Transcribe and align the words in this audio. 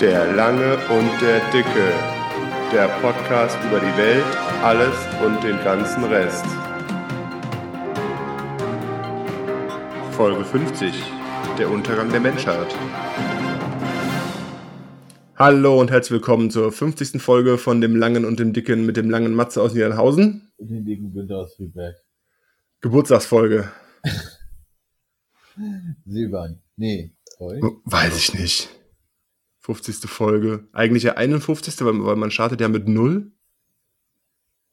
Der 0.00 0.30
Lange 0.34 0.76
und 0.90 1.22
der 1.22 1.40
Dicke. 1.52 1.90
Der 2.70 2.86
Podcast 3.00 3.56
über 3.66 3.80
die 3.80 3.96
Welt, 3.96 4.26
alles 4.62 4.94
und 5.24 5.42
den 5.42 5.56
ganzen 5.64 6.04
Rest. 6.04 6.44
Folge 10.12 10.44
50. 10.44 10.92
Der 11.58 11.70
Untergang 11.70 12.10
der 12.10 12.20
Menschheit. 12.20 12.66
Hallo 15.36 15.80
und 15.80 15.90
herzlich 15.90 16.12
willkommen 16.12 16.50
zur 16.50 16.72
50. 16.72 17.22
Folge 17.22 17.56
von 17.56 17.80
dem 17.80 17.96
Langen 17.96 18.26
und 18.26 18.38
dem 18.38 18.52
Dicken 18.52 18.84
mit 18.84 18.98
dem 18.98 19.08
langen 19.08 19.32
Matze 19.32 19.62
aus 19.62 19.72
Niedernhausen. 19.72 20.52
Und 20.58 20.68
den 20.68 20.84
dicken 20.84 21.14
Günther 21.14 21.38
aus 21.38 21.54
Friedberg. 21.54 21.96
Geburtstagsfolge. 22.82 23.70
Silbern. 26.04 26.60
Nee. 26.76 27.14
Heu? 27.38 27.60
Weiß 27.86 28.18
ich 28.18 28.34
nicht. 28.34 28.68
50. 29.66 30.08
Folge. 30.08 30.68
Eigentlich 30.72 31.02
ja 31.02 31.14
51. 31.14 31.80
Weil, 31.80 32.04
weil 32.04 32.16
man 32.16 32.30
startet 32.30 32.60
ja 32.60 32.68
mit 32.68 32.86
0. 32.86 33.32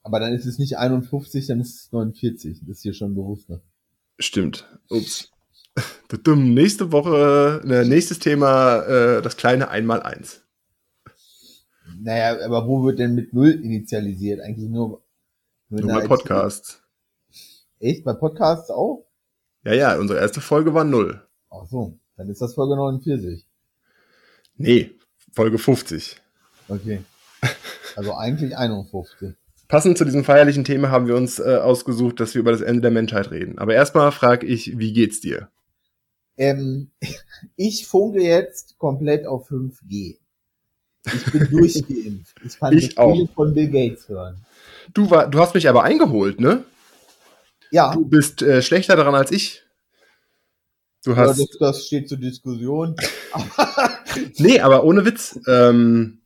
Aber 0.04 0.20
dann 0.20 0.34
ist 0.34 0.46
es 0.46 0.60
nicht 0.60 0.78
51, 0.78 1.48
dann 1.48 1.60
ist 1.62 1.76
es 1.76 1.92
49. 1.92 2.60
Das 2.62 2.78
ist 2.78 2.84
hier 2.84 2.94
schon 2.94 3.16
bewusst. 3.16 3.50
Ne? 3.50 3.62
Stimmt. 4.20 4.68
Ups. 4.90 5.32
Dumm. 6.24 6.54
Nächste 6.54 6.92
Woche, 6.92 7.62
äh, 7.66 7.86
nächstes 7.86 8.20
Thema, 8.20 8.84
äh, 8.84 9.22
das 9.24 9.36
kleine 9.36 9.70
Einmaleins. 9.70 10.44
Naja, 12.00 12.46
aber 12.46 12.68
wo 12.68 12.84
wird 12.86 13.00
denn 13.00 13.16
mit 13.16 13.34
Null 13.34 13.50
initialisiert? 13.50 14.42
Eigentlich 14.42 14.70
nur, 14.70 15.04
nur, 15.70 15.82
nur 15.82 16.02
bei 16.02 16.08
Podcasts. 16.08 16.84
Echt? 17.80 18.04
Bei 18.04 18.14
Podcasts 18.14 18.70
auch? 18.70 19.08
Ja, 19.64 19.74
ja, 19.74 19.98
unsere 19.98 20.20
erste 20.20 20.42
Folge 20.42 20.76
war 20.76 20.84
Null. 20.84 21.26
Ach 21.50 21.66
so, 21.66 21.98
dann 22.16 22.30
ist 22.30 22.42
das 22.42 22.54
Folge 22.54 22.76
49. 22.76 23.48
Nee, 24.58 24.92
Folge 25.34 25.58
50. 25.58 26.18
Okay. 26.68 27.04
Also 27.96 28.16
eigentlich 28.16 28.58
51. 28.58 29.36
Passend 29.68 29.98
zu 29.98 30.06
diesem 30.06 30.24
feierlichen 30.24 30.64
Thema 30.64 30.92
haben 30.92 31.08
wir 31.08 31.16
uns 31.16 31.40
äh, 31.40 31.58
ausgesucht, 31.58 32.20
dass 32.20 32.34
wir 32.36 32.42
über 32.42 32.52
das 32.52 32.62
Ende 32.62 32.82
der 32.82 32.92
Menschheit 32.92 33.32
reden. 33.32 33.58
Aber 33.58 33.74
erstmal 33.74 34.12
frage 34.12 34.46
ich, 34.46 34.78
wie 34.78 34.94
geht's 34.94 35.20
dir? 35.20 35.50
Ähm, 36.38 36.92
ich 37.56 37.88
funke 37.88 38.22
jetzt 38.22 38.78
komplett 38.78 39.26
auf 39.26 39.50
5G. 39.50 40.18
Ich 41.06 41.32
bin 41.32 41.48
durchgeimpft. 41.50 42.36
Ich 42.46 42.60
kann 42.60 42.78
ich 42.78 42.98
auch. 42.98 43.30
von 43.34 43.54
Bill 43.54 43.70
Gates 43.70 44.08
hören. 44.08 44.46
Du, 44.94 45.10
war, 45.10 45.28
du 45.28 45.40
hast 45.40 45.56
mich 45.56 45.68
aber 45.68 45.84
eingeholt, 45.84 46.40
ne? 46.40 46.64
Ja. 47.72 47.94
Du 47.94 48.06
bist 48.06 48.42
äh, 48.42 48.62
schlechter 48.62 48.96
daran 48.96 49.16
als 49.16 49.32
ich. 49.32 49.63
Du 51.04 51.16
hast. 51.16 51.38
Ja, 51.38 51.46
das, 51.46 51.58
das 51.60 51.86
steht 51.86 52.10
zur 52.10 52.18
Diskussion. 52.18 52.96
nee, 54.38 54.60
aber 54.60 54.84
ohne 54.84 55.06
Witz. 55.06 55.40
Ähm, 55.48 56.20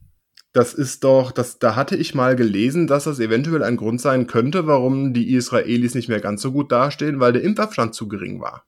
das 0.54 0.74
ist 0.74 1.04
doch, 1.04 1.32
das, 1.32 1.60
da 1.60 1.76
hatte 1.76 1.96
ich 1.96 2.16
mal 2.16 2.36
gelesen, 2.36 2.88
dass 2.88 3.04
das 3.04 3.20
eventuell 3.20 3.64
ein 3.64 3.78
Grund 3.78 4.02
sein 4.02 4.26
könnte, 4.26 4.66
warum 4.66 5.14
die 5.14 5.34
Israelis 5.34 5.94
nicht 5.94 6.10
mehr 6.10 6.20
ganz 6.20 6.42
so 6.42 6.52
gut 6.52 6.72
dastehen, 6.72 7.20
weil 7.20 7.34
der 7.34 7.44
Impfabstand 7.44 7.94
zu 7.94 8.08
gering 8.08 8.42
war. 8.42 8.66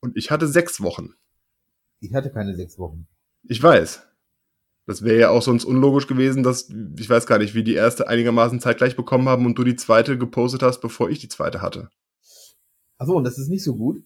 Und 0.00 0.16
ich 0.16 0.30
hatte 0.30 0.46
sechs 0.46 0.82
Wochen. 0.82 1.14
Ich 2.00 2.12
hatte 2.12 2.30
keine 2.30 2.54
sechs 2.54 2.78
Wochen. 2.78 3.06
Ich 3.44 3.62
weiß. 3.62 4.02
Das 4.86 5.02
wäre 5.02 5.18
ja 5.18 5.30
auch 5.30 5.40
sonst 5.40 5.64
unlogisch 5.64 6.06
gewesen, 6.06 6.42
dass, 6.42 6.68
ich 6.98 7.08
weiß 7.08 7.26
gar 7.26 7.38
nicht, 7.38 7.54
wie 7.54 7.64
die 7.64 7.72
erste 7.72 8.08
einigermaßen 8.08 8.60
zeitgleich 8.60 8.96
bekommen 8.96 9.30
haben 9.30 9.46
und 9.46 9.58
du 9.58 9.64
die 9.64 9.76
zweite 9.76 10.18
gepostet 10.18 10.62
hast, 10.62 10.80
bevor 10.80 11.08
ich 11.08 11.20
die 11.20 11.28
zweite 11.28 11.62
hatte. 11.62 11.88
Achso, 12.98 13.16
und 13.16 13.24
das 13.24 13.38
ist 13.38 13.48
nicht 13.48 13.64
so 13.64 13.76
gut? 13.76 14.04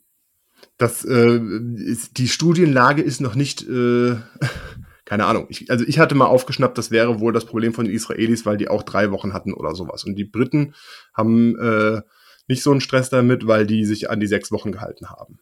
Das, 0.77 1.05
äh, 1.05 1.41
ist, 1.77 2.19
die 2.19 2.29
Studienlage 2.29 3.03
ist 3.03 3.21
noch 3.21 3.35
nicht, 3.35 3.63
äh, 3.69 4.17
keine 5.05 5.27
Ahnung. 5.27 5.47
Ich, 5.49 5.71
also 5.71 5.85
ich 5.87 5.99
hatte 5.99 6.15
mal 6.15 6.27
aufgeschnappt, 6.27 6.79
das 6.79 6.91
wäre 6.91 7.21
wohl 7.21 7.33
das 7.33 7.47
Problem 7.47 7.73
von 7.73 7.87
den 7.87 7.95
Israelis, 7.95 8.47
weil 8.47 8.57
die 8.57 8.69
auch 8.69 8.83
drei 8.83 9.11
Wochen 9.11 9.33
hatten 9.33 9.53
oder 9.53 9.75
sowas. 9.75 10.05
Und 10.05 10.17
die 10.17 10.25
Briten 10.25 10.75
haben 11.15 11.59
äh, 11.59 12.03
nicht 12.47 12.63
so 12.63 12.71
einen 12.71 12.81
Stress 12.81 13.11
damit, 13.11 13.47
weil 13.47 13.67
die 13.67 13.85
sich 13.85 14.11
an 14.11 14.21
die 14.21 14.27
sechs 14.27 14.53
Wochen 14.53 14.73
gehalten 14.73 15.11
haben. 15.11 15.39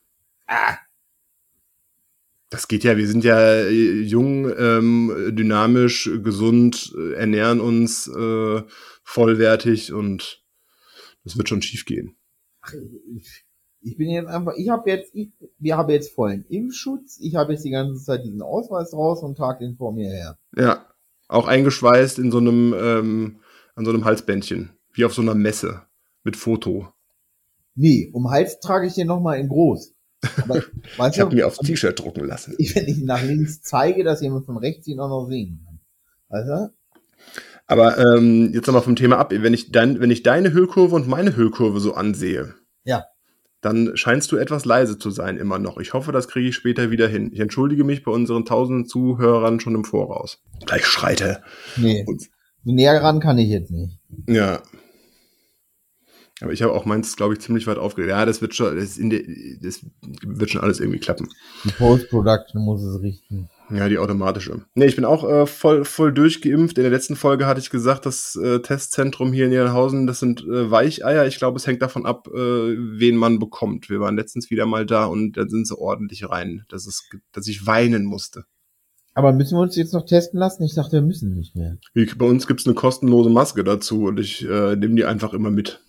Ah, 0.47 0.77
das 2.49 2.69
geht 2.69 2.85
ja, 2.85 2.97
wir 2.97 3.09
sind 3.09 3.25
ja 3.25 3.39
äh, 3.39 4.01
jung, 4.03 4.51
ähm, 4.57 5.33
dynamisch, 5.37 6.09
gesund, 6.23 6.95
äh, 6.97 7.15
ernähren 7.15 7.61
uns 7.61 8.07
äh, 8.07 8.63
vollwertig 9.03 9.93
und 9.93 10.45
das 11.25 11.37
wird 11.37 11.49
schon 11.49 11.63
schief 11.63 11.85
gehen. 11.85 12.17
Ich 13.17 13.46
bin 13.97 14.11
jetzt 14.11 14.27
einfach, 14.27 14.55
ich 14.57 14.69
habe 14.69 14.91
jetzt, 14.91 15.15
ich, 15.15 15.31
wir 15.59 15.77
haben 15.77 15.91
jetzt 15.91 16.13
vollen 16.13 16.45
Impfschutz, 16.49 17.19
ich 17.21 17.37
habe 17.37 17.53
jetzt 17.53 17.65
die 17.65 17.71
ganze 17.71 18.03
Zeit 18.03 18.25
diesen 18.25 18.43
Ausweis 18.43 18.93
raus 18.93 19.23
und 19.23 19.37
trage 19.37 19.65
den 19.65 19.77
vor 19.77 19.93
mir 19.93 20.11
her. 20.11 20.39
Ja, 20.57 20.87
auch 21.29 21.47
eingeschweißt 21.47 22.19
in 22.19 22.33
so 22.33 22.39
einem, 22.39 22.75
ähm, 22.77 23.37
an 23.77 23.85
so 23.85 23.93
einem 23.93 24.05
Halsbändchen, 24.05 24.71
wie 24.93 25.05
auf 25.05 25.15
so 25.15 25.23
einer 25.23 25.37
Messe 25.37 25.83
mit 26.25 26.37
Foto. 26.37 26.89
Nee, 27.77 28.11
um 28.13 28.31
Hals 28.31 28.59
trage 28.59 28.89
ich 28.89 28.95
den 28.95 29.07
nochmal 29.07 29.39
in 29.39 29.49
groß. 29.49 29.95
Aber, 30.43 30.57
ich 31.13 31.21
habe 31.21 31.35
mir 31.35 31.47
aufs 31.47 31.59
T-Shirt 31.59 31.99
drucken 31.99 32.25
lassen. 32.25 32.55
Ich, 32.59 32.75
wenn 32.75 32.89
ich 32.89 32.99
nach 33.05 33.23
links 33.23 33.61
zeige, 33.63 34.03
dass 34.03 34.21
jemand 34.21 34.47
von 34.47 34.57
rechts 34.57 34.89
ihn 34.89 34.99
auch 34.99 35.09
noch 35.09 35.29
sehen 35.29 35.61
kann. 35.65 35.79
Weißt 36.29 36.49
du? 36.49 36.75
Aber 37.69 37.99
ähm, 37.99 38.51
jetzt 38.53 38.67
nochmal 38.67 38.83
vom 38.83 38.97
Thema 38.97 39.19
ab. 39.19 39.33
Wenn 39.33 39.55
ich, 39.55 39.71
dein, 39.71 40.01
wenn 40.01 40.11
ich 40.11 40.23
deine 40.23 40.53
Hüllkurve 40.53 40.95
und 40.95 41.09
meine 41.09 41.37
Hüllkurve 41.37 41.81
so 41.81 41.95
ansehe, 41.95 42.55
ja. 42.85 43.05
Dann 43.67 43.97
scheinst 43.97 44.31
du 44.33 44.37
etwas 44.37 44.65
leise 44.65 44.99
zu 44.99 45.11
sein 45.11 45.37
immer 45.37 45.59
noch. 45.59 45.79
Ich 45.79 45.93
hoffe, 45.93 46.13
das 46.13 46.29
kriege 46.29 46.49
ich 46.49 46.55
später 46.55 46.91
wieder 46.91 47.09
hin. 47.09 47.31
Ich 47.33 47.41
entschuldige 47.41 47.85
mich 47.85 48.05
bei 48.05 48.13
unseren 48.13 48.45
tausenden 48.45 48.87
Zuhörern 48.87 49.61
schon 49.61 49.75
im 49.75 49.85
Voraus. 49.85 50.41
Gleich 50.65 50.87
schreite. 50.87 51.43
Nee. 51.77 52.05
Und, 52.07 52.23
so 52.65 52.73
näher 52.73 53.03
ran 53.03 53.21
kann 53.21 53.39
ich 53.39 53.49
jetzt 53.49 53.71
nicht. 53.71 53.99
Ja, 54.29 54.63
aber 56.41 56.53
ich 56.53 56.63
habe 56.63 56.75
auch 56.75 56.85
meins, 56.85 57.17
glaube 57.17 57.35
ich, 57.35 57.41
ziemlich 57.41 57.67
weit 57.67 57.79
aufgelegt. 57.79 58.11
Ja, 58.11 58.27
das 58.27 58.43
wird 58.43 58.55
schon, 58.55 58.77
das, 58.77 58.97
der, 58.99 59.23
das, 59.63 59.87
wird 60.23 60.51
schon 60.51 60.61
alles 60.61 60.81
irgendwie 60.81 60.99
klappen. 60.99 61.29
Die 61.65 61.71
Post-Production 61.71 62.63
muss 62.63 62.83
es 62.83 63.01
richten. 63.01 63.49
Ja, 63.71 63.89
die 63.89 63.99
automatische. 63.99 64.63
Nee, 64.75 64.87
ich 64.87 64.97
bin 64.97 65.05
auch 65.05 65.29
äh, 65.29 65.47
voll, 65.47 65.85
voll 65.85 66.13
durchgeimpft. 66.13 66.79
In 66.79 66.85
der 66.85 66.93
letzten 66.93 67.17
Folge 67.17 67.47
hatte 67.47 67.61
ich 67.61 67.71
gesagt, 67.71 68.07
das 68.07 68.37
äh, 68.37 68.61
Testzentrum 68.61 69.33
hier 69.33 69.45
in 69.45 69.51
Niedernhausen, 69.51 70.07
das 70.07 70.21
sind 70.21 70.43
äh, 70.43 70.71
Weicheier. 70.71 71.27
Ich 71.27 71.39
glaube, 71.39 71.57
es 71.57 71.67
hängt 71.67 71.83
davon 71.83 72.07
ab, 72.07 72.29
äh, 72.29 72.37
wen 72.39 73.17
man 73.17 73.39
bekommt. 73.39 73.91
Wir 73.91 73.99
waren 74.01 74.17
letztens 74.17 74.51
wieder 74.51 74.67
mal 74.67 74.87
da 74.87 75.07
und 75.07 75.37
da 75.37 75.49
sind 75.49 75.67
sie 75.67 75.77
ordentlich 75.77 76.29
rein, 76.29 76.65
dass, 76.69 76.87
es, 76.87 77.09
dass 77.33 77.49
ich 77.49 77.67
weinen 77.67 78.05
musste. 78.05 78.45
Aber 79.15 79.33
müssen 79.33 79.57
wir 79.57 79.63
uns 79.63 79.77
jetzt 79.77 79.95
noch 79.95 80.05
testen 80.05 80.39
lassen? 80.39 80.63
Ich 80.63 80.75
dachte, 80.75 80.93
wir 80.93 81.03
müssen 81.03 81.35
nicht 81.35 81.57
mehr. 81.57 81.79
Bei 82.19 82.27
uns 82.27 82.47
gibt's 82.47 82.67
eine 82.67 82.75
kostenlose 82.75 83.31
Maske 83.31 83.65
dazu 83.65 84.05
und 84.05 84.21
ich 84.21 84.47
äh, 84.47 84.77
nehme 84.77 84.95
die 84.95 85.07
einfach 85.07 85.33
immer 85.33 85.51
mit. 85.51 85.81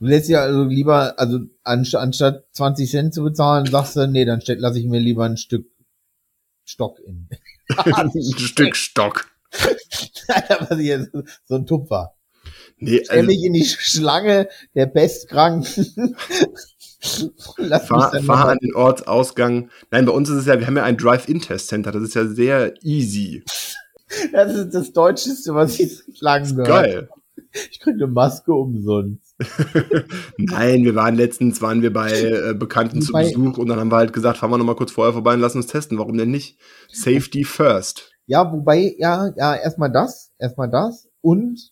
Du 0.00 0.06
lässt 0.06 0.28
ja 0.28 0.40
also 0.40 0.64
lieber, 0.64 1.18
also 1.18 1.38
anstatt 1.62 2.44
20 2.52 2.90
Cent 2.90 3.14
zu 3.14 3.22
bezahlen, 3.22 3.66
sagst 3.66 3.96
du, 3.96 4.06
nee, 4.06 4.24
dann 4.26 4.42
lasse 4.44 4.78
ich 4.78 4.86
mir 4.86 5.00
lieber 5.00 5.24
ein 5.24 5.38
Stück 5.38 5.66
Stock 6.66 6.98
in. 7.00 7.28
ein 7.76 8.10
Stück 8.22 8.76
Stock. 8.76 9.30
So 11.46 11.54
ein 11.54 11.66
Tupfer. 11.66 12.12
Nee, 12.78 13.00
Stell 13.04 13.18
also, 13.18 13.26
mich 13.26 13.42
in 13.42 13.54
die 13.54 13.64
Schlange 13.64 14.48
der 14.74 14.86
Bestkranken. 14.86 16.16
Lass 17.56 17.86
fahr, 17.86 18.22
fahr 18.22 18.48
an 18.48 18.58
den 18.58 18.74
Ortsausgang. 18.74 19.70
Nein, 19.90 20.04
bei 20.04 20.12
uns 20.12 20.28
ist 20.28 20.36
es 20.38 20.46
ja, 20.46 20.58
wir 20.58 20.66
haben 20.66 20.76
ja 20.76 20.84
ein 20.84 20.96
Drive-In-Test-Center. 20.96 21.92
Das 21.92 22.02
ist 22.02 22.14
ja 22.14 22.26
sehr 22.26 22.74
easy. 22.82 23.44
Das 24.32 24.54
ist 24.54 24.74
das 24.74 24.92
Deutscheste, 24.92 25.54
was 25.54 25.78
ich 25.78 26.02
sagen 26.18 26.48
gehört. 26.56 26.68
Geil. 26.68 27.08
Ich 27.70 27.80
kriege 27.80 27.96
eine 27.96 28.06
Maske 28.08 28.52
umsonst. 28.52 29.25
Nein, 30.38 30.84
wir 30.84 30.94
waren 30.94 31.14
letztens, 31.14 31.60
waren 31.60 31.82
wir 31.82 31.92
bei 31.92 32.10
äh, 32.10 32.54
Bekannten 32.54 33.02
zu 33.02 33.12
Besuch 33.12 33.58
und 33.58 33.68
dann 33.68 33.78
haben 33.78 33.90
wir 33.90 33.96
halt 33.96 34.12
gesagt, 34.12 34.38
fahren 34.38 34.50
wir 34.50 34.58
noch 34.58 34.64
mal 34.64 34.76
kurz 34.76 34.92
vorher 34.92 35.12
vorbei 35.12 35.34
und 35.34 35.40
lassen 35.40 35.58
uns 35.58 35.66
testen. 35.66 35.98
Warum 35.98 36.16
denn 36.16 36.30
nicht? 36.30 36.58
Safety 36.90 37.44
first. 37.44 38.12
Ja, 38.26 38.50
wobei, 38.50 38.94
ja, 38.98 39.30
ja, 39.36 39.54
erstmal 39.54 39.92
das, 39.92 40.32
erstmal 40.38 40.70
das 40.70 41.08
und 41.20 41.70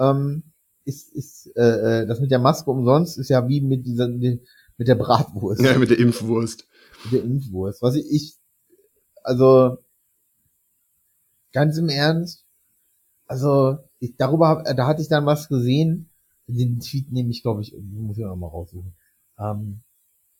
ähm, 0.00 0.42
ist, 0.84 1.14
ist 1.14 1.52
äh, 1.56 2.02
äh, 2.02 2.06
das 2.06 2.20
mit 2.20 2.30
der 2.30 2.40
Maske 2.40 2.70
umsonst 2.70 3.18
ist 3.18 3.30
ja 3.30 3.46
wie 3.46 3.60
mit 3.60 3.86
dieser 3.86 4.08
mit 4.08 4.88
der 4.88 4.94
Bratwurst. 4.94 5.62
Ja, 5.62 5.76
mit 5.78 5.90
der 5.90 5.98
Impfwurst. 5.98 6.66
Mit 7.04 7.12
der 7.12 7.24
Impfwurst. 7.24 7.82
Was 7.82 7.96
ich, 7.96 8.06
ich 8.10 8.38
also 9.22 9.78
ganz 11.52 11.76
im 11.78 11.88
Ernst, 11.88 12.44
also 13.26 13.78
ich, 13.98 14.16
darüber, 14.16 14.64
da 14.76 14.86
hatte 14.86 15.02
ich 15.02 15.08
dann 15.08 15.26
was 15.26 15.48
gesehen, 15.48 16.07
den 16.48 16.80
Tweet 16.80 17.12
nehme 17.12 17.30
ich, 17.30 17.42
glaube 17.42 17.62
ich, 17.62 17.74
muss 17.78 18.18
ich 18.18 18.24
auch 18.24 18.36
mal 18.36 18.48
raussuchen. 18.48 18.94
Ähm, 19.38 19.82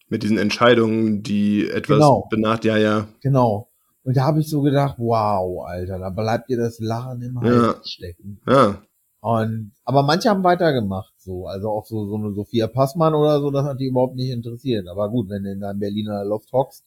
Mit 0.08 0.22
diesen 0.22 0.38
Entscheidungen, 0.38 1.22
die 1.22 1.68
etwas 1.68 1.98
genau, 1.98 2.26
benach, 2.30 2.64
ja, 2.64 2.76
ja. 2.76 3.08
Genau. 3.20 3.70
Und 4.02 4.16
da 4.16 4.24
habe 4.24 4.40
ich 4.40 4.48
so 4.48 4.62
gedacht, 4.62 4.96
wow, 4.98 5.66
Alter, 5.66 5.98
da 5.98 6.08
bleibt 6.08 6.48
dir 6.48 6.56
das 6.56 6.78
Lachen 6.78 7.20
im 7.20 7.40
Hals 7.40 7.54
ja. 7.54 7.80
stecken. 7.84 8.40
Ja. 8.46 8.82
Und, 9.20 9.72
aber 9.84 10.02
manche 10.02 10.30
haben 10.30 10.44
weitergemacht, 10.44 11.12
so. 11.18 11.46
Also 11.46 11.68
auch 11.68 11.84
so, 11.84 12.06
so 12.06 12.14
eine 12.14 12.32
Sophia 12.32 12.68
Passmann 12.68 13.14
oder 13.14 13.40
so, 13.40 13.50
das 13.50 13.64
hat 13.64 13.80
die 13.80 13.88
überhaupt 13.88 14.14
nicht 14.14 14.30
interessiert. 14.30 14.88
Aber 14.88 15.10
gut, 15.10 15.28
wenn 15.28 15.42
du 15.42 15.52
in 15.52 15.60
deinem 15.60 15.80
Berliner 15.80 16.24
Loft 16.24 16.52
hockst, 16.52 16.86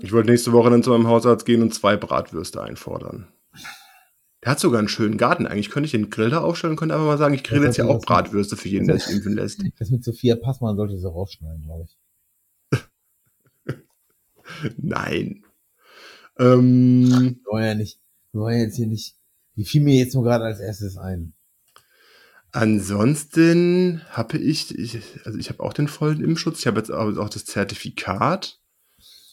Ich 0.00 0.12
wollte 0.12 0.30
nächste 0.30 0.52
Woche 0.52 0.70
dann 0.70 0.82
zu 0.82 0.90
meinem 0.90 1.08
Hausarzt 1.08 1.44
gehen 1.46 1.62
und 1.62 1.74
zwei 1.74 1.96
Bratwürste 1.96 2.62
einfordern. 2.62 3.26
Der 4.42 4.52
hat 4.52 4.60
sogar 4.60 4.80
einen 4.80 4.88
schönen 4.88 5.18
Garten. 5.18 5.46
Eigentlich 5.46 5.70
könnte 5.70 5.86
ich 5.86 5.92
den 5.92 6.10
Grill 6.10 6.30
da 6.30 6.40
aufstellen 6.40 6.72
und 6.72 6.76
könnte 6.76 6.94
einfach 6.94 7.06
mal 7.06 7.18
sagen, 7.18 7.34
ich 7.34 7.44
grill 7.44 7.62
jetzt 7.62 7.76
ja 7.76 7.86
auch 7.86 8.00
Bratwürste 8.00 8.56
für 8.56 8.68
jeden, 8.68 8.86
der 8.86 8.98
sich 8.98 9.14
impfen 9.14 9.34
lässt. 9.34 9.62
Das 9.78 9.90
mit 9.90 10.02
Sophia 10.02 10.36
Passmann 10.36 10.76
sollte 10.76 10.98
sie 10.98 11.08
rausschneiden, 11.08 11.62
glaube 11.62 11.86
ich. 11.86 12.78
Nein. 14.76 15.44
Ähm, 16.38 17.08
Wir 17.08 17.52
wollen 17.52 17.64
ja 17.64 17.74
nicht, 17.74 18.00
wir 18.32 18.40
wollen 18.40 18.58
jetzt 18.58 18.76
hier 18.76 18.86
nicht, 18.86 19.16
wie 19.54 19.64
fiel 19.64 19.82
mir 19.82 19.96
jetzt 19.96 20.14
nur 20.14 20.24
gerade 20.24 20.44
als 20.44 20.60
erstes 20.60 20.96
ein? 20.96 21.34
ansonsten 22.52 24.02
habe 24.10 24.38
ich, 24.38 24.78
ich, 24.78 24.98
also 25.24 25.38
ich 25.38 25.48
habe 25.48 25.62
auch 25.62 25.72
den 25.72 25.88
vollen 25.88 26.22
Impfschutz. 26.22 26.60
Ich 26.60 26.66
habe 26.66 26.78
jetzt 26.78 26.90
auch, 26.90 27.16
auch 27.16 27.30
das 27.30 27.44
Zertifikat. 27.46 28.60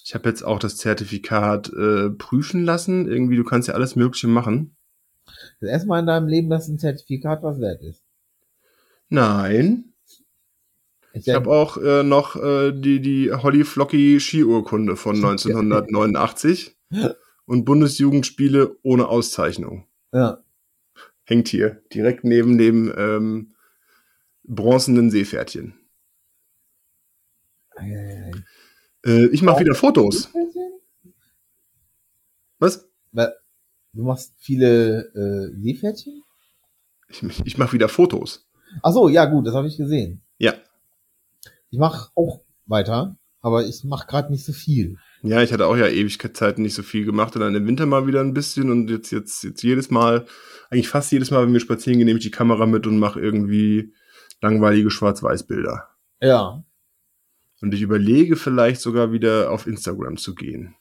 Ich 0.04 0.16
habe 0.16 0.28
jetzt 0.28 0.42
auch 0.42 0.58
das 0.58 0.78
Zertifikat 0.78 1.72
äh, 1.74 2.10
prüfen 2.10 2.64
lassen. 2.64 3.08
Irgendwie, 3.08 3.36
du 3.36 3.44
kannst 3.44 3.68
ja 3.68 3.76
alles 3.76 3.96
Mögliche 3.96 4.28
machen. 4.28 4.76
Das 5.60 5.70
erste 5.70 5.88
Mal 5.88 6.00
in 6.00 6.08
deinem 6.08 6.28
Leben, 6.28 6.50
dass 6.50 6.68
ein 6.68 6.80
Zertifikat 6.80 7.44
was 7.44 7.60
wert 7.60 7.82
ist. 7.82 8.04
Nein. 9.10 9.94
Ich, 11.14 11.28
Ich 11.28 11.34
habe 11.34 11.50
auch 11.50 11.78
äh, 11.78 12.04
noch 12.04 12.36
äh, 12.36 12.72
die, 12.72 13.02
die 13.02 13.32
Holly 13.32 13.64
Flocky 13.64 14.20
Skiurkunde 14.20 14.96
von 14.96 15.16
1989 15.24 16.78
und 17.46 17.66
Bundesjugendspiele 17.66 18.78
ohne 18.84 19.08
Auszeichnung. 19.08 19.86
ja. 20.14 20.44
Hängt 21.26 21.48
hier 21.48 21.84
direkt 21.94 22.24
neben 22.24 22.58
dem 22.58 22.92
ähm, 22.98 23.54
bronzenen 24.44 25.12
Seepferdchen. 25.12 25.76
Ei, 27.76 27.84
ei, 27.86 28.32
ei. 29.06 29.12
Äh, 29.12 29.26
ich 29.28 29.44
mache 29.44 29.60
wieder 29.60 29.76
Fotos. 29.76 30.32
Was? 32.58 32.90
Du 34.00 34.06
machst 34.06 34.34
viele 34.38 35.12
äh, 35.14 35.62
Seepferdchen? 35.62 36.24
Ich, 37.10 37.22
ich 37.44 37.58
mache 37.58 37.74
wieder 37.74 37.90
Fotos. 37.90 38.48
Ach 38.82 38.94
so, 38.94 39.10
ja 39.10 39.26
gut, 39.26 39.46
das 39.46 39.54
habe 39.54 39.68
ich 39.68 39.76
gesehen. 39.76 40.22
Ja. 40.38 40.54
Ich 41.70 41.80
mache 41.80 42.10
auch 42.16 42.40
weiter, 42.66 43.18
aber 43.42 43.66
ich 43.66 43.84
mache 43.84 44.08
gerade 44.08 44.32
nicht 44.32 44.46
so 44.46 44.54
viel. 44.54 44.96
Ja, 45.22 45.44
ich 45.44 45.52
hatte 45.52 45.68
auch 45.68 45.76
ja 45.76 45.88
Ewigkeitszeiten 45.88 46.64
nicht 46.64 46.76
so 46.76 46.82
viel 46.82 47.04
gemacht 47.04 47.36
und 47.36 47.42
dann 47.42 47.56
im 47.56 47.68
Winter 47.68 47.86
mal 47.88 48.08
wieder 48.08 48.22
ein 48.22 48.34
bisschen 48.34 48.72
und 48.72 48.90
jetzt, 48.90 49.12
jetzt, 49.12 49.44
jetzt 49.44 49.64
jedes 49.64 49.92
Mal, 49.92 50.26
eigentlich 50.70 50.88
fast 50.88 51.12
jedes 51.12 51.30
Mal, 51.30 51.46
wenn 51.46 51.52
wir 51.52 51.60
spazieren 51.60 51.98
gehen, 51.98 52.06
nehme 52.06 52.20
ich 52.20 52.26
die 52.26 52.32
Kamera 52.32 52.66
mit 52.68 52.88
und 52.88 53.00
mache 53.00 53.20
irgendwie 53.20 53.94
langweilige 54.40 54.92
Schwarz-Weiß-Bilder. 54.92 55.90
Ja. 56.22 56.64
Und 57.60 57.74
ich 57.74 57.82
überlege 57.82 58.38
vielleicht 58.38 58.80
sogar 58.80 59.12
wieder 59.12 59.52
auf 59.52 59.68
Instagram 59.68 60.16
zu 60.16 60.36
gehen, 60.36 60.76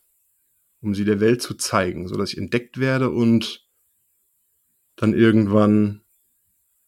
um 0.81 0.95
sie 0.95 1.05
der 1.05 1.21
Welt 1.21 1.43
zu 1.43 1.55
zeigen, 1.55 2.09
so 2.09 2.17
dass 2.17 2.33
ich 2.33 2.39
entdeckt 2.39 2.79
werde 2.79 3.11
und 3.11 3.67
dann 4.97 5.15
irgendwann, 5.15 6.03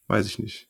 weiß 0.08 0.26
ich 0.26 0.38
nicht. 0.38 0.68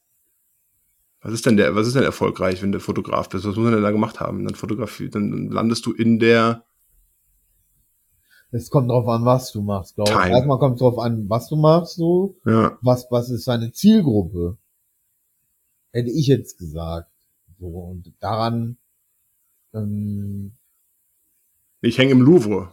Was 1.22 1.32
ist 1.32 1.44
denn 1.44 1.56
der, 1.56 1.75
was 1.75 1.87
ist 1.87 1.96
denn 1.96 2.02
erfolgreich, 2.02 2.62
wenn 2.62 2.72
du 2.72 2.81
Fotograf 2.81 3.28
bist? 3.28 3.44
Was 3.44 3.56
muss 3.56 3.64
man 3.64 3.75
denn 3.75 3.82
da 3.82 3.90
gemacht 3.90 4.20
haben? 4.20 4.44
Dann 4.44 4.55
Fotografie, 4.55 5.11
dann 5.11 5.50
landest 5.50 5.84
du 5.84 5.93
in 5.93 6.19
der, 6.19 6.64
Es 8.52 8.70
kommt 8.70 8.90
drauf 8.90 9.06
an, 9.06 9.25
was 9.25 9.52
du 9.52 9.61
machst, 9.62 9.94
glaube 9.96 10.11
ich. 10.11 10.31
Erstmal 10.31 10.58
kommt 10.58 10.76
es 10.76 10.81
drauf 10.81 10.99
an, 10.99 11.28
was 11.28 11.49
du 11.49 11.56
machst, 11.56 11.96
so. 11.96 12.37
ja, 12.46 12.78
Was, 12.81 13.06
was 13.11 13.31
ist 13.31 13.46
deine 13.46 13.70
Zielgruppe? 13.73 14.56
Hätte 15.93 16.11
ich 16.11 16.26
jetzt 16.26 16.58
gesagt. 16.58 17.11
So, 17.58 17.66
und 17.66 18.12
daran, 18.20 18.78
ähm, 19.75 20.52
ich 21.82 21.99
hänge 21.99 22.12
im 22.12 22.23
Louvre. 22.23 22.73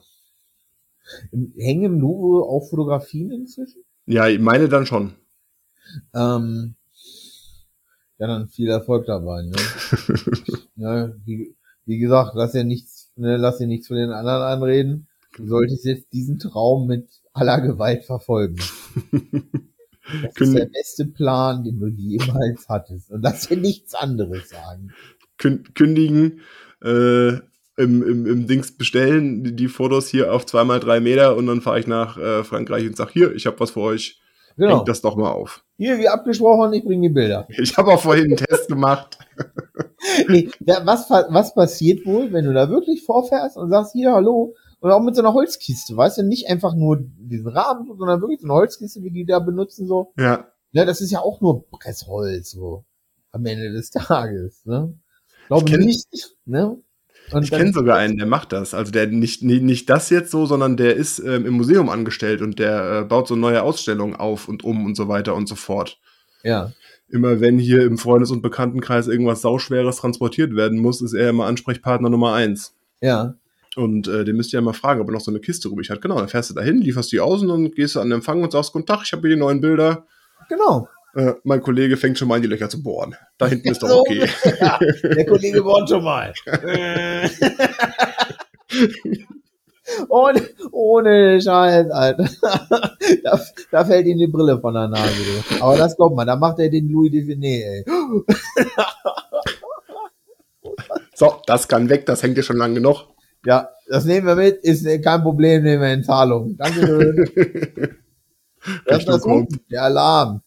Hängen 1.57 1.83
im 1.83 1.99
Louvre 1.99 2.47
auch 2.47 2.67
Fotografien 2.69 3.31
inzwischen? 3.31 3.83
Ja, 4.05 4.27
ich 4.27 4.39
meine 4.39 4.69
dann 4.69 4.85
schon. 4.85 5.13
Ähm, 6.13 6.75
ja, 8.17 8.27
dann 8.27 8.47
viel 8.47 8.69
Erfolg 8.69 9.05
dabei, 9.05 9.43
ne? 9.43 9.55
ne 10.75 11.21
wie, 11.25 11.55
wie 11.85 11.97
gesagt, 11.99 12.31
lass 12.35 12.53
dir 12.53 12.63
nichts, 12.63 13.11
ne, 13.15 13.37
lass 13.37 13.57
dir 13.57 13.67
nichts 13.67 13.87
von 13.87 13.97
den 13.97 14.11
anderen 14.11 14.41
anreden. 14.41 15.07
Du 15.35 15.47
solltest 15.47 15.85
jetzt 15.85 16.11
diesen 16.13 16.39
Traum 16.39 16.87
mit 16.87 17.07
aller 17.33 17.61
Gewalt 17.61 18.03
verfolgen. 18.03 18.57
Das 20.09 20.47
ist 20.47 20.55
der 20.55 20.67
beste 20.67 21.05
Plan, 21.05 21.65
den 21.65 21.79
du 21.79 21.87
jemals 21.87 22.69
hattest. 22.69 23.11
Und 23.11 23.23
lass 23.23 23.49
dir 23.49 23.57
nichts 23.57 23.93
anderes 23.93 24.47
sagen. 24.49 24.93
Kün 25.37 25.65
kündigen, 25.73 26.39
äh, 26.81 27.39
im, 27.77 28.03
im, 28.03 28.25
im 28.25 28.47
Dings 28.47 28.75
bestellen, 28.77 29.43
die, 29.43 29.55
die 29.55 29.67
Fotos 29.67 30.07
hier 30.07 30.33
auf 30.33 30.45
zweimal 30.45 30.79
drei 30.79 30.99
Meter 30.99 31.35
und 31.37 31.47
dann 31.47 31.61
fahre 31.61 31.79
ich 31.79 31.87
nach 31.87 32.17
äh, 32.17 32.43
Frankreich 32.43 32.85
und 32.87 32.97
sag 32.97 33.11
hier, 33.11 33.33
ich 33.35 33.45
habe 33.45 33.59
was 33.59 33.71
für 33.71 33.81
euch, 33.81 34.19
Genau. 34.57 34.77
hängt 34.77 34.87
das 34.89 35.01
doch 35.01 35.15
mal 35.15 35.29
auf. 35.29 35.63
Hier, 35.77 35.99
wie 35.99 36.07
abgesprochen, 36.09 36.73
ich 36.73 36.83
bringe 36.83 37.07
die 37.07 37.13
Bilder. 37.13 37.47
Ich 37.61 37.77
habe 37.77 37.91
auch 37.91 38.01
vorhin 38.01 38.25
einen 38.25 38.37
Test 38.37 38.67
gemacht. 38.67 39.17
Nee, 40.27 40.49
da- 40.59 40.85
was, 40.85 41.09
was 41.09 41.53
passiert 41.53 42.05
wohl, 42.05 42.31
wenn 42.31 42.45
du 42.45 42.53
da 42.53 42.69
wirklich 42.69 43.03
vorfährst 43.03 43.57
und 43.57 43.69
sagst, 43.69 43.91
hier, 43.93 44.13
hallo, 44.13 44.55
und 44.79 44.91
auch 44.91 45.01
mit 45.01 45.15
so 45.15 45.21
einer 45.21 45.33
Holzkiste, 45.33 45.95
weißt 45.97 46.19
du, 46.19 46.23
nicht 46.23 46.47
einfach 46.49 46.75
nur 46.75 46.99
diesen 47.01 47.47
Rahmen, 47.49 47.87
sondern 47.97 48.21
wirklich 48.21 48.39
so 48.41 48.45
eine 48.47 48.53
Holzkiste, 48.53 49.01
wie 49.01 49.11
die 49.11 49.25
da 49.25 49.39
benutzen, 49.39 49.87
so. 49.87 50.13
Ja, 50.17 50.47
Ne, 50.73 50.85
das 50.85 51.01
ist 51.01 51.11
ja 51.11 51.19
auch 51.21 51.39
nur 51.41 51.67
Pressholz, 51.69 52.51
so. 52.51 52.83
Am 53.31 53.45
Ende 53.45 53.71
des 53.71 53.89
Tages, 53.89 54.65
ne? 54.65 54.93
Glaube 55.47 55.65
Ich 55.67 55.73
kenn- 55.75 55.85
nicht, 55.85 56.35
ne? 56.45 56.77
Und 57.31 57.43
ich 57.43 57.51
kenne 57.51 57.73
sogar 57.73 57.97
einen, 57.97 58.17
der 58.17 58.25
macht 58.25 58.53
das. 58.53 58.73
Also 58.73 58.91
der 58.91 59.07
nicht, 59.07 59.43
nicht, 59.43 59.63
nicht 59.63 59.89
das 59.89 60.09
jetzt 60.09 60.31
so, 60.31 60.45
sondern 60.45 60.77
der 60.77 60.95
ist 60.95 61.19
ähm, 61.19 61.45
im 61.45 61.55
Museum 61.55 61.89
angestellt 61.89 62.41
und 62.41 62.59
der 62.59 63.01
äh, 63.01 63.03
baut 63.03 63.27
so 63.27 63.35
neue 63.35 63.63
Ausstellungen 63.63 64.15
auf 64.15 64.47
und 64.47 64.63
um 64.63 64.85
und 64.85 64.95
so 64.95 65.07
weiter 65.07 65.35
und 65.35 65.47
so 65.47 65.55
fort. 65.55 65.99
Ja. 66.43 66.71
Immer 67.09 67.39
wenn 67.41 67.57
hier 67.57 67.83
im 67.83 67.97
Freundes- 67.97 68.31
und 68.31 68.41
Bekanntenkreis 68.41 69.07
irgendwas 69.07 69.41
Sauschweres 69.41 69.97
transportiert 69.97 70.55
werden 70.55 70.79
muss, 70.79 71.01
ist 71.01 71.13
er 71.13 71.29
immer 71.29 71.45
Ansprechpartner 71.45 72.09
Nummer 72.09 72.33
eins. 72.33 72.75
Ja. 73.01 73.35
Und 73.75 74.07
äh, 74.07 74.25
den 74.25 74.35
müsst 74.35 74.53
ihr 74.53 74.57
ja 74.57 74.61
mal 74.61 74.73
fragen, 74.73 75.01
ob 75.01 75.07
er 75.09 75.13
noch 75.13 75.21
so 75.21 75.31
eine 75.31 75.39
Kiste 75.39 75.67
übrig 75.67 75.89
hat. 75.89 76.01
Genau, 76.01 76.17
dann 76.17 76.29
fährst 76.29 76.49
du 76.49 76.53
dahin, 76.53 76.81
lieferst 76.81 77.11
die 77.11 77.19
aus 77.19 77.41
und 77.41 77.49
dann 77.49 77.71
gehst 77.71 77.95
du 77.95 77.99
an 77.99 78.09
den 78.09 78.17
Empfang 78.17 78.41
und 78.41 78.51
sagst, 78.51 78.73
guten 78.73 78.85
Tag, 78.85 79.01
ich 79.03 79.11
habe 79.11 79.27
hier 79.27 79.35
die 79.35 79.39
neuen 79.39 79.61
Bilder. 79.61 80.07
Genau. 80.49 80.87
Äh, 81.17 81.33
mein 81.43 81.61
Kollege 81.63 81.97
fängt 81.97 82.19
schon 82.19 82.27
mal 82.27 82.35
in 82.35 82.43
die 82.43 82.47
Löcher 82.47 82.69
zu 82.69 82.83
bohren. 82.83 83.15
Da 83.39 83.47
hinten 83.47 83.69
ist 83.69 83.81
doch 83.81 83.89
So 83.89 84.01
okay. 84.01 84.29
Ja, 84.59 84.77
der 85.01 85.25
Kollege 85.25 85.65
wohnt 85.65 85.89
schon 85.89 86.03
mal. 86.03 86.31
ohne, 90.09 90.47
ohne 90.71 91.41
Scheiß, 91.41 91.89
Alter. 91.89 92.29
da, 93.23 93.41
da 93.71 93.85
fällt 93.85 94.05
ihm 94.05 94.19
die 94.19 94.27
Brille 94.27 94.59
von 94.59 94.75
der 94.75 94.89
Nase. 94.89 95.11
Du. 95.11 95.63
Aber 95.63 95.75
das 95.75 95.95
glaubt 95.95 96.15
man, 96.15 96.27
da 96.27 96.35
macht 96.35 96.59
er 96.59 96.69
den 96.69 96.87
Louis 96.87 97.11
Duvinet, 97.11 97.63
ey. 97.63 97.83
So, 101.15 101.41
das 101.47 101.67
kann 101.67 101.89
weg, 101.89 102.05
das 102.05 102.21
hängt 102.21 102.37
ja 102.37 102.43
schon 102.43 102.57
lange 102.57 102.75
genug. 102.75 103.07
Ja, 103.43 103.69
das 103.87 104.05
nehmen 104.05 104.27
wir 104.27 104.35
mit, 104.35 104.57
ist 104.57 104.85
äh, 104.85 104.99
kein 104.99 105.23
Problem, 105.23 105.63
nehmen 105.63 105.81
wir 105.81 105.93
in 105.93 106.03
Zahlung. 106.03 106.55
Danke. 106.57 107.95
Das 108.85 108.99
ist 108.99 109.07
das 109.07 109.23
der 109.71 109.83
Alarm. 109.83 110.41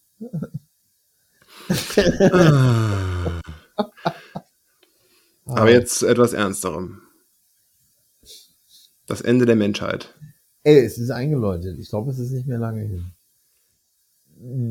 Aber 5.45 5.71
jetzt 5.71 5.99
zu 5.99 6.07
etwas 6.07 6.33
Ernsterem. 6.33 7.03
Das 9.07 9.21
Ende 9.21 9.47
der 9.47 9.57
Menschheit. 9.57 10.15
Ey, 10.63 10.85
es 10.85 10.99
ist 10.99 11.11
eingeläutet. 11.11 11.79
Ich 11.79 11.89
glaube, 11.89 12.11
es 12.11 12.19
ist 12.19 12.33
nicht 12.33 12.47
mehr 12.47 12.59
lange 12.59 12.83
hin. 12.83 13.13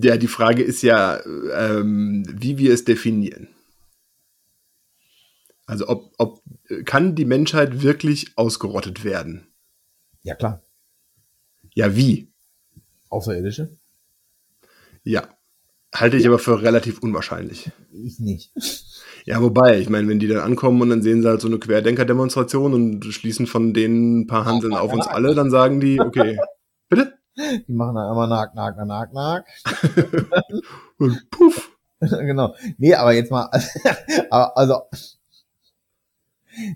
Ja, 0.04 0.18
die 0.18 0.28
Frage 0.28 0.64
ist 0.64 0.82
ja, 0.82 1.20
ähm, 1.54 2.26
wie 2.28 2.58
wir 2.58 2.74
es 2.74 2.86
definieren. 2.86 3.50
Also 5.66 5.88
ob, 5.88 6.14
ob 6.18 6.42
kann 6.86 7.16
die 7.16 7.26
Menschheit 7.26 7.84
wirklich 7.84 8.38
ausgerottet 8.38 9.04
werden? 9.04 9.48
Ja, 10.24 10.36
klar. 10.36 10.64
Ja, 11.76 11.96
wie? 11.96 12.34
Außerirdische? 13.10 13.78
Ja. 15.04 15.39
Halte 15.94 16.18
ich 16.18 16.28
aber 16.28 16.40
für 16.40 16.62
relativ 16.62 17.00
unwahrscheinlich. 17.00 17.72
Ich 17.92 18.20
nicht. 18.20 18.52
Ja, 19.26 19.42
wobei, 19.42 19.80
ich 19.80 19.90
meine, 19.90 20.08
wenn 20.08 20.20
die 20.20 20.28
dann 20.28 20.40
ankommen 20.40 20.82
und 20.82 20.90
dann 20.90 21.02
sehen 21.02 21.22
sie 21.22 21.28
halt 21.28 21.42
so 21.42 21.48
eine 21.48 21.58
Querdenker-Demonstration 21.58 22.74
und 22.74 23.06
schließen 23.06 23.48
von 23.48 23.74
denen 23.74 24.22
ein 24.22 24.28
paar 24.28 24.46
Handeln 24.46 24.74
auf 24.74 24.94
uns 24.94 25.08
alle, 25.08 25.34
dann 25.34 25.50
sagen 25.50 25.80
die, 25.80 26.00
okay, 26.00 26.40
bitte? 26.90 27.14
Die 27.68 27.74
machen 27.74 27.96
dann 27.96 28.10
einmal 28.10 28.28
nack, 28.28 28.54
nack, 28.54 28.76
nack, 28.86 29.14
nack. 29.14 29.46
Und 30.98 31.30
puff. 31.30 31.72
genau. 32.00 32.56
Nee, 32.78 32.94
aber 32.94 33.14
jetzt 33.14 33.32
mal, 33.32 33.50
also, 34.30 34.82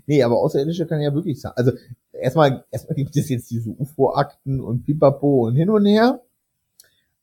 nee, 0.06 0.22
aber 0.22 0.38
Außerirdische 0.38 0.86
kann 0.86 1.00
ja 1.00 1.14
wirklich 1.14 1.40
sein. 1.40 1.52
Also, 1.56 1.72
erstmal, 2.12 2.64
erstmal 2.70 2.96
gibt 2.96 3.16
es 3.16 3.28
jetzt 3.28 3.50
diese 3.50 3.70
UFO-Akten 3.70 4.60
und 4.60 4.84
Pipapo 4.84 5.46
und 5.46 5.56
hin 5.56 5.70
und 5.70 5.86
her. 5.86 6.20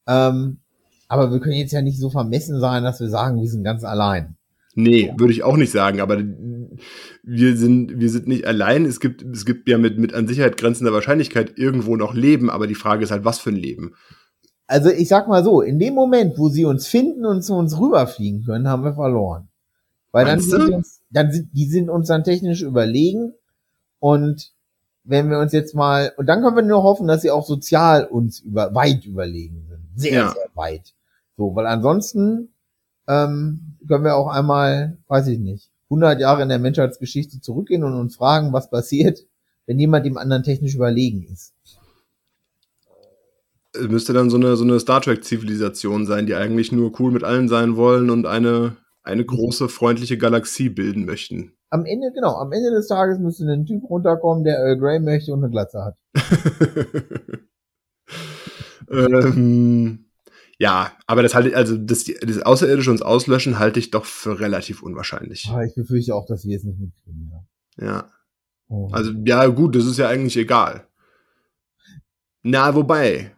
Ähm, 0.07 0.59
aber 1.11 1.29
wir 1.29 1.41
können 1.41 1.57
jetzt 1.57 1.73
ja 1.73 1.81
nicht 1.81 1.99
so 1.99 2.09
vermessen 2.09 2.61
sein, 2.61 2.83
dass 2.83 3.01
wir 3.01 3.09
sagen, 3.09 3.41
wir 3.41 3.49
sind 3.49 3.65
ganz 3.65 3.83
allein. 3.83 4.37
Nee, 4.75 5.11
würde 5.17 5.33
ich 5.33 5.43
auch 5.43 5.57
nicht 5.57 5.73
sagen, 5.73 5.99
aber 5.99 6.23
wir 7.23 7.57
sind, 7.57 7.99
wir 7.99 8.09
sind 8.09 8.29
nicht 8.29 8.47
allein. 8.47 8.85
Es 8.85 9.01
gibt, 9.01 9.21
es 9.21 9.45
gibt 9.45 9.67
ja 9.67 9.77
mit, 9.77 9.99
mit 9.99 10.13
an 10.13 10.29
Sicherheit 10.29 10.55
grenzender 10.55 10.93
Wahrscheinlichkeit 10.93 11.57
irgendwo 11.57 11.97
noch 11.97 12.13
Leben, 12.13 12.49
aber 12.49 12.65
die 12.65 12.75
Frage 12.75 13.03
ist 13.03 13.11
halt, 13.11 13.25
was 13.25 13.39
für 13.39 13.49
ein 13.49 13.57
Leben. 13.57 13.93
Also 14.67 14.89
ich 14.89 15.09
sag 15.09 15.27
mal 15.27 15.43
so, 15.43 15.59
in 15.59 15.79
dem 15.79 15.95
Moment, 15.95 16.37
wo 16.37 16.47
sie 16.47 16.63
uns 16.63 16.87
finden 16.87 17.25
und 17.25 17.43
zu 17.43 17.55
uns 17.55 17.77
rüberfliegen 17.77 18.45
können, 18.45 18.69
haben 18.69 18.85
wir 18.85 18.93
verloren. 18.93 19.49
Weil 20.13 20.23
dann 20.23 20.39
sind, 20.39 20.73
uns, 20.73 21.01
dann 21.09 21.29
sind 21.33 21.49
die 21.51 21.65
sind 21.65 21.89
uns 21.89 22.07
dann 22.07 22.23
technisch 22.23 22.61
überlegen 22.61 23.33
und 23.99 24.53
wenn 25.03 25.29
wir 25.29 25.39
uns 25.39 25.51
jetzt 25.51 25.75
mal 25.75 26.13
und 26.15 26.27
dann 26.27 26.41
können 26.41 26.55
wir 26.55 26.63
nur 26.63 26.83
hoffen, 26.83 27.05
dass 27.05 27.21
sie 27.21 27.31
auch 27.31 27.45
sozial 27.45 28.05
uns 28.05 28.39
über 28.39 28.73
weit 28.73 29.05
überlegen 29.05 29.65
sind, 29.67 29.89
sehr 29.95 30.13
ja. 30.13 30.29
sehr 30.29 30.47
weit. 30.53 30.93
So, 31.37 31.55
weil 31.55 31.65
ansonsten 31.65 32.49
ähm, 33.07 33.77
können 33.87 34.03
wir 34.03 34.15
auch 34.15 34.27
einmal, 34.27 34.97
weiß 35.07 35.27
ich 35.27 35.39
nicht, 35.39 35.71
100 35.85 36.19
Jahre 36.19 36.43
in 36.43 36.49
der 36.49 36.59
Menschheitsgeschichte 36.59 37.41
zurückgehen 37.41 37.83
und 37.83 37.93
uns 37.93 38.15
fragen, 38.15 38.53
was 38.53 38.69
passiert, 38.69 39.25
wenn 39.65 39.79
jemand 39.79 40.05
dem 40.05 40.17
anderen 40.17 40.43
technisch 40.43 40.75
überlegen 40.75 41.23
ist. 41.23 41.53
Es 43.73 43.87
müsste 43.87 44.13
dann 44.13 44.29
so 44.29 44.37
eine, 44.37 44.55
so 44.55 44.63
eine 44.63 44.79
Star 44.79 45.01
Trek-Zivilisation 45.01 46.05
sein, 46.05 46.25
die 46.25 46.35
eigentlich 46.35 46.71
nur 46.71 46.99
cool 46.99 47.11
mit 47.11 47.23
allen 47.23 47.47
sein 47.47 47.75
wollen 47.75 48.09
und 48.09 48.25
eine, 48.25 48.77
eine 49.03 49.25
große, 49.25 49.69
freundliche 49.69 50.17
Galaxie 50.17 50.69
bilden 50.69 51.05
möchten. 51.05 51.53
Am 51.69 51.85
Ende, 51.85 52.11
genau, 52.13 52.35
am 52.35 52.51
Ende 52.51 52.71
des 52.71 52.87
Tages 52.87 53.19
müsste 53.19 53.45
ein 53.45 53.65
Typ 53.65 53.89
runterkommen, 53.89 54.43
der 54.43 54.57
Earl 54.57 54.77
Grey 54.77 54.99
möchte 54.99 55.33
und 55.33 55.43
eine 55.43 55.51
Glatze 55.51 55.85
hat. 55.85 55.95
ähm, 58.91 60.10
ja, 60.61 60.95
aber 61.07 61.23
das 61.23 61.33
halte 61.33 61.57
also 61.57 61.75
das, 61.75 62.03
das 62.03 62.37
Außerirdische 62.37 62.91
uns 62.91 63.01
auslöschen 63.01 63.57
halte 63.57 63.79
ich 63.79 63.89
doch 63.89 64.05
für 64.05 64.39
relativ 64.39 64.83
unwahrscheinlich. 64.83 65.49
Ah, 65.49 65.63
ich 65.63 65.73
befürchte 65.73 66.13
auch, 66.13 66.27
dass 66.27 66.45
wir 66.45 66.55
es 66.55 66.63
nicht 66.63 66.79
mitkriegen. 66.79 67.31
Ja. 67.79 67.83
ja. 67.83 68.11
Oh. 68.67 68.87
Also, 68.91 69.11
ja, 69.25 69.47
gut, 69.47 69.75
das 69.75 69.85
ist 69.85 69.97
ja 69.97 70.07
eigentlich 70.07 70.37
egal. 70.37 70.87
Na, 72.43 72.75
wobei, 72.75 73.35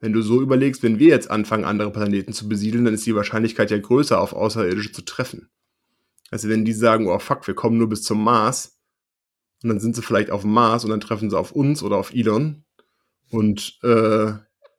wenn 0.00 0.12
du 0.12 0.20
so 0.20 0.42
überlegst, 0.42 0.82
wenn 0.82 0.98
wir 0.98 1.10
jetzt 1.10 1.30
anfangen, 1.30 1.64
andere 1.64 1.92
Planeten 1.92 2.32
zu 2.32 2.48
besiedeln, 2.48 2.84
dann 2.84 2.94
ist 2.94 3.06
die 3.06 3.14
Wahrscheinlichkeit 3.14 3.70
ja 3.70 3.78
größer, 3.78 4.20
auf 4.20 4.32
Außerirdische 4.32 4.90
zu 4.90 5.02
treffen. 5.02 5.50
Also 6.32 6.48
wenn 6.48 6.64
die 6.64 6.72
sagen, 6.72 7.06
oh 7.06 7.20
fuck, 7.20 7.46
wir 7.46 7.54
kommen 7.54 7.78
nur 7.78 7.88
bis 7.88 8.02
zum 8.02 8.24
Mars, 8.24 8.80
und 9.62 9.68
dann 9.68 9.78
sind 9.78 9.94
sie 9.94 10.02
vielleicht 10.02 10.32
auf 10.32 10.42
dem 10.42 10.52
Mars 10.52 10.82
und 10.82 10.90
dann 10.90 11.00
treffen 11.00 11.30
sie 11.30 11.38
auf 11.38 11.52
uns 11.52 11.84
oder 11.84 11.98
auf 11.98 12.12
Elon 12.12 12.64
und 13.30 13.78
äh, 13.84 14.32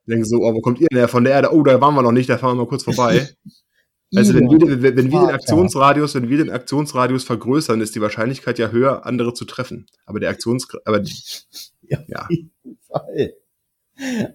denken 0.06 0.24
so, 0.24 0.38
oh, 0.38 0.54
wo 0.54 0.60
kommt 0.60 0.80
ihr 0.80 0.88
denn 0.88 0.98
her 0.98 1.08
von 1.08 1.24
der 1.24 1.34
Erde? 1.34 1.52
Oh, 1.52 1.62
da 1.62 1.80
waren 1.80 1.94
wir 1.94 2.02
noch 2.02 2.12
nicht, 2.12 2.28
da 2.28 2.38
fahren 2.38 2.56
wir 2.56 2.64
mal 2.64 2.68
kurz 2.68 2.84
vorbei. 2.84 3.28
also 4.14 4.34
wenn 4.34 4.50
wir, 4.50 4.82
wenn, 4.82 4.96
wenn 4.96 5.12
wir 5.12 5.20
den 5.20 5.30
Aktionsradius, 5.30 6.14
wenn 6.14 6.28
wir 6.28 6.38
den 6.38 6.50
Aktionsradius 6.50 7.24
vergrößern, 7.24 7.80
ist 7.80 7.94
die 7.94 8.00
Wahrscheinlichkeit 8.00 8.58
ja 8.58 8.68
höher, 8.68 9.06
andere 9.06 9.34
zu 9.34 9.44
treffen. 9.44 9.86
Aber 10.06 10.20
der 10.20 10.30
Aktions, 10.30 10.66
aber 10.84 11.02
ja. 11.82 11.98
ja. 12.06 12.28
Fall. 12.88 13.34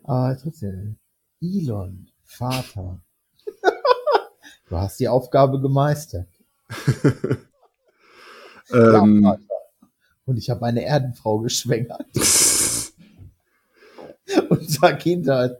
Ah, 0.04 0.36
trotzdem. 0.36 0.98
Elon, 1.42 2.10
Vater. 2.24 3.02
du 4.70 4.76
hast 4.76 5.00
die 5.00 5.08
Aufgabe 5.08 5.60
gemeistert. 5.60 6.28
ähm, 8.72 9.24
ja, 9.24 9.38
Und 10.26 10.38
ich 10.38 10.50
habe 10.50 10.66
eine 10.66 10.84
Erdenfrau 10.84 11.40
geschwängert. 11.40 12.06
Unser 14.50 14.94
Kind 14.94 15.28
heißt. 15.28 15.56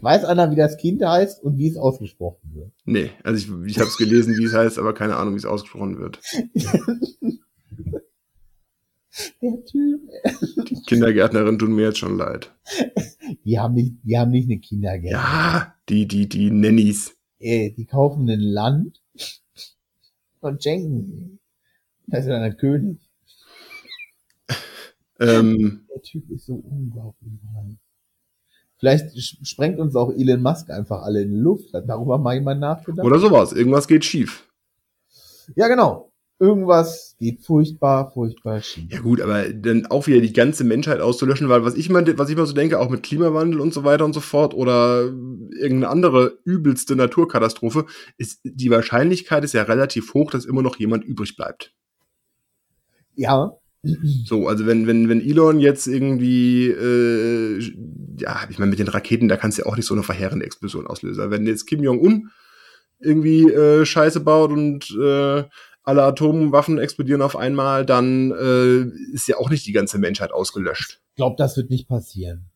Weiß 0.00 0.24
einer, 0.24 0.50
wie 0.50 0.56
das 0.56 0.76
Kind 0.76 1.04
heißt 1.04 1.42
und 1.42 1.58
wie 1.58 1.68
es 1.68 1.76
ausgesprochen 1.76 2.54
wird? 2.54 2.72
Nee, 2.84 3.10
also 3.24 3.38
ich, 3.64 3.70
ich 3.70 3.78
habe 3.80 3.88
es 3.88 3.96
gelesen, 3.96 4.36
wie 4.38 4.44
es 4.44 4.54
heißt, 4.54 4.78
aber 4.78 4.94
keine 4.94 5.16
Ahnung, 5.16 5.34
wie 5.34 5.38
es 5.38 5.44
ausgesprochen 5.44 5.98
wird. 5.98 6.20
Der 9.40 9.64
Typ. 9.64 10.00
Die 10.68 10.82
Kindergärtnerin 10.86 11.58
tun 11.58 11.74
mir 11.74 11.82
jetzt 11.84 11.98
schon 11.98 12.16
leid. 12.16 12.52
Die 13.44 13.58
haben 13.58 13.74
nicht, 13.74 13.94
die 14.02 14.18
haben 14.18 14.30
nicht 14.30 14.50
eine 14.50 14.58
Kindergärtnerin. 14.58 15.12
Ja, 15.12 15.74
die, 15.88 16.08
die, 16.08 16.28
die 16.28 16.50
Nannies. 16.50 17.16
Ey, 17.38 17.72
die 17.76 17.86
kaufen 17.86 18.28
ein 18.28 18.40
Land 18.40 19.02
und 20.40 20.62
schenken. 20.62 21.38
Das 22.06 22.20
ist 22.20 22.28
dann 22.28 22.42
ein 22.42 22.56
König. 22.56 23.03
Ähm, 25.28 25.86
der 25.92 26.02
Typ 26.02 26.30
ist 26.30 26.46
so 26.46 26.54
unglaublich. 26.54 27.32
Vielleicht 28.78 29.18
sprengt 29.46 29.78
uns 29.78 29.96
auch 29.96 30.12
Elon 30.12 30.42
Musk 30.42 30.70
einfach 30.70 31.02
alle 31.02 31.22
in 31.22 31.30
die 31.30 31.40
Luft. 31.40 31.72
Hat 31.72 31.88
darüber 31.88 32.18
mal 32.18 32.34
jemand 32.34 32.60
nachgedacht? 32.60 33.06
Oder 33.06 33.18
sowas. 33.18 33.52
Irgendwas 33.52 33.88
geht 33.88 34.04
schief. 34.04 34.46
Ja, 35.54 35.68
genau. 35.68 36.10
Irgendwas 36.40 37.14
geht 37.18 37.42
furchtbar, 37.42 38.10
furchtbar 38.10 38.60
schief. 38.60 38.90
Ja 38.90 39.00
gut, 39.00 39.20
aber 39.20 39.48
dann 39.52 39.86
auch 39.86 40.08
wieder 40.08 40.20
die 40.20 40.32
ganze 40.32 40.64
Menschheit 40.64 41.00
auszulöschen, 41.00 41.48
weil 41.48 41.64
was 41.64 41.76
ich 41.76 41.88
mal, 41.88 42.18
was 42.18 42.28
ich 42.28 42.36
mal 42.36 42.44
so 42.44 42.52
denke, 42.52 42.80
auch 42.80 42.90
mit 42.90 43.04
Klimawandel 43.04 43.60
und 43.60 43.72
so 43.72 43.84
weiter 43.84 44.04
und 44.04 44.14
so 44.14 44.20
fort 44.20 44.52
oder 44.52 45.04
irgendeine 45.04 45.88
andere 45.88 46.38
übelste 46.44 46.96
Naturkatastrophe, 46.96 47.86
ist 48.18 48.40
die 48.42 48.70
Wahrscheinlichkeit 48.70 49.44
ist 49.44 49.54
ja 49.54 49.62
relativ 49.62 50.12
hoch, 50.12 50.32
dass 50.32 50.44
immer 50.44 50.62
noch 50.62 50.76
jemand 50.76 51.04
übrig 51.04 51.36
bleibt. 51.36 51.72
Ja, 53.14 53.56
so, 54.26 54.48
also 54.48 54.66
wenn, 54.66 54.86
wenn, 54.86 55.08
wenn 55.08 55.20
Elon 55.20 55.60
jetzt 55.60 55.86
irgendwie, 55.86 56.68
äh, 56.68 57.60
ja, 58.18 58.40
ich 58.48 58.58
meine, 58.58 58.70
mit 58.70 58.78
den 58.78 58.88
Raketen, 58.88 59.28
da 59.28 59.36
kannst 59.36 59.58
du 59.58 59.62
ja 59.62 59.68
auch 59.68 59.76
nicht 59.76 59.86
so 59.86 59.94
eine 59.94 60.02
verheerende 60.02 60.46
Explosion 60.46 60.86
auslösen. 60.86 61.30
Wenn 61.30 61.46
jetzt 61.46 61.66
Kim 61.66 61.82
Jong-un 61.82 62.30
irgendwie 63.00 63.50
äh, 63.50 63.84
Scheiße 63.84 64.20
baut 64.20 64.50
und 64.52 64.90
äh, 65.00 65.44
alle 65.82 66.02
Atomwaffen 66.02 66.78
explodieren 66.78 67.22
auf 67.22 67.36
einmal, 67.36 67.84
dann 67.84 68.30
äh, 68.32 69.14
ist 69.14 69.28
ja 69.28 69.36
auch 69.36 69.50
nicht 69.50 69.66
die 69.66 69.72
ganze 69.72 69.98
Menschheit 69.98 70.32
ausgelöscht. 70.32 71.00
Ich 71.10 71.16
glaube, 71.16 71.36
das 71.36 71.56
wird 71.56 71.70
nicht 71.70 71.88
passieren. 71.88 72.50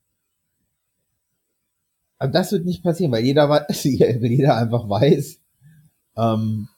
Aber 2.19 2.33
das 2.33 2.51
wird 2.51 2.65
nicht 2.65 2.83
passieren, 2.83 3.13
weil 3.13 3.25
jeder, 3.25 3.49
weil 3.51 4.31
jeder 4.31 4.57
einfach 4.57 4.89
weiß, 4.89 5.41
ähm, 6.17 6.69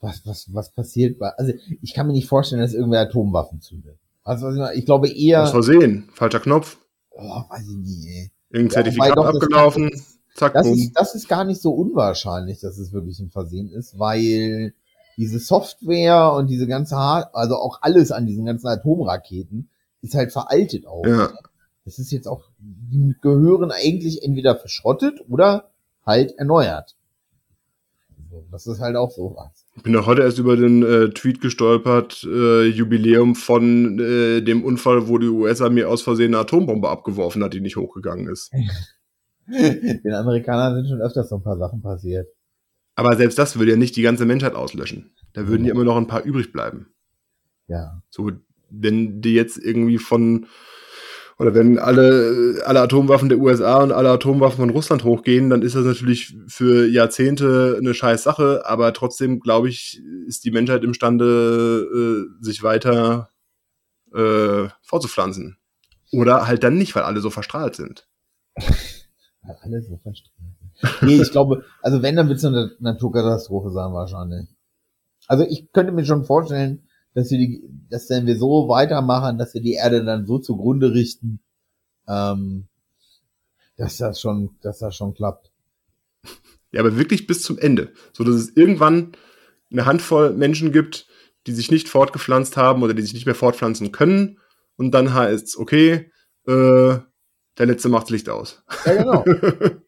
was, 0.00 0.26
was, 0.26 0.52
was 0.52 0.72
passiert. 0.72 1.20
Also 1.36 1.52
ich 1.82 1.94
kann 1.94 2.06
mir 2.06 2.12
nicht 2.12 2.28
vorstellen, 2.28 2.60
dass 2.60 2.74
irgendwer 2.74 3.00
Atomwaffen 3.00 3.60
zündet. 3.60 3.98
Also 4.24 4.50
ich 4.74 4.84
glaube 4.84 5.08
eher. 5.08 5.44
Aus 5.44 5.50
Versehen, 5.50 6.08
falscher 6.12 6.40
Knopf. 6.40 6.78
Oh, 7.12 7.42
weiß 7.48 7.66
ich 7.68 8.06
ey. 8.06 8.30
Irgendein 8.50 8.64
ja, 8.66 8.84
Zertifikat 8.84 9.16
doch, 9.16 9.26
abgelaufen. 9.26 9.90
Das, 9.90 10.18
zack, 10.34 10.54
das 10.54 10.66
ist, 10.66 10.92
das 10.94 11.14
ist 11.14 11.28
gar 11.28 11.44
nicht 11.44 11.60
so 11.60 11.72
unwahrscheinlich, 11.72 12.60
dass 12.60 12.78
es 12.78 12.92
wirklich 12.92 13.18
ein 13.20 13.30
Versehen 13.30 13.70
ist, 13.70 13.98
weil 13.98 14.74
diese 15.16 15.38
Software 15.38 16.32
und 16.32 16.48
diese 16.48 16.66
ganze, 16.66 16.96
Hard 16.96 17.34
also 17.34 17.56
auch 17.56 17.78
alles 17.82 18.12
an 18.12 18.26
diesen 18.26 18.44
ganzen 18.44 18.66
Atomraketen 18.66 19.70
ist 20.02 20.14
halt 20.14 20.32
veraltet 20.32 20.86
auch. 20.86 21.06
Ja. 21.06 21.32
Das 21.84 21.98
ist 21.98 22.10
jetzt 22.10 22.26
auch, 22.26 22.50
die 22.58 23.14
gehören 23.20 23.70
eigentlich 23.70 24.22
entweder 24.22 24.56
verschrottet 24.56 25.24
oder 25.28 25.70
halt 26.04 26.36
erneuert. 26.38 26.96
Das 28.50 28.66
ist 28.66 28.80
halt 28.80 28.96
auch 28.96 29.10
so 29.10 29.34
was. 29.36 29.65
Ich 29.76 29.82
bin 29.82 29.94
auch 29.96 30.06
heute 30.06 30.22
erst 30.22 30.38
über 30.38 30.56
den 30.56 30.82
äh, 30.82 31.10
Tweet 31.10 31.40
gestolpert, 31.40 32.24
äh, 32.24 32.64
Jubiläum 32.64 33.34
von 33.34 33.98
äh, 34.00 34.40
dem 34.40 34.64
Unfall, 34.64 35.06
wo 35.06 35.18
die 35.18 35.28
US-Armee 35.28 35.84
aus 35.84 36.02
Versehen 36.02 36.34
eine 36.34 36.42
Atombombe 36.42 36.88
abgeworfen 36.88 37.44
hat, 37.44 37.52
die 37.52 37.60
nicht 37.60 37.76
hochgegangen 37.76 38.26
ist. 38.28 38.50
den 39.46 40.14
Amerikanern 40.14 40.74
sind 40.76 40.88
schon 40.88 41.02
öfters 41.02 41.28
so 41.28 41.36
ein 41.36 41.42
paar 41.42 41.58
Sachen 41.58 41.82
passiert. 41.82 42.26
Aber 42.94 43.14
selbst 43.16 43.38
das 43.38 43.58
würde 43.58 43.72
ja 43.72 43.76
nicht 43.76 43.94
die 43.96 44.02
ganze 44.02 44.24
Menschheit 44.24 44.54
auslöschen. 44.54 45.12
Da 45.34 45.46
würden 45.46 45.66
ja 45.66 45.72
immer 45.72 45.84
noch 45.84 45.98
ein 45.98 46.06
paar 46.06 46.24
übrig 46.24 46.50
bleiben. 46.52 46.94
Ja. 47.68 48.02
So, 48.08 48.32
wenn 48.70 49.20
die 49.20 49.34
jetzt 49.34 49.58
irgendwie 49.58 49.98
von 49.98 50.46
oder 51.38 51.54
wenn 51.54 51.78
alle, 51.78 52.62
alle 52.64 52.80
Atomwaffen 52.80 53.28
der 53.28 53.38
USA 53.38 53.82
und 53.82 53.92
alle 53.92 54.10
Atomwaffen 54.10 54.56
von 54.56 54.70
Russland 54.70 55.04
hochgehen, 55.04 55.50
dann 55.50 55.62
ist 55.62 55.74
das 55.74 55.84
natürlich 55.84 56.34
für 56.48 56.86
Jahrzehnte 56.86 57.76
eine 57.78 57.92
scheiß 57.92 58.22
Sache, 58.22 58.62
aber 58.64 58.92
trotzdem, 58.94 59.40
glaube 59.40 59.68
ich, 59.68 60.00
ist 60.26 60.44
die 60.44 60.50
Menschheit 60.50 60.82
imstande, 60.82 62.28
äh, 62.40 62.44
sich 62.44 62.62
weiter 62.62 63.30
äh, 64.14 64.68
vorzupflanzen. 64.82 65.58
Oder 66.12 66.46
halt 66.46 66.62
dann 66.62 66.78
nicht, 66.78 66.94
weil 66.94 67.02
alle 67.02 67.20
so 67.20 67.28
verstrahlt 67.28 67.74
sind. 67.74 68.08
weil 68.54 69.56
alle 69.60 69.82
so 69.82 69.98
verstrahlt 69.98 70.32
sind. 70.80 71.02
Nee, 71.02 71.20
ich 71.20 71.32
glaube, 71.32 71.64
also 71.82 72.02
wenn, 72.02 72.16
dann 72.16 72.28
wird 72.28 72.38
es 72.38 72.44
eine 72.44 72.72
Naturkatastrophe 72.78 73.70
sein 73.70 73.92
wahrscheinlich. 73.92 74.48
Also 75.26 75.44
ich 75.44 75.72
könnte 75.72 75.92
mir 75.92 76.04
schon 76.04 76.24
vorstellen, 76.24 76.85
dass 77.16 77.30
wir 77.30 77.38
die, 77.38 77.62
dass 77.88 78.10
wenn 78.10 78.26
wir 78.26 78.36
so 78.36 78.68
weitermachen, 78.68 79.38
dass 79.38 79.54
wir 79.54 79.62
die 79.62 79.72
Erde 79.72 80.04
dann 80.04 80.26
so 80.26 80.38
zugrunde 80.38 80.92
richten, 80.92 81.40
ähm, 82.06 82.66
dass 83.78 83.96
das 83.96 84.20
schon, 84.20 84.50
dass 84.60 84.80
das 84.80 84.94
schon 84.94 85.14
klappt. 85.14 85.50
Ja, 86.72 86.80
aber 86.80 86.98
wirklich 86.98 87.26
bis 87.26 87.40
zum 87.40 87.56
Ende, 87.56 87.90
so 88.12 88.22
dass 88.22 88.34
es 88.34 88.54
irgendwann 88.54 89.12
eine 89.70 89.86
Handvoll 89.86 90.34
Menschen 90.34 90.72
gibt, 90.72 91.06
die 91.46 91.52
sich 91.52 91.70
nicht 91.70 91.88
fortgepflanzt 91.88 92.58
haben 92.58 92.82
oder 92.82 92.92
die 92.92 93.00
sich 93.00 93.14
nicht 93.14 93.24
mehr 93.24 93.34
fortpflanzen 93.34 93.92
können 93.92 94.38
und 94.76 94.90
dann 94.90 95.14
heißt 95.14 95.46
es, 95.46 95.56
okay, 95.56 96.12
äh, 96.46 96.98
der 97.58 97.66
letzte 97.66 97.88
macht 97.88 98.10
Licht 98.10 98.28
aus. 98.28 98.62
Ja, 98.84 98.94
genau. 98.94 99.24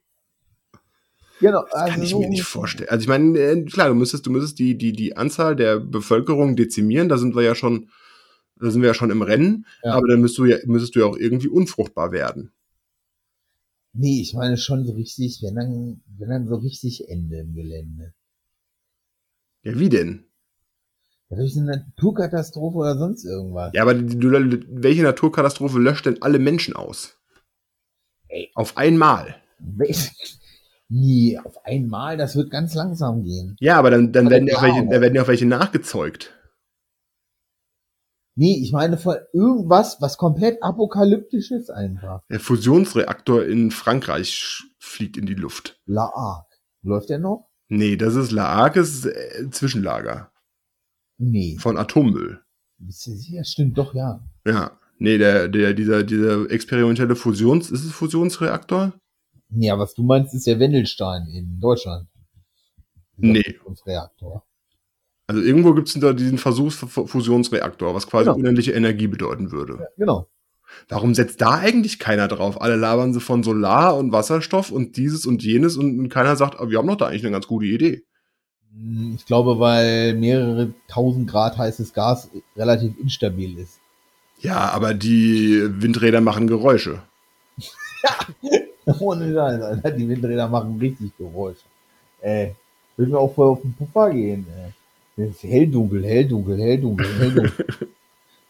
Genau, 1.40 1.62
Das 1.62 1.72
kann 1.72 2.00
also 2.00 2.02
ich 2.02 2.14
mir 2.14 2.28
nicht 2.28 2.42
vorstellen. 2.42 2.88
Also 2.88 3.02
ich 3.02 3.08
meine, 3.08 3.38
äh, 3.38 3.64
klar, 3.64 3.88
du 3.88 3.94
müsstest, 3.94 4.26
du 4.26 4.30
müsstest 4.30 4.58
die, 4.58 4.76
die, 4.76 4.92
die 4.92 5.16
Anzahl 5.16 5.54
der 5.56 5.78
Bevölkerung 5.78 6.56
dezimieren, 6.56 7.08
da 7.08 7.18
sind 7.18 7.36
wir 7.36 7.42
ja 7.42 7.54
schon, 7.54 7.90
da 8.56 8.70
sind 8.70 8.82
wir 8.82 8.88
ja 8.88 8.94
schon 8.94 9.10
im 9.10 9.22
Rennen, 9.22 9.66
Ja. 9.84 9.92
aber 9.92 10.08
dann 10.08 10.20
müsstest 10.20 10.38
du 10.38 10.44
ja, 10.46 10.58
müsstest 10.66 10.96
du 10.96 11.00
ja 11.00 11.06
auch 11.06 11.16
irgendwie 11.16 11.48
unfruchtbar 11.48 12.12
werden. 12.12 12.52
Nee, 13.92 14.20
ich 14.20 14.34
meine 14.34 14.56
schon 14.56 14.84
so 14.84 14.92
richtig, 14.92 15.40
wenn 15.42 15.54
dann, 15.54 16.02
wenn 16.18 16.28
dann 16.28 16.46
so 16.48 16.56
richtig 16.56 17.08
Ende 17.08 17.38
im 17.38 17.54
Gelände. 17.54 18.14
Ja, 19.62 19.78
wie 19.78 19.88
denn? 19.88 20.24
Ja, 21.30 21.36
durch 21.36 21.56
eine 21.56 21.66
Naturkatastrophe 21.66 22.78
oder 22.78 22.96
sonst 22.96 23.24
irgendwas. 23.24 23.72
Ja, 23.74 23.82
aber 23.82 23.94
du, 23.94 24.30
welche 24.68 25.02
Naturkatastrophe 25.02 25.78
löscht 25.78 26.06
denn 26.06 26.22
alle 26.22 26.38
Menschen 26.38 26.74
aus? 26.74 27.18
Ey. 28.28 28.50
Auf 28.54 28.76
einmal. 28.76 29.36
Wel- 29.58 30.10
Nee, 30.90 31.38
auf 31.42 31.64
einmal, 31.66 32.16
das 32.16 32.34
wird 32.34 32.50
ganz 32.50 32.74
langsam 32.74 33.22
gehen. 33.22 33.56
Ja, 33.60 33.78
aber 33.78 33.90
dann, 33.90 34.12
dann 34.12 34.26
Aber 34.26 34.30
werden, 34.36 34.46
ja 34.48 34.56
auch 34.56 34.62
welche, 34.62 34.78
aber- 34.80 34.90
da 34.90 35.00
werden 35.00 35.14
ja 35.14 35.22
auch 35.22 35.28
welche 35.28 35.46
nachgezeugt. 35.46 36.34
Nee, 38.36 38.56
ich 38.62 38.72
meine 38.72 38.96
von 38.98 39.16
irgendwas, 39.32 40.00
was 40.00 40.16
komplett 40.16 40.62
apokalyptisch 40.62 41.50
ist 41.50 41.70
einfach. 41.70 42.22
Der 42.30 42.38
Fusionsreaktor 42.40 43.44
in 43.44 43.70
Frankreich 43.72 44.62
fliegt 44.78 45.16
in 45.16 45.26
die 45.26 45.34
Luft. 45.34 45.80
La 45.86 46.06
Arc. 46.14 46.46
Läuft 46.82 47.08
der 47.08 47.18
noch? 47.18 47.48
Nee, 47.68 47.96
das 47.96 48.14
ist 48.14 48.30
Laakes 48.30 49.04
äh, 49.06 49.50
Zwischenlager 49.50 50.30
Nee. 51.18 51.56
von 51.58 51.76
Atommüll. 51.76 52.40
Bist 52.78 53.04
du 53.08 53.10
sicher? 53.10 53.42
Stimmt 53.44 53.76
doch, 53.76 53.92
ja. 53.92 54.24
Ja. 54.46 54.78
Nee, 54.98 55.18
der, 55.18 55.48
der, 55.48 55.74
dieser, 55.74 56.04
dieser 56.04 56.48
experimentelle 56.50 57.16
Fusions, 57.16 57.70
ist 57.72 57.84
es 57.84 57.90
Fusionsreaktor? 57.92 58.94
Aber 59.70 59.82
was 59.82 59.94
du 59.94 60.02
meinst, 60.02 60.34
ist 60.34 60.46
der 60.46 60.58
Wendelstein 60.58 61.26
in 61.28 61.58
Deutschland. 61.60 62.06
Nee. 63.16 63.42
Fusionsreaktor. 63.58 64.44
Also 65.26 65.42
irgendwo 65.42 65.74
gibt 65.74 65.88
es 65.88 65.94
da 66.00 66.12
diesen 66.12 66.38
Versuchsfusionsreaktor, 66.38 67.94
was 67.94 68.06
quasi 68.06 68.26
Genau. 68.26 68.38
unendliche 68.38 68.72
Energie 68.72 69.08
bedeuten 69.08 69.50
würde. 69.50 69.74
Ja, 69.80 69.86
genau. 69.96 70.28
Warum 70.88 71.14
setzt 71.14 71.40
da 71.40 71.54
eigentlich 71.58 71.98
keiner 71.98 72.28
drauf? 72.28 72.60
Alle 72.60 72.76
labern 72.76 73.12
sie 73.14 73.20
von 73.20 73.42
Solar 73.42 73.96
und 73.96 74.12
Wasserstoff 74.12 74.70
und 74.70 74.96
dieses 74.96 75.26
und 75.26 75.42
jenes 75.42 75.76
und, 75.76 76.08
keiner 76.10 76.36
sagt, 76.36 76.60
ah, 76.60 76.68
wir 76.70 76.78
haben 76.78 76.86
doch 76.86 76.96
da 76.96 77.06
eigentlich 77.06 77.24
eine 77.24 77.32
ganz 77.32 77.46
gute 77.46 77.66
Idee. 77.66 78.04
Hm, 78.72 79.14
Ich 79.16 79.24
glaube, 79.26 79.58
weil 79.58 80.14
mehrere 80.14 80.72
tausend 80.88 81.28
Grad 81.28 81.56
heißes 81.58 81.92
Gas 81.94 82.30
relativ 82.56 82.98
instabil 82.98 83.58
ist. 83.58 83.80
Ja, 84.40 84.70
aber 84.70 84.94
die 84.94 85.62
Windräder 85.82 86.20
machen 86.20 86.46
Geräusche. 86.46 87.02
Ohne 89.00 89.32
Scheiß, 89.32 89.62
Alter. 89.62 89.90
Die 89.90 90.08
Windräder 90.08 90.48
machen 90.48 90.78
richtig 90.78 91.16
Geräusche. 91.16 91.64
Äh, 92.20 92.50
würden 92.96 93.12
wir 93.12 93.20
auch 93.20 93.34
voll 93.34 93.48
auf 93.48 93.60
den 93.60 93.74
Puffer 93.74 94.10
gehen, 94.10 94.46
ey. 94.56 94.72
Das 95.16 95.36
ist 95.36 95.42
helldunkel, 95.42 96.04
helldunkel, 96.04 96.58
helldunkel, 96.58 97.06
helldunkel. 97.18 97.52
Würden 97.58 97.90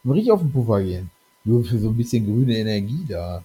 wir 0.03 0.15
richtig 0.15 0.33
auf 0.33 0.41
den 0.41 0.53
Puffer 0.53 0.83
gehen. 0.83 1.11
Nur 1.45 1.65
für 1.65 1.79
so 1.79 1.89
ein 1.89 1.97
bisschen 1.97 2.27
grüne 2.27 2.59
Energie 2.59 3.05
da. 3.09 3.43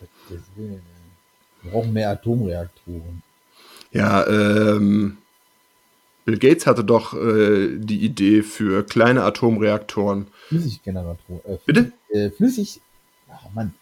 Gottes 0.00 0.44
Willen, 0.56 0.74
ey. 0.74 1.62
Wir 1.62 1.70
brauchen 1.72 1.92
mehr 1.92 2.10
Atomreaktoren. 2.10 3.22
Ja, 3.92 4.26
ähm, 4.26 5.18
Bill 6.24 6.38
Gates 6.38 6.66
hatte 6.66 6.84
doch 6.84 7.14
äh, 7.14 7.78
die 7.78 8.04
Idee 8.04 8.42
für 8.42 8.84
kleine 8.84 9.22
Atomreaktoren. 9.22 10.26
Flüssiggeneratoren. 10.48 11.40
Äh, 11.44 11.58
Bitte? 11.64 11.92
Äh, 12.10 12.30
flüssig. 12.30 12.80
Ach 13.30 13.46
Mann. 13.54 13.74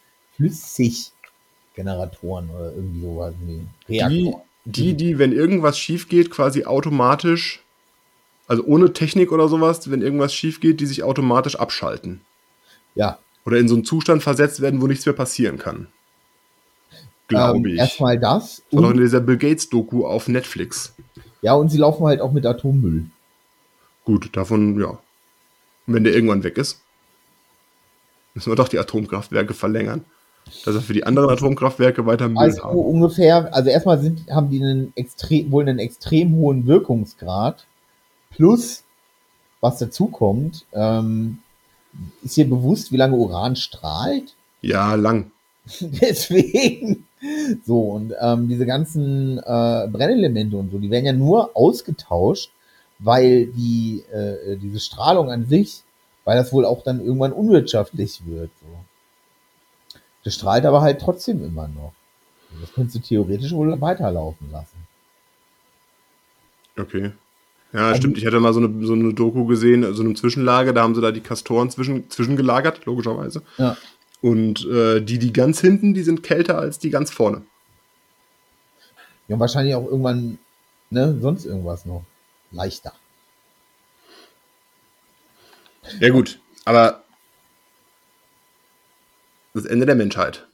Flüssiggeneratoren 1.76 2.50
oder 2.50 2.72
irgendwie 2.72 3.00
sowas. 3.02 3.34
Nee. 3.44 3.60
Die, 3.88 3.94
Reaktoren. 3.94 4.42
die, 4.64 4.94
die, 4.94 5.18
wenn 5.18 5.32
irgendwas 5.32 5.78
schief 5.78 6.08
geht, 6.08 6.30
quasi 6.30 6.64
automatisch, 6.64 7.62
also 8.48 8.64
ohne 8.64 8.92
Technik 8.92 9.32
oder 9.32 9.48
sowas, 9.48 9.90
wenn 9.90 10.02
irgendwas 10.02 10.34
schief 10.34 10.60
geht, 10.60 10.80
die 10.80 10.86
sich 10.86 11.02
automatisch 11.02 11.56
abschalten. 11.56 12.20
Ja. 12.94 13.18
Oder 13.44 13.58
in 13.58 13.68
so 13.68 13.74
einen 13.74 13.84
Zustand 13.84 14.22
versetzt 14.22 14.60
werden, 14.60 14.80
wo 14.80 14.86
nichts 14.86 15.06
mehr 15.06 15.14
passieren 15.14 15.58
kann. 15.58 15.88
Glaube 17.28 17.58
ähm, 17.58 17.66
ich. 17.66 17.78
Erstmal 17.78 18.18
das. 18.18 18.62
War 18.70 18.82
doch 18.82 18.90
in 18.90 18.96
Und, 18.96 19.02
dieser 19.02 19.20
Bill 19.20 19.36
Gates-Doku 19.36 20.06
auf 20.06 20.28
Netflix. 20.28 20.94
ja, 21.42 21.54
und 21.54 21.70
sie 21.70 21.78
laufen 21.78 22.06
halt 22.06 22.20
auch 22.20 22.32
mit 22.32 22.46
Atommüll. 22.46 23.06
Gut, 24.04 24.36
davon, 24.36 24.80
ja. 24.80 24.98
Und 25.86 25.94
wenn 25.94 26.04
der 26.04 26.14
irgendwann 26.14 26.44
weg 26.44 26.56
ist, 26.56 26.80
müssen 28.34 28.50
wir 28.50 28.56
doch 28.56 28.68
die 28.68 28.78
Atomkraftwerke 28.78 29.54
verlängern. 29.54 30.04
Dass 30.64 30.74
wir 30.74 30.80
für 30.80 30.92
die 30.92 31.04
anderen 31.04 31.30
Atomkraftwerke 31.30 32.06
weiter 32.06 32.28
Müll 32.28 32.38
Also 32.38 32.64
haben. 32.64 32.76
ungefähr, 32.76 33.54
also 33.54 33.68
erstmal 33.68 33.98
sind, 33.98 34.30
haben 34.30 34.50
die 34.50 34.62
einen 34.62 34.92
extrem, 34.94 35.50
wohl 35.50 35.68
einen 35.68 35.78
extrem 35.78 36.34
hohen 36.36 36.66
Wirkungsgrad. 36.66 37.66
Plus, 38.30 38.84
was 39.60 39.78
dazu 39.78 40.06
kommt, 40.06 40.64
ähm, 40.72 41.38
ist 42.22 42.34
hier 42.34 42.48
bewusst, 42.48 42.92
wie 42.92 42.96
lange 42.96 43.16
Uran 43.16 43.56
strahlt? 43.56 44.34
Ja, 44.60 44.94
lang. 44.94 45.30
Deswegen. 45.80 47.06
So, 47.64 47.80
und 47.80 48.14
ähm, 48.20 48.48
diese 48.48 48.66
ganzen 48.66 49.38
äh, 49.38 49.88
Brennelemente 49.88 50.56
und 50.56 50.70
so, 50.70 50.78
die 50.78 50.90
werden 50.90 51.06
ja 51.06 51.12
nur 51.12 51.56
ausgetauscht, 51.56 52.50
weil 52.98 53.46
die, 53.46 54.04
äh, 54.12 54.56
diese 54.56 54.80
Strahlung 54.80 55.30
an 55.30 55.46
sich, 55.46 55.82
weil 56.24 56.36
das 56.36 56.52
wohl 56.52 56.64
auch 56.64 56.82
dann 56.82 57.04
irgendwann 57.04 57.32
unwirtschaftlich 57.32 58.20
wird. 58.26 58.50
So. 58.60 58.66
Das 60.26 60.34
strahlt 60.34 60.64
aber 60.66 60.80
halt 60.80 61.00
trotzdem 61.00 61.44
immer 61.44 61.68
noch. 61.68 61.92
Und 62.50 62.60
Das 62.62 62.72
könntest 62.72 62.96
du 62.96 63.00
theoretisch 63.00 63.52
wohl 63.52 63.80
weiterlaufen 63.80 64.50
lassen. 64.50 64.76
Okay. 66.76 67.12
Ja, 67.72 67.86
Also- 67.88 67.98
stimmt. 67.98 68.18
Ich 68.18 68.26
hatte 68.26 68.40
mal 68.40 68.52
so 68.52 68.58
eine, 68.58 68.84
so 68.84 68.94
eine 68.94 69.14
Doku 69.14 69.44
gesehen, 69.46 69.94
so 69.94 70.02
eine 70.02 70.14
Zwischenlage, 70.14 70.74
da 70.74 70.82
haben 70.82 70.96
sie 70.96 71.00
da 71.00 71.12
die 71.12 71.20
Kastoren 71.20 71.70
zwischen, 71.70 72.10
zwischengelagert, 72.10 72.84
logischerweise. 72.86 73.42
Ja. 73.56 73.76
Und 74.20 74.66
äh, 74.66 75.00
die, 75.00 75.20
die 75.20 75.32
ganz 75.32 75.60
hinten, 75.60 75.94
die 75.94 76.02
sind 76.02 76.24
kälter 76.24 76.58
als 76.58 76.80
die 76.80 76.90
ganz 76.90 77.12
vorne. 77.12 77.42
Ja, 79.28 79.34
und 79.34 79.40
wahrscheinlich 79.40 79.76
auch 79.76 79.86
irgendwann, 79.86 80.38
ne, 80.90 81.16
sonst 81.20 81.44
irgendwas 81.44 81.86
noch. 81.86 82.04
Leichter. 82.50 82.92
Ja, 86.00 86.08
gut. 86.10 86.40
Aber 86.64 87.04
das 89.56 89.64
Ende 89.64 89.86
der 89.86 89.94
Menschheit. 89.94 90.46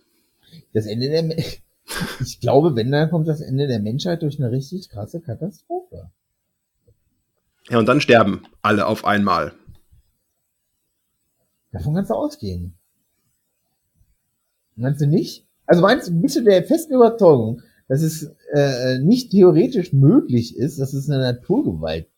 Das 0.72 0.86
Ende 0.86 1.08
der, 1.08 1.22
Me 1.22 1.36
ich 2.20 2.40
glaube, 2.40 2.76
wenn, 2.76 2.92
dann 2.92 3.10
kommt 3.10 3.26
das 3.26 3.40
Ende 3.40 3.66
der 3.66 3.80
Menschheit 3.80 4.22
durch 4.22 4.38
eine 4.38 4.50
richtig 4.50 4.88
krasse 4.88 5.20
Katastrophe. 5.20 6.10
Ja, 7.68 7.78
und 7.78 7.86
dann 7.86 8.00
sterben 8.00 8.44
alle 8.60 8.86
auf 8.86 9.04
einmal. 9.04 9.52
Davon 11.72 11.94
kannst 11.94 12.10
du 12.10 12.14
ausgehen. 12.14 12.74
Meinst 14.76 15.00
du 15.00 15.06
nicht? 15.06 15.46
Also 15.66 15.82
meinst 15.82 16.08
du, 16.08 16.20
bist 16.20 16.36
du 16.36 16.42
der 16.42 16.64
festen 16.64 16.94
Überzeugung, 16.94 17.62
dass 17.88 18.02
es 18.02 18.34
äh, 18.52 18.98
nicht 18.98 19.30
theoretisch 19.30 19.92
möglich 19.92 20.56
ist, 20.56 20.78
dass 20.78 20.92
es 20.92 21.08
eine 21.08 21.20
Naturgewalt, 21.20 22.08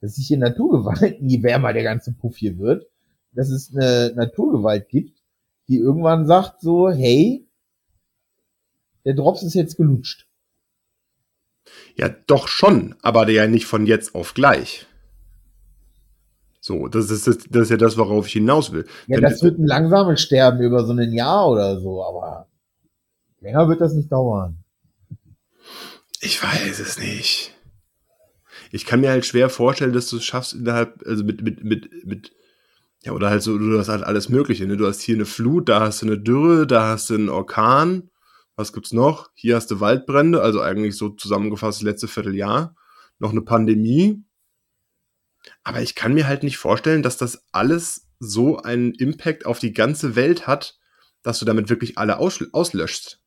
dass 0.00 0.16
sich 0.16 0.26
hier 0.26 0.38
Naturgewalt, 0.38 1.18
je 1.20 1.42
wärmer 1.42 1.72
der 1.72 1.82
ganze 1.82 2.12
Puff 2.12 2.36
hier 2.36 2.58
wird, 2.58 2.86
dass 3.32 3.50
es 3.50 3.74
eine 3.74 4.12
Naturgewalt 4.14 4.88
gibt, 4.88 5.19
die 5.70 5.78
irgendwann 5.78 6.26
sagt 6.26 6.60
so, 6.60 6.90
hey, 6.90 7.46
der 9.04 9.14
Drops 9.14 9.42
ist 9.44 9.54
jetzt 9.54 9.76
gelutscht. 9.76 10.26
Ja, 11.94 12.08
doch 12.26 12.48
schon, 12.48 12.96
aber 13.02 13.28
ja 13.30 13.46
nicht 13.46 13.66
von 13.66 13.86
jetzt 13.86 14.14
auf 14.14 14.34
gleich. 14.34 14.86
So, 16.60 16.88
das 16.88 17.10
ist, 17.10 17.26
das, 17.26 17.38
das 17.48 17.62
ist 17.62 17.70
ja 17.70 17.76
das, 17.76 17.96
worauf 17.96 18.26
ich 18.26 18.32
hinaus 18.32 18.72
will. 18.72 18.84
Ja, 19.06 19.16
Wenn- 19.16 19.22
das 19.22 19.42
wird 19.42 19.58
ein 19.58 19.66
langsames 19.66 20.20
Sterben 20.20 20.60
über 20.60 20.84
so 20.84 20.92
ein 20.92 21.12
Jahr 21.12 21.48
oder 21.48 21.80
so, 21.80 22.04
aber 22.04 22.48
länger 23.40 23.68
wird 23.68 23.80
das 23.80 23.94
nicht 23.94 24.10
dauern. 24.10 24.58
Ich 26.20 26.42
weiß 26.42 26.80
es 26.80 26.98
nicht. 26.98 27.54
Ich 28.72 28.84
kann 28.84 29.00
mir 29.00 29.10
halt 29.10 29.24
schwer 29.24 29.48
vorstellen, 29.48 29.92
dass 29.92 30.10
du 30.10 30.16
es 30.16 30.24
schaffst 30.24 30.52
innerhalb, 30.52 31.00
also 31.06 31.24
mit, 31.24 31.42
mit, 31.42 31.64
mit, 31.64 32.04
mit, 32.04 32.32
ja, 33.02 33.12
oder 33.12 33.30
halt 33.30 33.42
so, 33.42 33.56
du 33.56 33.78
hast 33.78 33.88
halt 33.88 34.04
alles 34.04 34.28
Mögliche, 34.28 34.66
ne? 34.66 34.76
Du 34.76 34.86
hast 34.86 35.00
hier 35.00 35.14
eine 35.14 35.24
Flut, 35.26 35.68
da 35.68 35.80
hast 35.80 36.02
du 36.02 36.06
eine 36.06 36.18
Dürre, 36.18 36.66
da 36.66 36.88
hast 36.88 37.08
du 37.10 37.14
einen 37.14 37.28
Orkan. 37.30 38.10
Was 38.56 38.72
gibt's 38.74 38.92
noch? 38.92 39.30
Hier 39.34 39.56
hast 39.56 39.70
du 39.70 39.80
Waldbrände, 39.80 40.42
also 40.42 40.60
eigentlich 40.60 40.96
so 40.96 41.08
zusammengefasst 41.08 41.78
das 41.78 41.84
letzte 41.84 42.08
Vierteljahr. 42.08 42.74
Noch 43.18 43.30
eine 43.30 43.40
Pandemie. 43.40 44.22
Aber 45.64 45.80
ich 45.80 45.94
kann 45.94 46.12
mir 46.12 46.26
halt 46.26 46.42
nicht 46.42 46.58
vorstellen, 46.58 47.02
dass 47.02 47.16
das 47.16 47.42
alles 47.52 48.06
so 48.18 48.58
einen 48.58 48.92
Impact 48.92 49.46
auf 49.46 49.58
die 49.58 49.72
ganze 49.72 50.14
Welt 50.14 50.46
hat, 50.46 50.78
dass 51.22 51.38
du 51.38 51.46
damit 51.46 51.70
wirklich 51.70 51.96
alle 51.96 52.18
aus 52.18 52.44
auslöschst. 52.52 53.20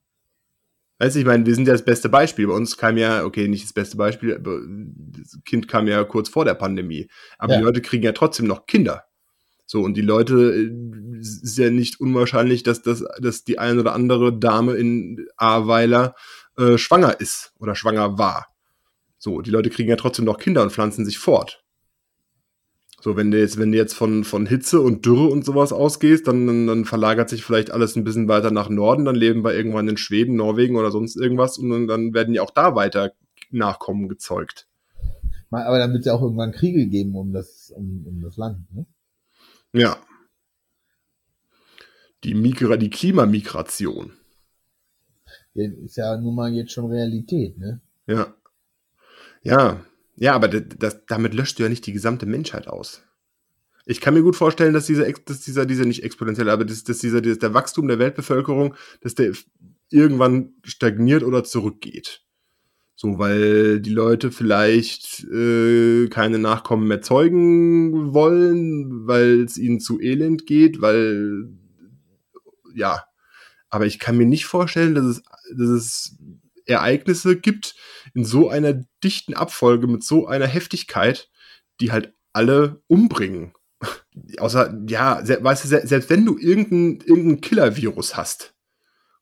Weißt 0.99 1.15
du, 1.15 1.19
ich 1.19 1.25
meine, 1.25 1.45
wir 1.47 1.55
sind 1.55 1.67
ja 1.67 1.73
das 1.73 1.85
beste 1.85 2.09
Beispiel. 2.09 2.45
Bei 2.45 2.53
uns 2.53 2.77
kam 2.77 2.97
ja, 2.97 3.25
okay, 3.25 3.47
nicht 3.47 3.65
das 3.65 3.73
beste 3.73 3.97
Beispiel, 3.97 4.35
aber 4.35 4.59
das 4.67 5.39
Kind 5.45 5.67
kam 5.67 5.87
ja 5.87 6.03
kurz 6.03 6.29
vor 6.29 6.45
der 6.45 6.53
Pandemie. 6.53 7.09
Aber 7.39 7.53
Ja. 7.53 7.59
die 7.59 7.65
Leute 7.65 7.81
kriegen 7.81 8.03
ja 8.03 8.11
trotzdem 8.11 8.45
noch 8.45 8.67
Kinder. 8.67 9.03
So, 9.65 9.81
und 9.81 9.95
die 9.95 10.01
Leute, 10.01 10.53
äh, 10.53 11.19
ist 11.19 11.57
ja 11.57 11.69
nicht 11.69 11.99
unwahrscheinlich, 11.99 12.63
dass, 12.63 12.81
das, 12.81 13.03
dass 13.19 13.43
die 13.43 13.59
eine 13.59 13.79
oder 13.79 13.93
andere 13.93 14.37
Dame 14.37 14.73
in 14.73 15.25
Ahrweiler 15.37 16.15
äh, 16.57 16.77
schwanger 16.77 17.19
ist 17.19 17.53
oder 17.59 17.75
schwanger 17.75 18.17
war. 18.17 18.47
So, 19.17 19.41
die 19.41 19.51
Leute 19.51 19.69
kriegen 19.69 19.89
ja 19.89 19.95
trotzdem 19.95 20.25
noch 20.25 20.37
Kinder 20.37 20.61
und 20.61 20.71
pflanzen 20.71 21.05
sich 21.05 21.17
fort. 21.17 21.63
So, 23.01 23.17
wenn 23.17 23.31
du 23.31 23.39
jetzt, 23.39 23.57
wenn 23.57 23.71
du 23.71 23.77
jetzt 23.77 23.95
von, 23.95 24.23
von 24.23 24.45
Hitze 24.45 24.79
und 24.79 25.05
Dürre 25.05 25.27
und 25.27 25.43
sowas 25.43 25.73
ausgehst, 25.73 26.27
dann, 26.27 26.47
dann, 26.47 26.67
dann 26.67 26.85
verlagert 26.85 27.29
sich 27.29 27.43
vielleicht 27.43 27.71
alles 27.71 27.95
ein 27.97 28.05
bisschen 28.05 28.29
weiter 28.29 28.49
nach 28.49 28.69
Norden, 28.69 29.03
dann 29.03 29.15
leben 29.15 29.43
wir 29.43 29.53
irgendwann 29.53 29.89
in 29.89 29.97
Schweden, 29.97 30.37
Norwegen 30.37 30.77
oder 30.77 30.89
sonst 30.89 31.17
irgendwas 31.17 31.57
und 31.57 31.69
dann, 31.69 31.87
dann 31.87 32.13
werden 32.13 32.33
ja 32.33 32.41
auch 32.41 32.51
da 32.51 32.75
weiter 32.75 33.11
Nachkommen 33.51 34.07
gezeugt. 34.07 34.67
Aber 35.51 35.79
dann 35.79 35.91
wird 35.91 36.01
es 36.01 36.05
ja 36.05 36.13
auch 36.13 36.21
irgendwann 36.21 36.51
Kriege 36.51 36.87
geben 36.87 37.15
um 37.15 37.33
das, 37.33 37.71
um, 37.75 38.05
um 38.07 38.21
das 38.21 38.37
Land, 38.37 38.73
ne? 38.73 38.85
Ja. 39.73 39.97
Die 42.23 42.35
Migra, 42.35 42.77
die 42.77 42.89
Klimamigration. 42.89 44.13
Ja, 45.53 45.69
ist 45.83 45.97
ja 45.97 46.17
nun 46.17 46.35
mal 46.35 46.53
jetzt 46.53 46.71
schon 46.71 46.89
Realität, 46.91 47.57
ne? 47.57 47.81
Ja. 48.07 48.33
Ja, 49.41 49.85
ja, 50.15 50.33
aber 50.33 50.47
das, 50.47 50.63
das, 50.77 51.05
damit 51.05 51.33
löscht 51.33 51.59
du 51.59 51.63
ja 51.63 51.69
nicht 51.69 51.85
die 51.85 51.93
gesamte 51.93 52.25
Menschheit 52.25 52.67
aus. 52.67 53.03
Ich 53.85 53.99
kann 53.99 54.13
mir 54.13 54.21
gut 54.21 54.37
vorstellen, 54.37 54.73
dass 54.73 54.85
dieser, 54.85 55.11
dass 55.11 55.41
dieser, 55.41 55.65
dieser 55.65 55.85
nicht 55.85 56.03
exponentiell, 56.03 56.49
aber 56.49 56.63
dass, 56.63 56.83
dass 56.83 56.99
dieser, 56.99 57.21
dass 57.21 57.39
der 57.39 57.53
Wachstum 57.53 57.87
der 57.87 57.99
Weltbevölkerung, 57.99 58.75
dass 59.01 59.15
der 59.15 59.33
irgendwann 59.89 60.53
stagniert 60.63 61.23
oder 61.23 61.43
zurückgeht. 61.43 62.23
So, 62.95 63.17
weil 63.17 63.81
die 63.81 63.89
Leute 63.89 64.31
vielleicht 64.31 65.23
äh, 65.25 66.07
keine 66.09 66.37
Nachkommen 66.37 66.87
mehr 66.87 67.01
zeugen 67.01 68.13
wollen, 68.13 69.07
weil 69.07 69.41
es 69.41 69.57
ihnen 69.57 69.79
zu 69.79 69.99
elend 69.99 70.45
geht, 70.45 70.81
weil 70.81 71.49
ja. 72.75 73.03
Aber 73.69 73.87
ich 73.87 73.99
kann 73.99 74.17
mir 74.17 74.27
nicht 74.27 74.45
vorstellen, 74.45 74.93
dass 74.93 75.05
es, 75.05 75.23
dass 75.57 75.69
es 75.69 76.17
Ereignisse 76.65 77.37
gibt 77.37 77.75
in 78.13 78.23
so 78.23 78.49
einer 78.49 78.83
dichten 79.03 79.33
Abfolge 79.33 79.87
mit 79.87 80.03
so 80.03 80.27
einer 80.27 80.47
Heftigkeit, 80.47 81.29
die 81.79 81.91
halt 81.91 82.13
alle 82.31 82.81
umbringen. 82.87 83.53
Außer, 84.37 84.79
ja, 84.87 85.21
weißt 85.27 85.65
du, 85.65 85.87
selbst 85.87 86.09
wenn 86.09 86.25
du 86.25 86.37
irgendein, 86.37 87.05
irgendein 87.05 87.41
Killer-Virus 87.41 88.15
hast, 88.15 88.53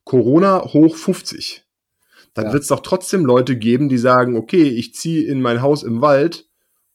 Corona 0.03 0.62
hoch 0.65 0.95
50, 0.95 1.65
dann 2.34 2.46
ja. 2.46 2.54
wird 2.54 2.63
es 2.63 2.70
doch 2.70 2.82
trotzdem 2.82 3.26
Leute 3.26 3.58
geben, 3.58 3.89
die 3.89 3.98
sagen, 3.98 4.38
okay, 4.38 4.63
ich 4.63 4.94
ziehe 4.96 5.26
in 5.26 5.41
mein 5.41 5.62
Haus 5.62 5.84
im 5.84 6.02
Wald 6.02 6.48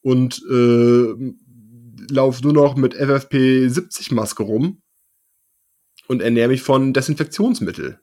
und 0.03 0.43
äh, 0.51 1.35
laufe 2.11 2.43
nur 2.43 2.53
noch 2.53 2.77
mit 2.77 2.95
FFP70-Maske 2.95 4.43
rum 4.43 4.83
und 6.09 6.23
ernähre 6.23 6.49
mich 6.49 6.63
von 6.63 6.93
Desinfektionsmittel. 6.93 8.01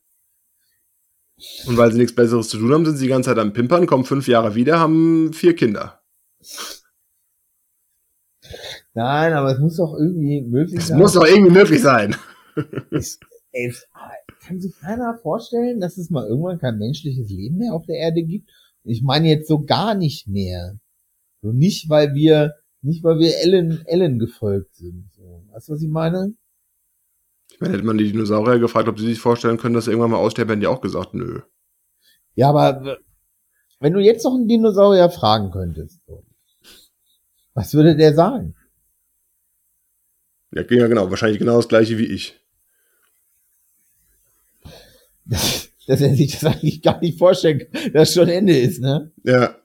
Und 1.66 1.78
weil 1.78 1.92
sie 1.92 1.98
nichts 1.98 2.16
Besseres 2.16 2.50
zu 2.50 2.58
tun 2.58 2.72
haben, 2.72 2.86
sind 2.86 2.98
sie 2.98 3.06
die 3.06 3.10
ganze 3.10 3.30
Zeit 3.30 3.40
am 3.40 3.54
Pimpern, 3.54 3.88
kommen 3.88 4.06
fünf 4.06 4.28
Jahre 4.28 4.56
wieder, 4.56 4.80
haben 4.80 5.34
vier 5.34 5.56
Kinder. 5.56 6.02
Nein, 8.94 9.34
aber 9.34 9.54
es 9.54 9.60
muss 9.60 9.78
doch 9.78 9.96
irgendwie 9.98 10.42
möglich 10.42 10.86
sein. 10.86 10.98
Es 10.98 11.02
muss 11.02 11.14
doch 11.14 11.26
irgendwie 11.26 11.52
möglich 11.52 11.82
sein. 11.84 12.16
Es, 12.92 13.20
ey, 13.52 13.74
kann 14.44 14.60
sich 14.60 14.78
keiner 14.80 15.18
vorstellen, 15.18 15.80
dass 15.80 15.98
es 15.98 16.10
mal 16.10 16.28
irgendwann 16.28 16.60
kein 16.60 16.78
menschliches 16.78 17.30
Leben 17.30 17.58
mehr 17.58 17.74
auf 17.74 17.86
der 17.86 17.98
Erde 17.98 18.24
gibt? 18.24 18.50
Ich 18.84 19.02
meine 19.02 19.30
jetzt 19.30 19.48
so 19.48 19.64
gar 19.64 19.96
nicht 19.96 20.28
mehr. 20.28 20.78
So 21.42 21.52
nicht, 21.52 21.90
weil 21.90 22.14
wir, 22.14 22.54
nicht 22.82 23.04
weil 23.04 23.20
wir 23.20 23.38
Ellen, 23.38 23.84
Ellen 23.86 24.20
gefolgt 24.20 24.76
sind. 24.76 25.10
So. 25.14 25.44
Weißt 25.52 25.70
du, 25.70 25.74
was 25.74 25.82
ich 25.82 25.90
meine? 25.90 26.34
Ich 27.52 27.62
meine, 27.62 27.74
hätte 27.74 27.86
man 27.86 27.98
die 27.98 28.12
Dinosaurier 28.12 28.60
gefragt, 28.60 28.88
ob 28.88 29.00
sie 29.00 29.06
sich 29.06 29.20
vorstellen 29.20 29.58
können, 29.58 29.76
dass 29.76 29.86
sie 29.86 29.92
irgendwann 29.92 30.12
mal 30.12 30.18
aussterben, 30.18 30.52
hätten 30.52 30.62
die 30.62 30.68
auch 30.68 30.82
gesagt, 30.82 31.14
nö. 31.14 31.42
Ja, 32.36 32.50
aber 32.50 32.98
wenn 33.80 33.94
du 33.94 34.00
jetzt 34.00 34.24
noch 34.24 34.34
einen 34.34 34.48
Dinosaurier 34.48 35.10
fragen 35.10 35.52
könntest, 35.52 36.02
was 37.54 37.74
würde 37.74 37.96
der 37.96 38.14
sagen? 38.14 38.56
Ja, 40.52 40.64
genau, 40.64 41.10
wahrscheinlich 41.10 41.40
genau 41.40 41.58
das 41.58 41.68
gleiche 41.68 41.98
wie 41.98 42.06
ich. 42.06 42.43
Dass, 45.26 45.70
dass 45.88 46.02
er 46.02 46.16
sich 46.16 46.34
das 46.34 46.46
eigentlich 46.46 46.82
gar 46.82 47.00
nicht 47.00 47.18
vorstellen 47.18 47.60
kann, 47.60 47.94
dass 47.94 48.14
schon 48.14 48.30
Ende 48.30 48.58
ist, 48.58 48.82
ne? 48.82 49.12
Ja. 49.24 49.56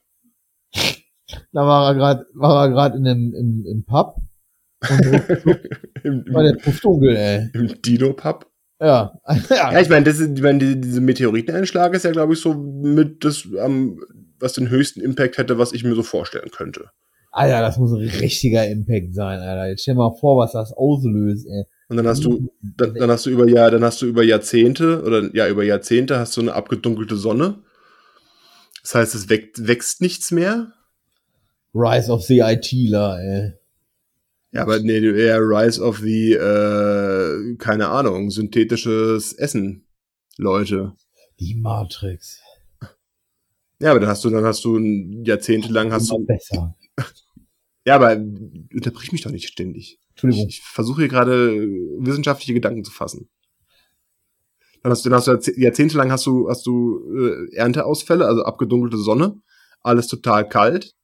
Da 1.52 1.66
war 1.66 1.90
er 1.90 1.94
gerade, 1.94 2.26
war 2.34 2.64
er 2.64 2.70
gerade 2.70 2.96
in 2.98 3.06
einem, 3.06 3.34
im, 3.34 3.66
im 3.66 3.84
Pub 3.84 4.16
Im, 6.04 6.24
war 6.32 6.44
der 6.44 6.54
Puff 6.54 6.80
dunkel, 6.80 7.16
ey. 7.16 7.50
Im 7.52 7.82
Dino-Pub? 7.82 8.46
Ja. 8.80 9.18
ja. 9.26 9.36
ja. 9.72 9.80
ich 9.80 9.88
meine, 9.88 10.04
das 10.04 10.20
ist, 10.20 10.36
ich 10.36 10.42
meine, 10.42 10.76
diese 10.76 11.00
Meteoriteneinschlag 11.00 11.94
ist 11.94 12.04
ja, 12.04 12.12
glaube 12.12 12.34
ich, 12.34 12.40
so 12.40 12.54
mit 12.54 13.24
das, 13.24 13.44
um, 13.44 14.00
was 14.38 14.52
den 14.52 14.70
höchsten 14.70 15.00
Impact 15.00 15.38
hätte, 15.38 15.58
was 15.58 15.72
ich 15.72 15.82
mir 15.82 15.94
so 15.94 16.04
vorstellen 16.04 16.50
könnte. 16.50 16.90
Alter, 17.32 17.60
das 17.60 17.78
muss 17.78 17.92
ein 17.92 18.08
richtiger 18.08 18.66
Impact 18.66 19.14
sein, 19.14 19.40
Alter. 19.40 19.68
Jetzt 19.68 19.82
stell 19.82 19.96
mal 19.96 20.14
vor, 20.18 20.38
was 20.38 20.52
das 20.52 20.72
auslöst, 20.72 21.46
ey. 21.46 21.64
Und 21.88 21.96
dann 21.96 22.06
hast 22.06 22.24
du, 22.24 22.52
dann, 22.60 22.94
dann 22.94 23.10
hast 23.10 23.24
du 23.24 23.30
über 23.30 23.48
Jahr, 23.48 23.70
dann 23.70 23.82
hast 23.82 24.02
du 24.02 24.06
über 24.06 24.22
Jahrzehnte 24.22 25.02
oder 25.02 25.34
ja 25.34 25.48
über 25.48 25.64
Jahrzehnte 25.64 26.18
hast 26.18 26.36
du 26.36 26.42
eine 26.42 26.52
abgedunkelte 26.52 27.16
Sonne. 27.16 27.62
Das 28.82 28.94
heißt, 28.94 29.14
es 29.14 29.28
wächst, 29.28 29.66
wächst 29.66 30.00
nichts 30.00 30.30
mehr. 30.30 30.72
Rise 31.74 32.12
of 32.12 32.24
the 32.24 32.40
ITler, 32.40 33.18
ey. 33.20 33.52
Ja, 34.52 34.62
aber 34.62 34.80
nee, 34.80 34.98
eher 34.98 35.40
Rise 35.40 35.82
of 35.82 35.98
the, 35.98 36.32
äh, 36.32 37.56
keine 37.56 37.88
Ahnung, 37.88 38.30
synthetisches 38.30 39.34
Essen, 39.34 39.86
Leute. 40.38 40.94
Die 41.38 41.54
Matrix. 41.54 42.40
Ja, 43.80 43.90
aber 43.90 44.00
dann 44.00 44.08
hast 44.08 44.24
du, 44.24 44.30
dann 44.30 44.44
hast 44.44 44.64
du 44.64 44.78
jahrzehntelang 45.24 45.92
hast 45.92 46.10
du. 46.10 46.24
Besser. 46.24 46.76
Ja, 47.84 47.94
aber 47.94 48.16
unterbrich 48.16 49.12
mich 49.12 49.22
doch 49.22 49.30
nicht 49.30 49.48
ständig. 49.48 49.98
Entschuldigung. 50.18 50.48
Ich, 50.48 50.60
versuche 50.62 51.02
hier 51.02 51.08
gerade 51.08 51.56
wissenschaftliche 51.98 52.54
Gedanken 52.54 52.84
zu 52.84 52.90
fassen. 52.90 53.28
Dann 54.82 54.92
hast 54.92 55.04
du, 55.04 55.10
dann 55.10 55.18
hast 55.18 55.26
du 55.26 55.52
jahrzehntelang 55.56 56.12
hast 56.12 56.26
du, 56.26 56.48
hast 56.48 56.66
du 56.66 57.02
äh, 57.16 57.54
Ernteausfälle, 57.56 58.26
also 58.26 58.42
abgedunkelte 58.42 58.96
Sonne, 58.96 59.40
alles 59.80 60.06
total 60.06 60.48
kalt 60.48 60.94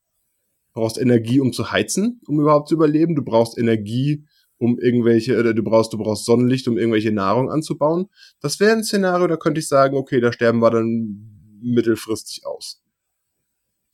brauchst 0.75 0.99
Energie, 0.99 1.41
um 1.41 1.53
zu 1.53 1.71
heizen, 1.71 2.21
um 2.27 2.41
überhaupt 2.41 2.69
zu 2.69 2.75
überleben. 2.75 3.15
Du 3.15 3.23
brauchst 3.23 3.57
Energie, 3.57 4.27
um 4.59 4.79
irgendwelche, 4.79 5.39
oder 5.39 5.55
du 5.55 5.63
brauchst, 5.63 5.93
du 5.93 5.99
brauchst 5.99 6.27
Sonnenlicht, 6.27 6.69
um 6.69 6.77
irgendwelche 6.77 7.13
Nahrung 7.13 7.51
anzubauen. 7.51 8.11
Das 8.41 8.61
wäre 8.61 8.73
ein 8.73 8.85
Szenario, 8.85 9.27
da 9.29 9.37
könnte 9.37 9.61
ich 9.61 9.69
sagen, 9.69 9.97
okay, 9.97 10.21
da 10.21 10.33
sterben 10.33 10.59
wir 10.59 10.71
dann 10.71 11.61
mittelfristig 11.63 12.45
aus. 12.45 12.83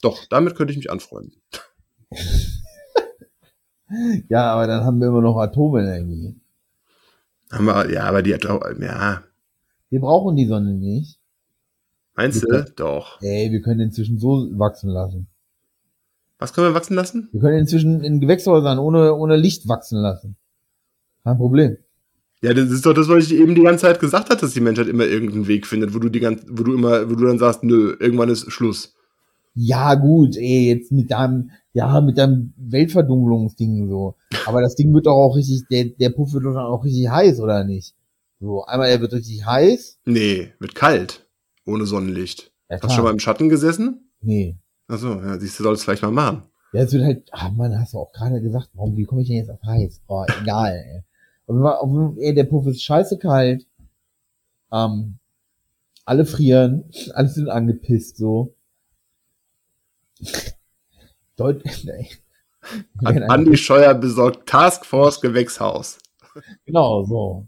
Doch, 0.02 0.24
damit 0.30 0.56
könnte 0.56 0.72
ich 0.72 0.78
mich 0.78 0.90
anfreunden. 0.90 1.40
ja, 4.28 4.52
aber 4.52 4.66
dann 4.66 4.84
haben 4.84 5.00
wir 5.00 5.08
immer 5.08 5.20
noch 5.20 5.38
Atomenergie. 5.38 6.36
Haben 7.50 7.66
wir, 7.66 7.90
ja, 7.90 8.04
aber 8.04 8.22
die 8.22 8.34
Atom, 8.34 8.60
ja. 8.80 9.22
Wir 9.88 10.00
brauchen 10.00 10.36
die 10.36 10.46
Sonne 10.46 10.74
nicht. 10.74 11.18
Meinst 12.14 12.42
du? 12.42 12.64
Doch. 12.76 13.20
Ey, 13.22 13.50
wir 13.50 13.60
können 13.62 13.80
inzwischen 13.80 14.18
so 14.18 14.48
wachsen 14.58 14.90
lassen. 14.90 15.26
Was 16.38 16.52
können 16.52 16.68
wir 16.68 16.74
wachsen 16.74 16.94
lassen? 16.94 17.28
Wir 17.32 17.40
können 17.40 17.58
inzwischen 17.58 18.02
in 18.02 18.20
Gewächshäusern 18.20 18.78
ohne, 18.78 19.14
ohne 19.14 19.36
Licht 19.36 19.68
wachsen 19.68 19.98
lassen. 19.98 20.36
Kein 21.24 21.36
Problem. 21.36 21.76
Ja, 22.42 22.54
das 22.54 22.70
ist 22.70 22.86
doch 22.86 22.94
das, 22.94 23.08
was 23.08 23.26
ich 23.26 23.34
eben 23.34 23.54
die 23.54 23.62
ganze 23.62 23.82
Zeit 23.82 24.00
gesagt 24.00 24.30
habe, 24.30 24.40
dass 24.40 24.54
die 24.54 24.60
Menschheit 24.60 24.86
immer 24.86 25.04
irgendeinen 25.04 25.46
Weg 25.46 25.66
findet, 25.66 25.94
wo 25.94 25.98
du 25.98 26.08
die 26.08 26.20
ganze, 26.20 26.46
wo 26.48 26.62
du 26.62 26.74
immer, 26.74 27.10
wo 27.10 27.14
du 27.14 27.26
dann 27.26 27.38
sagst, 27.38 27.62
nö, 27.62 27.94
irgendwann 28.00 28.30
ist 28.30 28.50
Schluss. 28.50 28.94
Ja, 29.62 29.94
gut, 29.94 30.38
ey, 30.38 30.68
jetzt 30.68 30.90
mit 30.90 31.10
deinem, 31.10 31.50
ja, 31.74 32.00
mit 32.00 32.16
deinem 32.16 32.54
Weltverdunkelungsding 32.56 33.88
so. 33.88 34.14
Aber 34.46 34.62
das 34.62 34.74
Ding 34.74 34.94
wird 34.94 35.04
doch 35.04 35.12
auch 35.12 35.36
richtig, 35.36 35.64
der, 35.70 35.84
der 35.84 36.08
Puff 36.08 36.32
wird 36.32 36.46
doch 36.46 36.54
dann 36.54 36.64
auch 36.64 36.82
richtig 36.82 37.10
heiß, 37.10 37.40
oder 37.40 37.62
nicht? 37.62 37.94
So, 38.40 38.64
einmal 38.64 38.88
er 38.88 39.02
wird 39.02 39.12
richtig 39.12 39.44
heiß. 39.44 39.98
Nee, 40.06 40.54
wird 40.60 40.74
kalt. 40.74 41.28
Ohne 41.66 41.84
Sonnenlicht. 41.84 42.52
Ja, 42.70 42.76
Hast 42.76 42.84
du 42.84 42.88
schon 42.88 43.04
mal 43.04 43.12
im 43.12 43.18
Schatten 43.18 43.50
gesessen? 43.50 44.10
Nee. 44.22 44.56
Achso, 44.88 45.20
ja, 45.20 45.38
siehst 45.38 45.58
du, 45.58 45.64
sollst 45.64 45.84
vielleicht 45.84 46.02
mal 46.02 46.10
machen. 46.10 46.44
Ja, 46.72 46.80
es 46.82 46.92
wird 46.94 47.04
halt, 47.04 47.28
ah 47.32 47.50
Mann, 47.50 47.78
hast 47.78 47.92
du 47.92 47.98
auch 47.98 48.12
gerade 48.12 48.40
gesagt, 48.40 48.70
warum, 48.72 48.96
wie 48.96 49.04
komme 49.04 49.20
ich 49.20 49.28
denn 49.28 49.36
jetzt 49.36 49.50
auf 49.50 49.62
heiß? 49.62 50.00
Oh, 50.06 50.24
egal, 50.40 50.72
ey. 50.72 51.02
Aber, 51.46 52.14
ey, 52.18 52.32
der 52.32 52.44
Puff 52.44 52.66
ist 52.66 52.82
scheiße 52.82 53.18
kalt. 53.18 53.66
Ähm, 54.72 55.18
alle 56.06 56.24
frieren, 56.24 56.84
alle 57.12 57.28
sind 57.28 57.50
angepisst, 57.50 58.16
so. 58.16 58.54
Deut. 61.36 61.62
An 63.04 63.22
Andi 63.22 63.56
Scheuer 63.56 63.94
besorgt 63.94 64.48
Taskforce 64.48 65.20
Gewächshaus. 65.20 65.98
Genau, 66.66 67.04
so. 67.04 67.46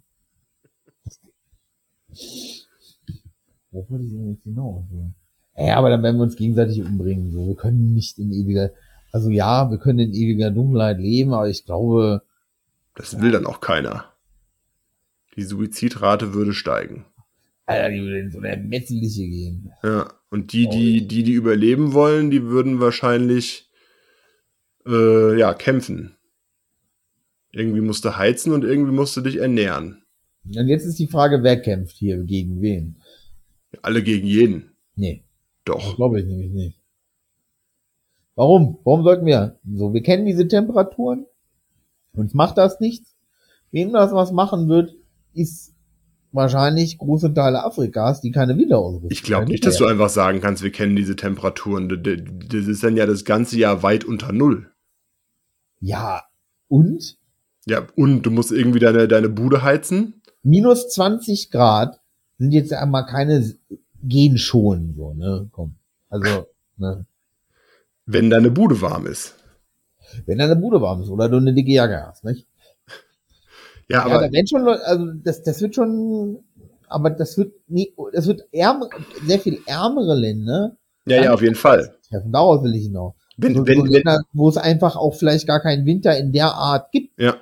Wo 3.70 3.86
wollte 3.88 4.04
ich 4.04 4.12
denn 4.12 4.30
jetzt 4.30 4.44
hinaus? 4.44 4.84
Ja, 5.56 5.76
aber 5.76 5.90
dann 5.90 6.02
werden 6.02 6.16
wir 6.16 6.24
uns 6.24 6.36
gegenseitig 6.36 6.82
umbringen. 6.82 7.30
So, 7.32 7.46
wir 7.46 7.56
können 7.56 7.94
nicht 7.94 8.18
in 8.18 8.32
ewiger, 8.32 8.70
also 9.12 9.30
ja, 9.30 9.70
wir 9.70 9.78
können 9.78 9.98
in 9.98 10.14
ewiger 10.14 10.50
Dunkelheit 10.50 10.98
leben, 10.98 11.34
aber 11.34 11.48
ich 11.48 11.64
glaube. 11.64 12.22
Das 12.94 13.20
will 13.20 13.32
dann 13.32 13.46
auch 13.46 13.60
keiner. 13.60 14.12
Die 15.36 15.42
Suizidrate 15.42 16.34
würde 16.34 16.52
steigen. 16.52 17.06
Alter, 17.66 17.90
die 17.90 18.02
würden 18.02 18.26
ins 18.26 18.34
Unermessliche 18.34 19.22
gehen. 19.22 19.72
Ja. 19.82 20.12
Und 20.32 20.54
die, 20.54 20.66
die, 20.66 21.06
die, 21.06 21.24
die 21.24 21.32
überleben 21.32 21.92
wollen, 21.92 22.30
die 22.30 22.44
würden 22.44 22.80
wahrscheinlich 22.80 23.68
äh, 24.86 25.38
ja, 25.38 25.52
kämpfen. 25.52 26.16
Irgendwie 27.50 27.82
musst 27.82 28.02
du 28.06 28.16
heizen 28.16 28.54
und 28.54 28.64
irgendwie 28.64 28.92
musst 28.92 29.14
du 29.14 29.20
dich 29.20 29.36
ernähren. 29.36 30.04
Und 30.46 30.68
jetzt 30.68 30.86
ist 30.86 30.98
die 30.98 31.06
Frage, 31.06 31.42
wer 31.42 31.60
kämpft 31.60 31.96
hier 31.98 32.16
gegen 32.24 32.62
wen? 32.62 32.96
Alle 33.82 34.02
gegen 34.02 34.26
jeden. 34.26 34.72
Nee, 34.96 35.22
Doch. 35.66 35.96
glaube 35.96 36.20
ich 36.20 36.26
nämlich 36.26 36.50
nicht. 36.50 36.80
Warum? 38.34 38.78
Warum 38.84 39.02
sollten 39.02 39.26
wir? 39.26 39.58
So, 39.70 39.92
wir 39.92 40.02
kennen 40.02 40.24
diese 40.24 40.48
Temperaturen. 40.48 41.26
Uns 42.14 42.32
macht 42.32 42.56
das 42.56 42.80
nichts. 42.80 43.18
Wem 43.70 43.92
das 43.92 44.12
was 44.12 44.32
machen 44.32 44.70
wird, 44.70 44.94
ist 45.34 45.71
wahrscheinlich 46.32 46.98
große 46.98 47.32
Teile 47.34 47.64
Afrikas, 47.64 48.20
die 48.20 48.32
keine 48.32 48.56
Wiederausrüstung 48.56 49.10
Ich 49.10 49.22
glaube 49.22 49.46
nicht, 49.46 49.64
dass 49.66 49.76
du 49.76 49.86
einfach 49.86 50.08
sagen 50.08 50.40
kannst, 50.40 50.62
wir 50.62 50.72
kennen 50.72 50.96
diese 50.96 51.16
Temperaturen. 51.16 51.88
Das 52.48 52.66
ist 52.66 52.82
dann 52.82 52.96
ja 52.96 53.06
das 53.06 53.24
ganze 53.24 53.58
Jahr 53.58 53.82
weit 53.82 54.04
unter 54.04 54.32
Null. 54.32 54.70
Ja, 55.80 56.24
und? 56.68 57.18
Ja, 57.66 57.86
und 57.96 58.22
du 58.22 58.30
musst 58.30 58.52
irgendwie 58.52 58.78
deine, 58.78 59.08
deine 59.08 59.28
Bude 59.28 59.62
heizen. 59.62 60.22
Minus 60.42 60.88
20 60.88 61.50
Grad 61.50 62.00
sind 62.38 62.52
jetzt 62.52 62.72
einmal 62.72 63.06
keine 63.06 63.54
Genschonen, 64.02 64.94
so, 64.96 65.14
ne? 65.14 65.48
Komm. 65.52 65.76
Also, 66.08 66.46
ne? 66.76 67.06
wenn 68.06 68.30
deine 68.30 68.50
Bude 68.50 68.80
warm 68.80 69.06
ist. 69.06 69.36
Wenn 70.26 70.38
deine 70.38 70.56
Bude 70.56 70.80
warm 70.80 71.02
ist 71.02 71.08
oder 71.08 71.28
du 71.28 71.38
eine 71.38 71.54
dicke 71.54 71.72
Jacke 71.72 72.06
hast, 72.06 72.24
nicht? 72.24 72.46
Ja, 73.92 73.98
Ja, 73.98 74.04
aber 74.06 74.26
da 74.26 74.32
werden 74.32 74.46
schon 74.46 74.62
Leute, 74.62 74.84
also 74.86 75.06
das, 75.22 75.42
das 75.42 75.60
wird 75.60 75.74
schon, 75.74 76.38
aber 76.88 77.10
das 77.10 77.36
wird 77.36 77.52
nie, 77.68 77.92
das 78.12 78.26
wird 78.26 78.42
ärmer, 78.52 78.88
sehr 79.26 79.38
viel 79.38 79.58
ärmere 79.66 80.14
Länder 80.14 80.76
ja, 81.06 81.24
ja, 81.24 81.32
auf 81.32 81.42
jeden 81.42 81.54
Fall. 81.54 81.94
treffen. 82.08 82.32
Daraus 82.32 82.62
will 82.62 82.74
ich 82.74 82.84
hinaus. 82.84 83.14
Wenn, 83.36 83.54
so, 83.54 83.66
wenn, 83.66 83.78
so 83.78 83.84
wenn, 83.84 83.92
Länder, 83.92 84.22
wo 84.32 84.48
es 84.48 84.56
einfach 84.56 84.96
auch 84.96 85.14
vielleicht 85.14 85.46
gar 85.46 85.60
keinen 85.60 85.84
Winter 85.86 86.16
in 86.16 86.32
der 86.32 86.54
Art 86.54 86.92
gibt. 86.92 87.18
ja, 87.18 87.36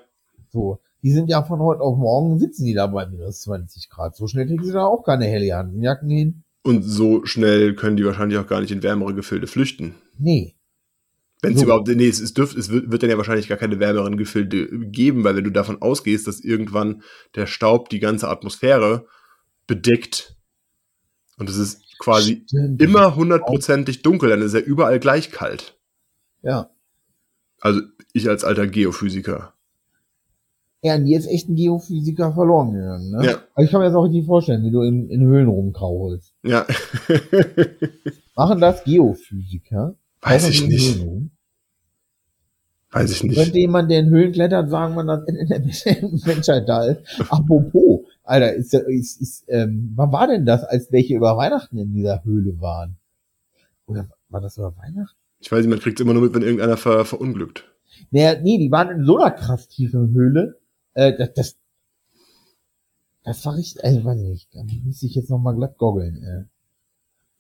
So, 0.51 0.79
die 1.03 1.13
sind 1.13 1.29
ja 1.29 1.43
von 1.43 1.61
heute 1.61 1.83
auf 1.83 1.97
morgen 1.97 2.39
sitzen 2.39 2.65
die 2.65 2.75
da 2.75 2.87
bei 2.87 3.07
minus 3.07 3.43
20 3.43 3.91
Grad. 3.91 4.17
So 4.17 4.27
schnell 4.27 4.47
kriegen 4.47 4.65
sie 4.65 4.73
da 4.73 4.85
auch 4.85 5.05
keine 5.05 5.27
Helljacken 5.27 6.11
hin. 6.11 6.43
und 6.63 6.83
so 6.83 7.25
schnell 7.25 7.75
können 7.75 7.97
die 7.97 8.05
wahrscheinlich 8.05 8.39
auch 8.39 8.47
gar 8.47 8.61
nicht 8.61 8.71
in 8.71 8.83
wärmere 8.83 9.15
Gefilde 9.15 9.47
flüchten. 9.47 9.95
Nee. 10.19 10.55
Wenn 11.43 11.55
es 11.55 11.63
überhaupt, 11.63 11.89
nee, 11.89 12.09
es, 12.09 12.21
es, 12.21 12.35
dürft, 12.35 12.57
es 12.57 12.71
wird, 12.71 12.91
wird 12.91 13.03
dann 13.03 13.11
ja 13.11 13.17
wahrscheinlich 13.17 13.49
gar 13.49 13.57
keine 13.57 13.81
wärmeren 13.81 14.17
Gefilde 14.17 14.69
geben, 14.69 15.25
weil 15.25 15.37
wenn 15.37 15.45
du 15.45 15.51
davon 15.51 15.81
ausgehst, 15.81 16.27
dass 16.27 16.41
irgendwann 16.41 17.03
der 17.35 17.47
Staub 17.47 17.89
die 17.89 18.01
ganze 18.01 18.29
Atmosphäre 18.29 19.07
bedeckt 19.67 20.37
und 21.39 21.49
es 21.49 21.57
ist 21.57 21.83
quasi 21.99 22.45
Stimmt. 22.47 22.83
immer 22.83 23.17
hundertprozentig 23.17 24.03
dunkel, 24.03 24.31
dann 24.31 24.43
ist 24.43 24.55
ja 24.55 24.61
überall 24.61 25.01
gleich 25.01 25.31
kalt. 25.31 25.79
Ja. 26.43 26.71
Also 27.61 27.81
ich 28.13 28.29
als 28.29 28.45
alter 28.45 28.67
Geophysiker. 28.67 29.55
Ja, 30.83 30.95
und 30.95 31.07
ist 31.07 31.27
echt 31.27 31.49
ein 31.49 31.57
Geophysiker 31.57 32.33
verloren 32.33 32.73
gegangen, 32.73 33.11
ne? 33.11 33.27
Ja. 33.27 33.33
Aber 33.55 33.65
ich 33.65 33.71
kann 33.71 33.81
mir 33.81 33.87
das 33.87 33.95
auch 33.95 34.09
nicht 34.09 34.27
vorstellen, 34.27 34.65
wie 34.65 34.71
du 34.71 34.81
in, 34.81 35.11
in 35.11 35.21
Höhlen 35.23 35.49
rumkrauchelst. 35.49 36.35
Ja. 36.43 36.67
Machen 38.35 38.61
das 38.61 38.83
Geophysiker? 38.85 39.95
Weiß 40.23 40.49
ich 40.49 40.63
in 40.63 40.69
nicht. 40.69 41.01
Weiß 42.93 43.11
ich 43.11 43.23
nicht. 43.23 43.37
Könnte 43.37 43.59
jemand, 43.59 43.91
der 43.91 44.01
in 44.01 44.11
Höhlen 44.11 44.33
klettert, 44.33 44.69
sagen, 44.69 44.97
wann 44.97 45.07
das 45.07 45.25
Ende 45.27 45.47
der 45.47 46.25
Menschheit 46.27 46.69
da 46.69 46.85
ist? 46.85 47.21
Apropos, 47.31 48.01
Alter, 48.25 48.53
ist, 48.53 48.75
ist, 48.75 49.21
ist, 49.21 49.45
ähm, 49.49 49.93
wann 49.95 50.13
war 50.13 50.27
denn 50.27 50.45
das, 50.45 50.65
als 50.65 50.91
welche 50.91 51.15
über 51.15 51.37
Weihnachten 51.37 51.79
in 51.79 51.93
dieser 51.93 52.25
Höhle 52.25 52.61
waren? 52.61 52.97
Oder 53.87 54.09
war 54.29 54.41
das 54.41 54.57
über 54.57 54.77
Weihnachten? 54.77 55.17
Ich 55.39 55.51
weiß 55.51 55.61
nicht, 55.61 55.71
man 55.71 55.81
kriegt 55.81 56.01
immer 56.01 56.13
nur 56.13 56.23
mit, 56.23 56.35
wenn 56.35 56.43
irgendeiner 56.43 56.77
ver, 56.77 57.05
verunglückt. 57.05 57.65
Naja, 58.11 58.41
nee, 58.41 58.59
die 58.59 58.71
waren 58.71 58.91
in 59.01 59.05
so 59.05 59.19
einer 59.19 59.31
krass 59.31 59.69
tiefen 59.69 60.13
Höhle. 60.13 60.59
Äh, 60.95 61.17
das, 61.17 61.33
das, 61.35 61.57
das 63.23 63.47
war 63.47 63.57
richtig, 63.57 63.85
also 63.85 64.05
weiß 64.05 64.21
ich 64.21 64.29
nicht, 64.29 64.55
da 64.55 64.63
müsste 64.85 65.07
ich 65.07 65.15
jetzt 65.15 65.31
nochmal 65.31 65.55
glatt 65.55 65.79
goggeln. 65.79 66.23
Äh. 66.23 66.45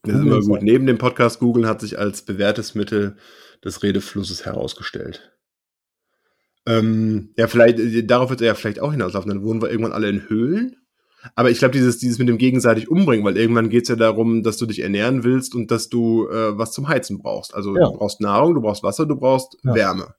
Das 0.02 0.16
ist 0.16 0.22
immer 0.22 0.40
gut. 0.40 0.62
Neben 0.62 0.86
dem 0.86 0.98
Podcast 0.98 1.40
googeln 1.40 1.66
hat 1.66 1.80
sich 1.80 1.98
als 1.98 2.22
bewährtes 2.22 2.74
Mittel 2.74 3.16
des 3.64 3.82
Redeflusses 3.82 4.46
herausgestellt. 4.46 5.32
Ähm, 6.66 7.30
ja, 7.36 7.46
vielleicht, 7.46 7.78
äh, 7.78 8.04
darauf 8.04 8.30
wird 8.30 8.40
er 8.40 8.48
ja 8.48 8.54
vielleicht 8.54 8.80
auch 8.80 8.92
hinauslaufen. 8.92 9.30
Dann 9.30 9.42
wohnen 9.42 9.62
wir 9.62 9.70
irgendwann 9.70 9.92
alle 9.92 10.08
in 10.08 10.28
Höhlen. 10.28 10.76
Aber 11.34 11.50
ich 11.50 11.58
glaube, 11.58 11.72
dieses, 11.72 11.98
dieses 11.98 12.18
mit 12.18 12.28
dem 12.28 12.38
gegenseitig 12.38 12.90
umbringen, 12.90 13.24
weil 13.26 13.36
irgendwann 13.36 13.68
geht 13.68 13.82
es 13.82 13.88
ja 13.88 13.96
darum, 13.96 14.42
dass 14.42 14.56
du 14.56 14.64
dich 14.64 14.80
ernähren 14.80 15.22
willst 15.22 15.54
und 15.54 15.70
dass 15.70 15.90
du 15.90 16.26
äh, 16.28 16.56
was 16.56 16.72
zum 16.72 16.88
Heizen 16.88 17.18
brauchst. 17.18 17.54
Also 17.54 17.76
Ja. 17.76 17.84
du 17.90 17.98
brauchst 17.98 18.20
Nahrung, 18.22 18.54
du 18.54 18.62
brauchst 18.62 18.82
Wasser, 18.82 19.04
du 19.04 19.16
brauchst 19.16 19.56
Ja. 19.62 19.74
Wärme. 19.74 20.14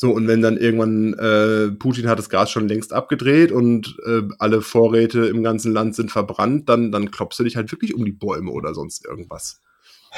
So, 0.00 0.12
und 0.12 0.26
wenn 0.26 0.40
dann 0.40 0.56
irgendwann 0.56 1.12
äh, 1.12 1.72
Putin 1.72 2.08
hat 2.08 2.18
das 2.18 2.30
Gas 2.30 2.50
schon 2.50 2.68
längst 2.68 2.94
abgedreht 2.94 3.52
und 3.52 3.98
äh, 4.06 4.22
alle 4.38 4.62
Vorräte 4.62 5.26
im 5.26 5.42
ganzen 5.42 5.74
Land 5.74 5.94
sind 5.94 6.10
verbrannt, 6.10 6.70
dann, 6.70 6.90
dann 6.90 7.10
klopfst 7.10 7.38
du 7.38 7.44
dich 7.44 7.56
halt 7.56 7.70
wirklich 7.70 7.94
um 7.94 8.06
die 8.06 8.12
Bäume 8.12 8.50
oder 8.50 8.72
sonst 8.72 9.04
irgendwas. 9.04 9.60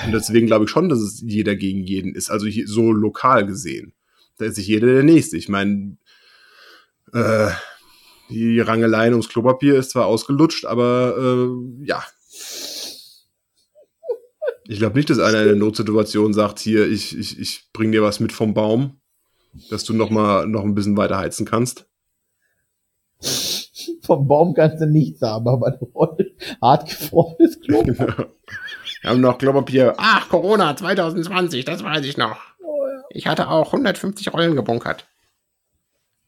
Und 0.06 0.12
deswegen 0.12 0.46
glaube 0.46 0.66
ich 0.66 0.70
schon, 0.70 0.88
dass 0.88 1.00
es 1.00 1.20
jeder 1.26 1.56
gegen 1.56 1.82
jeden 1.82 2.14
ist, 2.14 2.30
also 2.30 2.46
hier, 2.46 2.68
so 2.68 2.92
lokal 2.92 3.44
gesehen. 3.44 3.92
Da 4.38 4.44
ist 4.44 4.54
sich 4.54 4.68
jeder 4.68 4.86
der 4.86 5.02
Nächste. 5.02 5.36
Ich 5.36 5.48
meine, 5.48 5.96
äh, 7.12 7.50
die 8.30 8.60
Rangeleien 8.60 9.14
ums 9.14 9.30
Klopapier 9.30 9.74
ist 9.74 9.90
zwar 9.90 10.06
ausgelutscht, 10.06 10.64
aber 10.64 11.16
äh, 11.18 11.86
ja. 11.88 12.04
Ich 14.68 14.78
glaube 14.78 14.96
nicht, 14.96 15.10
dass 15.10 15.18
einer 15.18 15.40
in 15.40 15.48
der 15.48 15.56
Notsituation 15.56 16.32
sagt, 16.34 16.60
hier, 16.60 16.86
ich, 16.86 17.18
ich, 17.18 17.40
ich 17.40 17.64
bring 17.72 17.90
dir 17.90 18.04
was 18.04 18.20
mit 18.20 18.30
vom 18.30 18.54
Baum, 18.54 19.01
dass 19.70 19.84
du 19.84 19.92
noch 19.94 20.10
mal 20.10 20.46
noch 20.46 20.62
ein 20.62 20.74
bisschen 20.74 20.96
weiter 20.96 21.18
heizen 21.18 21.46
kannst. 21.46 21.86
Vom 24.02 24.26
Baum 24.26 24.54
kannst 24.54 24.80
du 24.80 24.86
nichts 24.86 25.22
haben, 25.22 25.46
aber 25.48 25.78
hart 26.60 26.88
gefrorenes 26.88 27.60
Klo. 27.60 27.84
Wir 29.02 29.10
haben 29.10 29.20
noch 29.20 29.38
Klopapier. 29.38 29.94
Ach, 29.96 30.28
Corona 30.28 30.76
2020, 30.76 31.64
das 31.64 31.82
weiß 31.82 32.04
ich 32.06 32.16
noch. 32.16 32.36
Ich 33.10 33.26
hatte 33.26 33.48
auch 33.48 33.66
150 33.72 34.32
Rollen 34.32 34.54
gebunkert. 34.56 35.06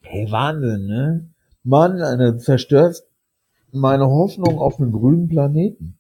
Hey, 0.01 0.31
Wahnsinn, 0.31 0.87
ne? 0.87 1.31
Mann, 1.63 1.99
du 1.99 2.37
zerstörst 2.39 3.07
meine 3.73 4.07
Hoffnung 4.07 4.59
auf 4.59 4.79
einen 4.79 4.93
grünen 4.93 5.29
Planeten. 5.29 5.99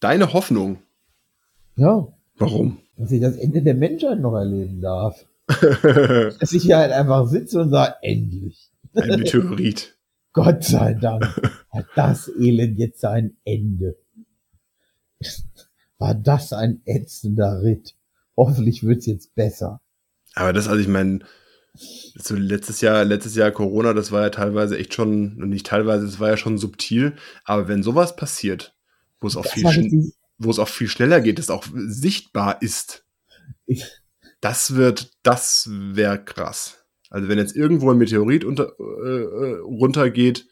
Deine 0.00 0.32
Hoffnung. 0.32 0.78
Ja, 1.76 2.08
Warum? 2.36 2.78
dass 2.96 3.12
ich 3.12 3.20
das 3.20 3.36
Ende 3.36 3.62
der 3.62 3.74
Menschheit 3.74 4.20
noch 4.20 4.34
erleben 4.34 4.80
darf. 4.80 5.24
Dass 5.46 6.52
ich 6.52 6.62
hier 6.62 6.78
halt 6.78 6.92
einfach 6.92 7.26
sitze 7.26 7.60
und 7.60 7.70
sage, 7.70 7.94
endlich. 8.02 8.70
Ein 8.94 9.20
Meteorit. 9.20 9.98
Gott 10.32 10.64
sei 10.64 10.94
Dank 10.94 11.24
hat 11.70 11.86
das 11.94 12.28
Elend 12.28 12.78
jetzt 12.78 13.00
sein 13.00 13.36
Ende. 13.44 13.98
War 15.98 16.14
das 16.14 16.52
ein 16.52 16.80
ätzender 16.86 17.62
Ritt. 17.62 17.94
Hoffentlich 18.36 18.82
wird's 18.82 19.06
jetzt 19.06 19.34
besser. 19.34 19.80
Aber 20.34 20.52
das, 20.52 20.68
also 20.68 20.80
ich 20.80 20.88
meine, 20.88 21.20
so 21.74 22.34
letztes 22.34 22.80
Jahr, 22.80 23.04
letztes 23.04 23.36
Jahr 23.36 23.50
Corona, 23.50 23.92
das 23.92 24.10
war 24.10 24.22
ja 24.22 24.30
teilweise 24.30 24.78
echt 24.78 24.94
schon, 24.94 25.42
und 25.42 25.50
nicht 25.50 25.66
teilweise, 25.66 26.06
das 26.06 26.18
war 26.18 26.30
ja 26.30 26.36
schon 26.36 26.58
subtil. 26.58 27.14
Aber 27.44 27.68
wenn 27.68 27.82
sowas 27.82 28.16
passiert, 28.16 28.74
wo 29.20 29.26
es 29.26 29.36
auch 29.36 29.46
viel, 29.46 30.12
wo 30.38 30.50
es 30.50 30.58
auch 30.58 30.68
viel 30.68 30.88
schneller 30.88 31.20
geht, 31.20 31.38
das 31.38 31.50
auch 31.50 31.66
sichtbar 31.74 32.62
ist, 32.62 33.04
ich, 33.66 33.84
das 34.42 34.74
wird, 34.74 35.12
das 35.22 35.70
wäre 35.70 36.22
krass. 36.22 36.84
Also 37.08 37.28
wenn 37.28 37.38
jetzt 37.38 37.56
irgendwo 37.56 37.90
ein 37.90 37.98
Meteorit 37.98 38.44
unter, 38.44 38.72
äh, 38.78 39.22
äh, 39.22 39.58
runtergeht, 39.60 40.46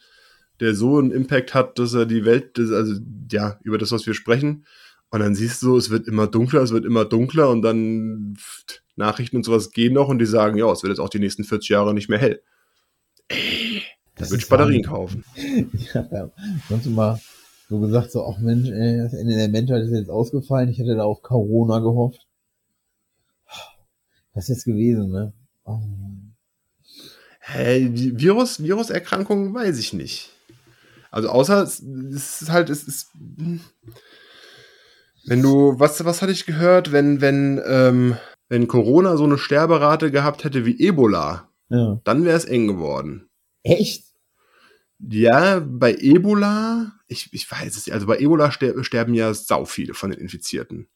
der 0.61 0.75
so 0.75 0.99
einen 0.99 1.11
Impact 1.11 1.55
hat, 1.55 1.79
dass 1.79 1.93
er 1.95 2.07
die 2.07 2.25
Welt, 2.25 2.59
also 2.59 2.95
ja, 3.31 3.59
über 3.63 3.79
das, 3.79 3.93
was 3.93 4.07
wir 4.07 4.15
sprechen, 4.15 4.65
und 5.11 5.21
dann 5.21 5.35
siehst 5.35 5.63
du, 5.63 5.77
es 5.77 5.91
wird 5.91 6.07
immer 6.07 6.29
dunkler, 6.29 6.63
es 6.63 6.71
wird 6.71 6.85
immer 6.85 7.05
dunkler 7.05 7.51
und 7.51 7.63
dann 7.63 8.37
pft, 8.39 8.85
Nachrichten 8.95 9.37
und 9.37 9.45
sowas 9.45 9.73
gehen 9.73 9.95
noch 9.95 10.09
und 10.09 10.21
die 10.21 10.27
sagen, 10.27 10.57
ja, 10.57 10.71
es 10.71 10.85
wird 10.85 10.93
jetzt 10.93 11.01
auch 11.01 11.09
die 11.09 11.19
nächsten 11.19 11.43
40 11.43 11.69
Jahre 11.71 11.93
nicht 11.93 12.09
mehr 12.09 12.19
hell. 12.19 12.43
Da 13.29 13.37
Das 14.17 14.31
würde 14.31 14.43
ich 14.43 14.49
Batterien 14.49 14.85
kaufen. 14.85 15.25
ja, 15.95 16.09
ja. 16.13 16.31
sonst 16.69 16.87
immer 16.87 17.19
so 17.69 17.81
gesagt, 17.81 18.13
so, 18.13 18.25
ach 18.25 18.39
Mensch, 18.39 18.69
ey, 18.69 18.99
das 18.99 19.15
Ende 19.15 19.35
der 19.35 19.49
Menschheit 19.49 19.83
ist 19.83 19.93
jetzt 19.93 20.11
ausgefallen. 20.11 20.69
Ich 20.69 20.79
hätte 20.79 20.95
da 20.95 21.05
auf 21.05 21.23
Corona 21.23 21.81
gehofft. 21.81 22.27
Das 24.33 24.45
ist 24.45 24.57
jetzt 24.57 24.65
gewesen, 24.65 25.11
ne? 25.11 25.33
Oh. 25.65 25.81
Vi- 27.53 28.19
Virus, 28.19 28.63
Viruserkrankungen 28.63 29.53
weiß 29.55 29.79
ich 29.79 29.93
nicht. 29.93 30.31
Also 31.11 31.29
außer 31.29 31.63
es 31.63 31.81
ist 31.81 32.51
halt, 32.51 32.71
es 32.71 32.85
ist. 32.85 33.09
Wenn 35.27 35.43
du, 35.43 35.79
was, 35.79 36.05
was 36.05 36.23
hatte 36.23 36.33
ich 36.33 36.47
gehört, 36.47 36.93
wenn, 36.93 37.21
wenn, 37.21 37.61
ähm, 37.67 38.17
wenn 38.49 38.69
Corona 38.69 39.17
so 39.17 39.25
eine 39.25 39.37
Sterberate 39.39 40.11
gehabt 40.11 40.45
hätte 40.45 40.65
wie 40.65 40.81
Ebola, 40.81 41.49
Ja. 41.69 42.01
dann 42.05 42.25
wäre 42.25 42.37
es 42.37 42.45
eng 42.45 42.67
geworden. 42.69 43.29
Echt? 43.63 44.05
Ja, 44.99 45.61
bei 45.61 45.95
Ebola, 45.95 46.93
ich, 47.07 47.33
ich 47.33 47.51
weiß 47.51 47.77
es 47.77 47.87
nicht, 47.87 47.95
also 47.95 48.07
bei 48.07 48.19
Ebola 48.19 48.51
ster 48.53 48.83
sterben 48.85 49.15
ja 49.15 49.33
sau 49.35 49.65
viele 49.65 49.95
von 49.95 50.11
den 50.11 50.21
Infizierten. 50.21 50.89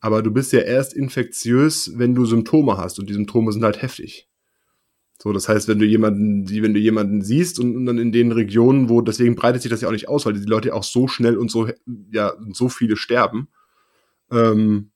Aber 0.00 0.22
du 0.22 0.30
bist 0.30 0.52
ja 0.52 0.60
erst 0.60 0.94
infektiös, 0.94 1.92
wenn 1.96 2.14
du 2.14 2.24
Symptome 2.24 2.78
hast 2.78 2.98
und 2.98 3.08
die 3.08 3.14
Symptome 3.14 3.52
sind 3.52 3.62
halt 3.62 3.82
heftig. 3.82 4.28
So, 5.22 5.34
das 5.34 5.50
heißt, 5.50 5.68
wenn 5.68 5.78
du 5.78 5.84
jemanden, 5.84 6.48
wenn 6.48 6.72
du 6.72 6.80
jemanden 6.80 7.20
siehst 7.20 7.60
und, 7.60 7.76
und, 7.76 7.84
dann 7.84 7.98
in 7.98 8.10
den 8.10 8.32
Regionen, 8.32 8.88
wo, 8.88 9.02
deswegen 9.02 9.34
breitet 9.34 9.60
sich 9.60 9.70
das 9.70 9.82
ja 9.82 9.88
auch 9.88 9.92
nicht 9.92 10.08
aus, 10.08 10.24
weil 10.24 10.32
die 10.32 10.46
Leute 10.46 10.68
ja 10.68 10.74
auch 10.74 10.84
so 10.84 11.08
schnell 11.08 11.36
und 11.36 11.50
so, 11.50 11.68
ja, 12.10 12.32
so 12.52 12.70
viele 12.70 12.96
sterben. 12.96 13.48
Ähm, 14.30 14.92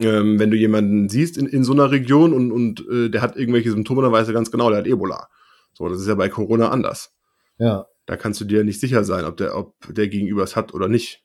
ähm, 0.00 0.40
wenn 0.40 0.50
du 0.50 0.56
jemanden 0.56 1.08
siehst 1.08 1.38
in, 1.38 1.46
in 1.46 1.62
so 1.62 1.72
einer 1.72 1.92
Region 1.92 2.32
und, 2.32 2.50
und 2.50 2.86
äh, 2.88 3.08
der 3.08 3.22
hat 3.22 3.36
irgendwelche 3.36 3.70
Symptome, 3.70 4.02
dann 4.02 4.10
weißt 4.10 4.28
du 4.28 4.32
ganz 4.32 4.50
genau, 4.50 4.70
der 4.70 4.80
hat 4.80 4.86
Ebola. 4.88 5.28
So, 5.72 5.88
das 5.88 6.00
ist 6.00 6.08
ja 6.08 6.16
bei 6.16 6.28
Corona 6.28 6.70
anders. 6.70 7.14
Ja. 7.58 7.86
Da 8.06 8.16
kannst 8.16 8.40
du 8.40 8.44
dir 8.44 8.64
nicht 8.64 8.80
sicher 8.80 9.04
sein, 9.04 9.24
ob 9.24 9.36
der, 9.36 9.56
ob 9.56 9.74
der 9.88 10.08
Gegenüber 10.08 10.42
es 10.42 10.56
hat 10.56 10.74
oder 10.74 10.88
nicht. 10.88 11.24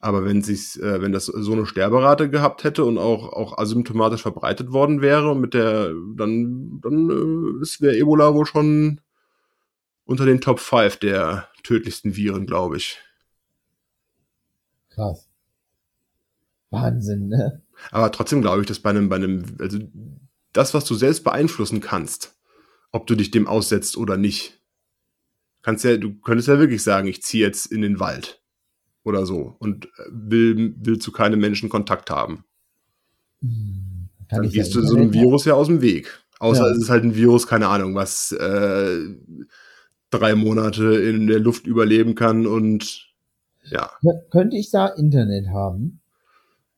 Aber 0.00 0.24
wenn 0.24 0.42
sich, 0.42 0.80
äh, 0.80 1.00
wenn 1.00 1.12
das 1.12 1.26
so 1.26 1.52
eine 1.52 1.66
Sterberate 1.66 2.28
gehabt 2.28 2.64
hätte 2.64 2.84
und 2.84 2.98
auch, 2.98 3.32
auch 3.32 3.58
asymptomatisch 3.58 4.22
verbreitet 4.22 4.72
worden 4.72 5.00
wäre 5.00 5.34
mit 5.34 5.54
der, 5.54 5.92
dann, 6.14 6.80
dann 6.82 7.10
äh, 7.10 7.62
ist 7.62 7.80
der 7.80 7.96
Ebola 7.96 8.34
wohl 8.34 8.46
schon 8.46 9.00
unter 10.04 10.26
den 10.26 10.40
Top 10.40 10.60
5 10.60 10.98
der 10.98 11.48
tödlichsten 11.62 12.14
Viren, 12.14 12.46
glaube 12.46 12.76
ich. 12.76 12.98
Krass. 14.90 15.28
Wahnsinn, 16.70 17.28
ne? 17.28 17.62
Aber 17.90 18.12
trotzdem 18.12 18.42
glaube 18.42 18.60
ich, 18.60 18.66
dass 18.66 18.80
bei 18.80 18.90
einem, 18.90 19.08
bei 19.08 19.16
einem, 19.16 19.56
also 19.58 19.78
das, 20.52 20.74
was 20.74 20.84
du 20.84 20.94
selbst 20.94 21.24
beeinflussen 21.24 21.80
kannst, 21.80 22.36
ob 22.92 23.06
du 23.06 23.14
dich 23.14 23.30
dem 23.30 23.46
aussetzt 23.46 23.96
oder 23.96 24.16
nicht, 24.16 24.62
kannst 25.62 25.84
ja, 25.84 25.96
du 25.96 26.14
könntest 26.20 26.48
ja 26.48 26.58
wirklich 26.58 26.82
sagen, 26.82 27.08
ich 27.08 27.22
ziehe 27.22 27.44
jetzt 27.44 27.66
in 27.66 27.82
den 27.82 27.98
Wald 27.98 28.42
oder 29.06 29.24
so 29.24 29.54
und 29.60 29.88
will, 30.10 30.74
will 30.78 30.98
zu 30.98 31.12
keinem 31.12 31.38
Menschen 31.38 31.68
Kontakt 31.68 32.10
haben. 32.10 32.44
Hm, 33.40 34.08
Dann 34.28 34.50
gehst 34.50 34.74
ja 34.74 34.80
du 34.80 34.86
so 34.86 34.96
einem 34.96 35.12
Virus 35.12 35.44
ja 35.44 35.54
aus 35.54 35.68
dem 35.68 35.80
Weg. 35.80 36.24
Außer 36.40 36.66
ja. 36.66 36.72
es 36.72 36.78
ist 36.78 36.90
halt 36.90 37.04
ein 37.04 37.14
Virus, 37.14 37.46
keine 37.46 37.68
Ahnung, 37.68 37.94
was 37.94 38.32
äh, 38.32 38.98
drei 40.10 40.34
Monate 40.34 40.96
in 40.96 41.28
der 41.28 41.38
Luft 41.38 41.66
überleben 41.66 42.14
kann 42.14 42.46
und 42.46 43.06
ja. 43.70 43.90
Könnte 44.30 44.56
ich 44.56 44.70
da 44.70 44.88
Internet 44.88 45.48
haben? 45.48 46.00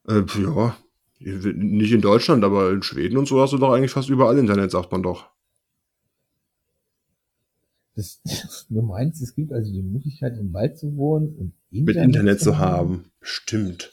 Äh, 0.06 0.22
ja, 0.42 0.76
nicht 1.18 1.92
in 1.92 2.00
Deutschland, 2.00 2.44
aber 2.44 2.70
in 2.70 2.82
Schweden 2.82 3.18
und 3.18 3.26
so 3.26 3.40
hast 3.40 3.52
du 3.52 3.58
doch 3.58 3.72
eigentlich 3.72 3.90
fast 3.90 4.08
überall 4.10 4.38
Internet, 4.38 4.70
sagt 4.70 4.92
man 4.92 5.02
doch. 5.02 5.30
Das, 7.94 8.20
du 8.68 8.82
meinst, 8.82 9.22
es 9.22 9.34
gibt 9.34 9.52
also 9.52 9.72
die 9.72 9.82
Möglichkeit, 9.82 10.38
im 10.38 10.52
Wald 10.52 10.78
zu 10.78 10.96
wohnen 10.96 11.34
und 11.36 11.52
Internet 11.70 11.86
mit 11.86 11.96
Internet 11.96 12.40
zu 12.40 12.58
haben. 12.58 13.10
Stimmt. 13.20 13.92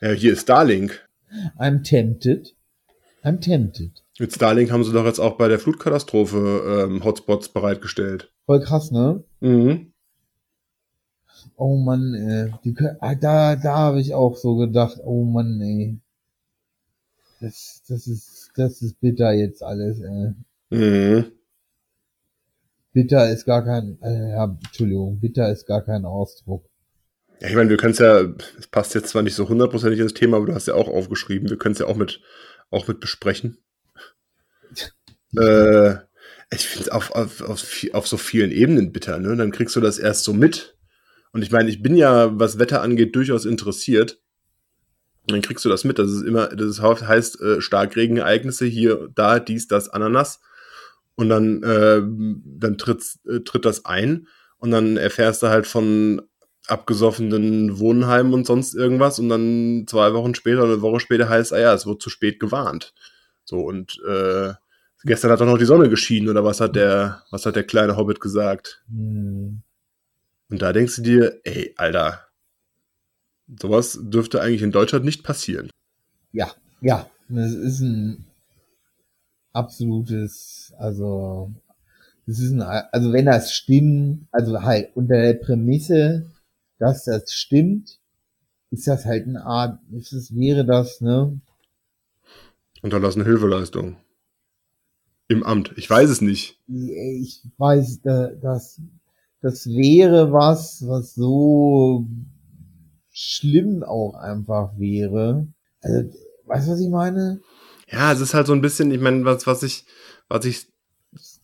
Ja, 0.00 0.10
hier 0.10 0.32
ist 0.32 0.42
Starlink. 0.42 1.08
I'm 1.58 1.82
tempted. 1.82 2.54
I'm 3.22 3.40
tempted. 3.40 4.02
Mit 4.18 4.32
Starlink 4.32 4.70
haben 4.70 4.84
sie 4.84 4.92
doch 4.92 5.04
jetzt 5.04 5.18
auch 5.18 5.36
bei 5.36 5.48
der 5.48 5.58
Flutkatastrophe 5.58 6.86
ähm, 6.88 7.04
Hotspots 7.04 7.48
bereitgestellt. 7.48 8.32
Voll 8.46 8.60
krass, 8.60 8.90
ne? 8.90 9.24
Mhm. 9.40 9.92
Oh 11.56 11.76
Mann, 11.76 12.14
ey. 12.14 12.52
Die, 12.64 12.76
ah, 13.00 13.14
da, 13.14 13.56
da 13.56 13.76
habe 13.76 14.00
ich 14.00 14.14
auch 14.14 14.36
so 14.36 14.56
gedacht, 14.56 14.98
oh 15.04 15.24
Mann, 15.24 15.60
ey. 15.60 15.98
Das, 17.40 17.82
das 17.88 18.06
ist, 18.06 18.50
das 18.56 18.82
ist 18.82 19.00
bitter 19.00 19.32
jetzt 19.32 19.62
alles, 19.62 20.00
ey. 20.00 20.34
Mhm. 20.70 21.32
Bitter 22.92 23.30
ist 23.30 23.44
gar 23.44 23.64
kein, 23.64 23.98
äh, 24.02 24.30
ja, 24.30 24.44
Entschuldigung, 24.44 25.18
bitter 25.18 25.50
ist 25.50 25.66
gar 25.66 25.82
kein 25.82 26.04
Ausdruck. 26.04 26.64
Ja, 27.40 27.48
ich 27.48 27.54
meine, 27.54 27.70
wir 27.70 27.76
können 27.76 27.92
es 27.92 27.98
ja, 27.98 28.20
es 28.58 28.66
passt 28.68 28.94
jetzt 28.94 29.08
zwar 29.08 29.22
nicht 29.22 29.34
so 29.34 29.48
hundertprozentig 29.48 30.00
ins 30.00 30.14
Thema, 30.14 30.36
aber 30.38 30.46
du 30.46 30.54
hast 30.54 30.66
ja 30.66 30.74
auch 30.74 30.88
aufgeschrieben, 30.88 31.50
wir 31.50 31.58
können 31.58 31.72
es 31.72 31.78
ja 31.78 31.86
auch 31.86 31.96
mit, 31.96 32.20
auch 32.70 32.88
mit 32.88 33.00
besprechen. 33.00 33.58
äh, 35.36 35.96
ich 36.52 36.66
finde 36.68 36.84
es 36.84 36.88
auf, 36.88 37.10
auf, 37.12 37.40
auf, 37.40 37.86
auf 37.92 38.06
so 38.06 38.16
vielen 38.16 38.50
Ebenen 38.50 38.92
bitter, 38.92 39.18
ne? 39.18 39.36
Dann 39.36 39.50
kriegst 39.50 39.74
du 39.76 39.80
das 39.80 39.98
erst 39.98 40.24
so 40.24 40.32
mit. 40.32 40.76
Und 41.32 41.42
ich 41.42 41.50
meine, 41.50 41.68
ich 41.68 41.82
bin 41.82 41.96
ja, 41.96 42.38
was 42.38 42.58
Wetter 42.58 42.80
angeht, 42.80 43.16
durchaus 43.16 43.44
interessiert. 43.44 44.20
Und 45.22 45.32
dann 45.32 45.42
kriegst 45.42 45.64
du 45.64 45.68
das 45.68 45.84
mit. 45.84 45.98
Das 45.98 46.10
ist 46.10 46.22
immer, 46.22 46.48
das 46.48 46.80
heißt 46.80 47.40
äh, 47.40 47.60
Starkregenereignisse 47.60 48.66
hier, 48.66 49.08
da, 49.14 49.40
dies, 49.40 49.66
das, 49.66 49.88
Ananas. 49.88 50.40
Und 51.16 51.28
dann, 51.28 51.62
äh, 51.62 52.02
dann 52.44 52.78
tritt, 52.78 53.02
äh, 53.28 53.40
tritt 53.40 53.64
das 53.64 53.84
ein. 53.84 54.28
Und 54.58 54.70
dann 54.70 54.96
erfährst 54.96 55.42
du 55.42 55.48
halt 55.48 55.66
von 55.66 56.22
abgesoffenen 56.66 57.78
Wohnheimen 57.78 58.32
und 58.34 58.46
sonst 58.46 58.74
irgendwas. 58.74 59.18
Und 59.18 59.28
dann 59.28 59.84
zwei 59.86 60.14
Wochen 60.14 60.34
später 60.34 60.64
oder 60.64 60.74
eine 60.74 60.82
Woche 60.82 61.00
später 61.00 61.28
heißt, 61.28 61.52
ah 61.52 61.60
ja, 61.60 61.74
es 61.74 61.86
wird 61.86 62.00
zu 62.00 62.10
spät 62.10 62.40
gewarnt. 62.40 62.94
So, 63.44 63.60
und 63.60 64.00
äh, 64.08 64.54
gestern 65.04 65.30
hat 65.30 65.40
doch 65.40 65.46
noch 65.46 65.58
die 65.58 65.66
Sonne 65.66 65.88
geschienen, 65.88 66.30
oder 66.30 66.44
was 66.44 66.60
hat 66.60 66.76
der, 66.76 67.22
was 67.30 67.44
hat 67.46 67.56
der 67.56 67.64
kleine 67.64 67.96
Hobbit 67.96 68.20
gesagt? 68.20 68.82
Hm. 68.88 69.62
Und 70.50 70.62
da 70.62 70.72
denkst 70.72 70.96
du 70.96 71.02
dir, 71.02 71.40
ey, 71.44 71.74
Alter, 71.76 72.20
sowas 73.60 73.98
dürfte 74.00 74.40
eigentlich 74.40 74.62
in 74.62 74.72
Deutschland 74.72 75.04
nicht 75.04 75.22
passieren. 75.22 75.70
Ja, 76.32 76.50
ja, 76.80 77.08
das 77.28 77.52
ist 77.52 77.80
ein 77.80 78.24
absolutes, 79.52 80.72
also, 80.78 81.50
das 82.26 82.38
ist 82.38 82.52
ein, 82.52 82.62
also 82.62 83.12
wenn 83.12 83.26
das 83.26 83.52
stimmt, 83.52 84.26
also 84.32 84.62
halt 84.62 84.90
unter 84.94 85.20
der 85.20 85.34
Prämisse, 85.34 86.26
dass 86.78 87.04
das 87.04 87.32
stimmt, 87.32 88.00
ist 88.70 88.86
das 88.86 89.04
halt 89.04 89.26
eine 89.26 89.44
Art, 89.44 89.78
ist 89.92 90.12
es, 90.12 90.34
wäre 90.34 90.64
das, 90.64 91.00
ne? 91.00 91.40
Unterlassene 92.82 93.24
Hilfeleistung. 93.24 93.96
Im 95.28 95.42
Amt. 95.42 95.72
Ich 95.76 95.88
weiß 95.88 96.10
es 96.10 96.20
nicht. 96.20 96.60
Ich 96.68 97.42
weiß, 97.56 98.02
dass 98.02 98.80
das 99.40 99.66
wäre 99.66 100.32
was, 100.32 100.86
was 100.86 101.14
so 101.14 102.06
schlimm 103.10 103.82
auch 103.82 104.14
einfach 104.14 104.78
wäre. 104.78 105.48
Also, 105.80 106.10
weißt 106.46 106.66
du, 106.66 106.72
was 106.72 106.80
ich 106.80 106.90
meine? 106.90 107.40
Ja, 107.88 108.12
es 108.12 108.20
ist 108.20 108.34
halt 108.34 108.46
so 108.46 108.52
ein 108.52 108.60
bisschen, 108.60 108.90
ich 108.90 109.00
meine, 109.00 109.24
was, 109.24 109.46
was 109.46 109.62
ich, 109.62 109.86
was 110.28 110.44
ich 110.44 110.66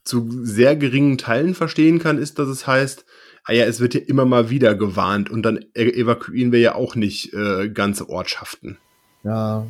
zu 0.03 0.45
sehr 0.45 0.77
geringen 0.77 1.19
Teilen 1.19 1.55
verstehen 1.55 1.99
kann, 1.99 2.19
ist, 2.19 2.39
dass 2.39 2.49
es 2.49 2.67
heißt, 2.67 3.05
ah 3.45 3.53
ja, 3.53 3.65
es 3.65 3.81
wird 3.81 3.95
ja 3.95 4.01
immer 4.01 4.25
mal 4.25 4.51
wieder 4.51 4.75
gewarnt 4.75 5.31
und 5.31 5.43
dann 5.43 5.65
e-, 5.75 5.91
evakuieren 5.91 6.53
wir 6.53 6.61
ja 6.61 6.75
auch 6.75 6.95
nicht 6.95 7.33
äh, 7.35 7.69
ganze 7.69 8.09
Ortschaften. 8.09 8.79
Ja. 9.25 9.67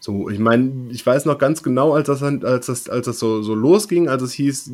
So, 0.00 0.28
ich 0.28 0.38
meine, 0.38 0.88
ich 0.90 1.04
weiß 1.04 1.24
noch 1.24 1.38
ganz 1.38 1.62
genau, 1.62 1.94
als 1.94 2.06
das, 2.08 2.22
als 2.22 2.66
das, 2.66 2.88
als 2.88 3.06
das 3.06 3.18
so, 3.18 3.42
so 3.42 3.54
losging, 3.54 4.08
als 4.08 4.22
es 4.22 4.32
hieß, 4.34 4.70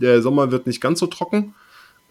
der 0.00 0.22
Sommer 0.22 0.52
wird 0.52 0.66
nicht 0.66 0.80
ganz 0.80 1.00
so 1.00 1.06
trocken 1.06 1.54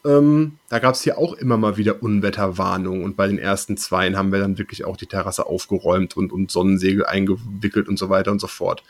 ähm, 0.05 0.57
da 0.69 0.79
gab 0.79 0.95
es 0.95 1.01
hier 1.01 1.17
auch 1.17 1.33
immer 1.33 1.57
mal 1.57 1.77
wieder 1.77 2.03
Unwetterwarnungen 2.03 3.03
und 3.03 3.15
bei 3.15 3.27
den 3.27 3.39
ersten 3.39 3.77
Zweien 3.77 4.17
haben 4.17 4.31
wir 4.31 4.39
dann 4.39 4.57
wirklich 4.57 4.83
auch 4.83 4.97
die 4.97 5.05
Terrasse 5.05 5.45
aufgeräumt 5.45 6.17
und, 6.17 6.33
und 6.33 6.51
Sonnensegel 6.51 7.05
eingewickelt 7.05 7.87
und 7.87 7.97
so 7.97 8.09
weiter 8.09 8.31
und 8.31 8.39
so 8.39 8.47
fort. 8.47 8.83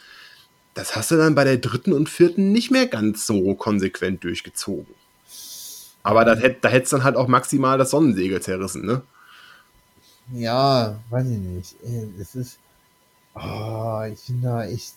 Das 0.74 0.96
hast 0.96 1.12
du 1.12 1.18
dann 1.18 1.36
bei 1.36 1.44
der 1.44 1.58
dritten 1.58 1.94
und 1.94 2.10
vierten 2.10 2.52
nicht 2.52 2.72
mehr 2.72 2.88
ganz 2.88 3.28
so 3.28 3.54
konsequent 3.54 4.24
durchgezogen. 4.24 4.96
Aber 6.04 6.26
da, 6.26 6.36
da 6.36 6.70
hätte 6.70 6.84
es 6.84 6.90
dann 6.90 7.04
halt 7.04 7.16
auch 7.16 7.28
maximal 7.28 7.78
das 7.78 7.92
Sonnensegel 7.92 8.42
zerrissen, 8.42 8.86
ne? 8.86 9.02
Ja, 10.34 11.00
weiß 11.10 11.28
ich 11.28 11.38
nicht. 11.38 11.76
Es 12.20 12.36
ist. 12.36 12.60
Oh, 13.36 14.02
ich 14.12 14.20
finde 14.20 14.48
da 14.48 14.66
echt. 14.66 14.94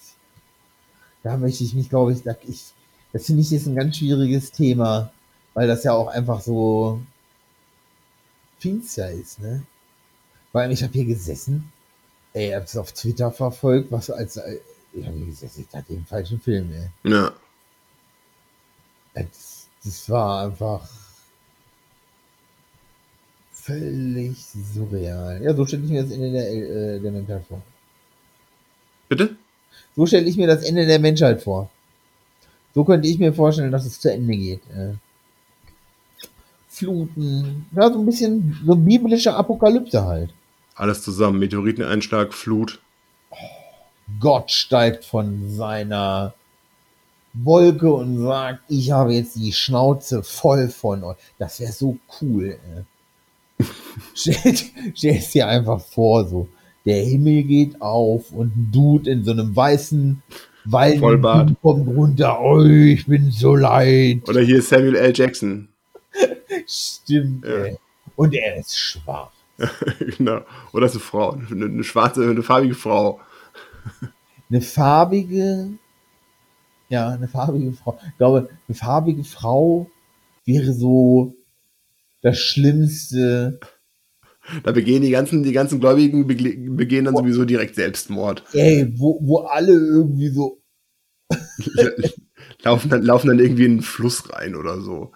Da 1.23 1.37
möchte 1.37 1.65
ich 1.65 1.75
mich, 1.75 1.89
glaube 1.89 2.13
ich, 2.13 2.23
da, 2.23 2.37
ich 2.47 2.73
das 3.13 3.27
finde 3.27 3.43
ich 3.43 3.51
jetzt 3.51 3.67
ein 3.67 3.75
ganz 3.75 3.97
schwieriges 3.97 4.53
Thema 4.53 5.11
weil 5.57 5.67
das 5.67 5.85
ja 5.85 5.95
auch 5.95 6.09
einfach 6.09 6.43
so 6.43 7.01
finster 8.59 9.11
ist, 9.11 9.41
ne? 9.41 9.63
Weil 10.53 10.71
ich 10.71 10.83
habe 10.83 10.93
hier 10.93 11.07
gesessen, 11.07 11.73
ey, 12.35 12.51
ich 12.51 12.55
hab's 12.55 12.77
auf 12.77 12.93
Twitter 12.93 13.33
verfolgt, 13.33 13.91
was 13.91 14.11
als 14.11 14.37
ich 14.37 15.07
habe 15.07 15.17
hier 15.17 15.27
gesessen, 15.27 15.67
ich 15.67 15.75
hatte 15.75 15.95
den 15.95 16.05
falschen 16.05 16.41
Film, 16.41 16.71
ey. 16.75 17.11
Ja. 17.11 17.33
Das, 19.15 19.69
das 19.83 20.11
war 20.11 20.45
einfach 20.45 20.87
völlig 23.67 24.37
surreal. 24.39 25.43
Ja, 25.43 25.55
so 25.55 25.67
stelle 25.67 25.85
ich 25.85 25.91
mir 25.91 26.03
das 26.03 26.13
Ende 26.13 26.31
der, 26.31 26.53
äh, 26.53 27.01
der 27.01 27.13
Menschheit 27.13 27.45
vor. 27.49 27.63
Bitte? 29.09 29.37
So 29.97 30.07
stelle 30.07 30.27
ich 30.27 30.37
mir 30.37 30.47
das 30.47 30.63
Ende 30.63 30.87
der 30.87 31.01
Menschheit 31.01 31.43
vor. 31.43 31.69
So 32.75 32.85
könnte 32.85 33.09
ich 33.09 33.19
mir 33.19 33.33
vorstellen, 33.33 33.73
dass 33.73 33.87
es 33.87 34.01
zu 34.01 34.13
Ende 34.13 34.37
geht. 34.37 34.61
Äh. 34.71 34.95
Fluten. 36.69 37.67
Ja, 37.75 37.93
so 37.93 37.99
ein 37.99 38.07
bisschen 38.07 38.61
so 38.65 38.77
biblische 38.77 39.35
Apokalypse 39.35 40.05
halt. 40.05 40.31
Alles 40.75 41.03
zusammen. 41.03 41.39
Meteoriteneinschlag, 41.39 42.35
Flut. 42.35 42.81
Gott 44.21 44.51
steigt 44.51 45.05
von 45.05 45.51
seiner 45.51 46.35
Wolke 47.33 47.93
und 47.93 48.19
sagt, 48.19 48.61
ich 48.69 48.93
habe 48.93 49.15
jetzt 49.15 49.37
die 49.37 49.53
Schnauze 49.53 50.23
voll 50.23 50.69
von 50.69 51.03
euch. 51.03 51.17
Das 51.39 51.59
wäre 51.61 51.73
so 51.73 51.99
cool. 52.21 52.59
Ey. 52.75 52.85
Stellt 54.15 54.65
stell 54.95 55.17
es 55.17 55.31
dir 55.31 55.49
einfach 55.49 55.81
vor, 55.81 56.27
so. 56.27 56.49
Der 56.85 57.03
Himmel 57.03 57.43
geht 57.43 57.81
auf 57.81 58.31
und 58.31 58.57
ein 58.57 58.71
Dude 58.73 59.11
in 59.11 59.25
so 59.25 59.33
einem 59.33 59.55
weißen 59.57 60.23
Vollbart. 60.71 61.49
Wald 61.49 61.61
kommt 61.61 61.89
runter. 61.89 62.41
Oh, 62.41 62.63
ich 62.63 63.07
bin 63.07 63.31
so 63.31 63.55
leid. 63.55 64.29
Oder 64.29 64.41
hier 64.41 64.59
ist 64.59 64.69
Samuel 64.69 64.97
L. 64.97 65.13
Jackson. 65.15 65.69
Stimmt, 66.67 67.45
Ja. 67.45 67.77
Und 68.15 68.35
er 68.35 68.57
ist 68.57 68.79
schwach. 68.79 69.31
genau. 70.19 70.41
Oder 70.73 70.87
ist 70.87 70.93
eine 70.93 71.01
Frau, 71.01 71.33
eine, 71.33 71.67
eine 71.67 71.85
schwarze, 71.85 72.29
eine 72.29 72.43
farbige 72.43 72.75
Frau. 72.75 73.21
Eine 74.49 74.61
farbige, 74.61 75.71
ja, 76.89 77.11
eine 77.11 77.29
farbige 77.29 77.73
Frau. 77.73 77.99
Ich 78.09 78.17
glaube, 78.17 78.49
eine 78.69 78.75
farbige 78.75 79.25
Frau 79.25 79.91
wäre 80.45 80.73
so 80.73 81.35
das 82.23 82.39
Schlimmste. 82.39 83.61
Da 84.65 84.73
begehen 84.73 85.03
die 85.03 85.11
ganzen, 85.11 85.43
die 85.43 85.53
ganzen 85.53 85.81
Gläubigen 85.81 86.27
begehen 86.27 87.05
dann 87.05 87.17
sowieso 87.17 87.45
direkt 87.45 87.75
Selbstmord. 87.75 88.45
Ey, 88.53 88.93
wo, 88.97 89.19
wo 89.23 89.39
alle 89.39 89.73
irgendwie 89.73 90.29
so, 90.29 90.63
laufen, 92.63 92.91
dann, 92.91 93.03
laufen 93.03 93.29
dann 93.29 93.39
irgendwie 93.39 93.65
in 93.65 93.73
einen 93.73 93.83
Fluss 93.83 94.33
rein 94.33 94.55
oder 94.55 94.81
so. 94.81 95.13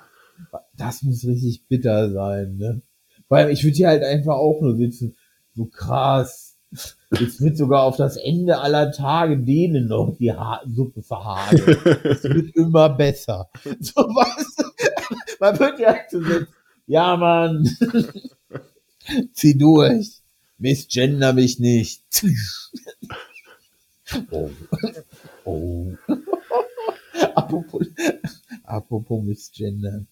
das 0.77 1.03
muss 1.03 1.25
richtig 1.25 1.67
bitter 1.69 2.11
sein, 2.11 2.57
ne? 2.57 2.83
Weil 3.29 3.51
ich 3.51 3.63
würde 3.63 3.77
hier 3.77 3.89
halt 3.89 4.03
einfach 4.03 4.35
auch 4.35 4.61
nur 4.61 4.77
sitzen, 4.77 5.15
so 5.55 5.67
krass. 5.67 6.59
Jetzt 7.19 7.41
wird 7.41 7.57
sogar 7.57 7.83
auf 7.83 7.97
das 7.97 8.17
Ende 8.17 8.59
aller 8.59 8.93
Tage 8.93 9.39
denen 9.39 9.89
noch 9.89 10.17
die 10.19 10.33
ha 10.33 10.61
Suppe 10.67 11.03
verhagelt. 11.03 11.79
Es 12.05 12.25
wird 12.25 12.51
immer 12.55 12.89
besser. 12.89 13.51
So 13.81 13.95
was. 14.01 14.57
Man 15.41 15.59
wird 15.59 15.79
ja 15.81 15.89
halt 15.89 16.11
so 16.11 16.21
sitzen. 16.21 16.49
Ja, 16.87 17.17
Mann. 17.17 17.69
Zieh 19.33 19.57
durch. 19.57 20.21
Missgender 20.59 21.33
mich 21.33 21.59
nicht. 21.59 22.05
Oh. 24.33 24.51
Oh. 25.45 25.93
apropos, 27.37 27.87
apropos 28.65 29.23
Missgender. 29.23 30.05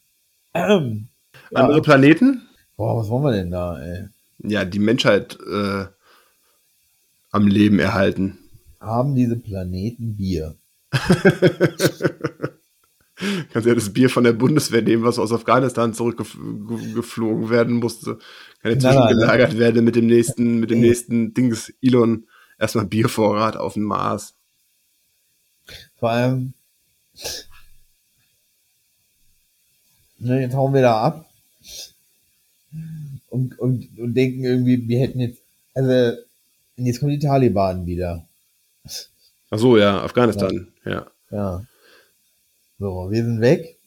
Ähm, 0.54 1.08
ja. 1.50 1.58
Andere 1.58 1.82
Planeten? 1.82 2.48
Boah, 2.76 2.96
was 2.96 3.08
wollen 3.08 3.24
wir 3.24 3.32
denn 3.32 3.50
da, 3.50 3.80
ey? 3.80 4.08
Ja, 4.38 4.64
die 4.64 4.78
Menschheit 4.78 5.36
äh, 5.40 5.86
am 7.32 7.48
Leben 7.48 7.80
erhalten. 7.80 8.38
Haben 8.78 9.16
diese 9.16 9.36
Planeten 9.36 10.14
Bier? 10.16 10.56
Kannst 13.52 13.66
ja 13.66 13.74
das 13.74 13.92
Bier 13.92 14.08
von 14.10 14.22
der 14.22 14.32
Bundeswehr 14.32 14.82
nehmen, 14.82 15.02
was 15.02 15.18
aus 15.18 15.32
Afghanistan 15.32 15.92
zurückgeflogen 15.92 17.50
werden 17.50 17.74
musste. 17.76 18.18
Kann 18.60 18.72
ja 18.72 18.76
ne? 18.76 18.80
zwischengelagert 18.80 19.58
werden 19.58 19.84
mit 19.84 19.96
dem 19.96 20.06
nächsten, 20.06 20.58
mit 20.58 20.70
dem 20.70 20.80
nächsten 20.80 21.34
Dings 21.34 21.72
Elon. 21.80 22.26
Erstmal 22.58 22.86
Biervorrat 22.86 23.56
auf 23.56 23.74
dem 23.74 23.84
Mars. 23.84 24.34
Vor 25.96 26.10
allem, 26.10 26.54
ne, 30.18 30.40
jetzt 30.40 30.54
hauen 30.54 30.74
wir 30.74 30.82
da 30.82 31.00
ab 31.02 31.28
und, 33.30 33.58
und, 33.58 33.98
und 33.98 34.14
denken 34.14 34.44
irgendwie, 34.44 34.88
wir 34.88 35.00
hätten 35.00 35.20
jetzt, 35.20 35.40
also, 35.74 36.18
jetzt 36.76 37.00
kommen 37.00 37.12
die 37.12 37.18
Taliban 37.18 37.86
wieder. 37.86 38.26
Ach 39.50 39.58
so, 39.58 39.76
ja, 39.76 40.02
Afghanistan, 40.02 40.68
ja. 40.84 41.06
Ja. 41.30 41.64
So, 42.78 43.10
wir 43.10 43.24
sind 43.24 43.40
weg. 43.40 43.78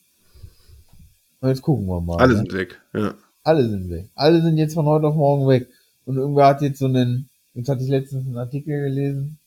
Und 1.40 1.48
jetzt 1.48 1.62
gucken 1.62 1.86
wir 1.86 2.00
mal. 2.00 2.18
Alle 2.18 2.34
ne? 2.34 2.38
sind 2.38 2.52
weg, 2.52 2.80
ja. 2.92 3.14
Alle 3.42 3.68
sind 3.68 3.90
weg. 3.90 4.08
Alle 4.14 4.40
sind 4.42 4.56
jetzt 4.56 4.74
von 4.74 4.86
heute 4.86 5.08
auf 5.08 5.16
morgen 5.16 5.48
weg. 5.48 5.68
Und 6.04 6.16
irgendwer 6.16 6.46
hat 6.46 6.62
jetzt 6.62 6.78
so 6.78 6.86
einen, 6.86 7.28
jetzt 7.54 7.68
hatte 7.68 7.82
ich 7.82 7.88
letztens 7.88 8.26
einen 8.26 8.38
Artikel 8.38 8.82
gelesen. 8.82 9.38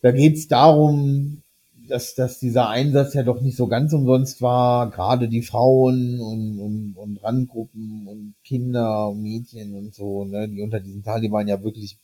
Da 0.00 0.10
geht's 0.10 0.48
darum, 0.48 1.42
dass, 1.88 2.14
dass 2.14 2.38
dieser 2.38 2.68
Einsatz 2.68 3.14
ja 3.14 3.22
doch 3.22 3.40
nicht 3.40 3.56
so 3.56 3.66
ganz 3.66 3.92
umsonst 3.92 4.42
war. 4.42 4.90
Gerade 4.90 5.28
die 5.28 5.42
Frauen 5.42 6.20
und, 6.20 6.58
und, 6.58 6.96
und 6.96 7.22
Randgruppen 7.22 8.06
und 8.06 8.34
Kinder 8.44 9.08
und 9.08 9.22
Mädchen 9.22 9.74
und 9.74 9.94
so, 9.94 10.24
ne, 10.24 10.48
die 10.48 10.62
unter 10.62 10.80
diesen 10.80 11.04
Taliban 11.04 11.48
ja 11.48 11.62
wirklich 11.62 11.98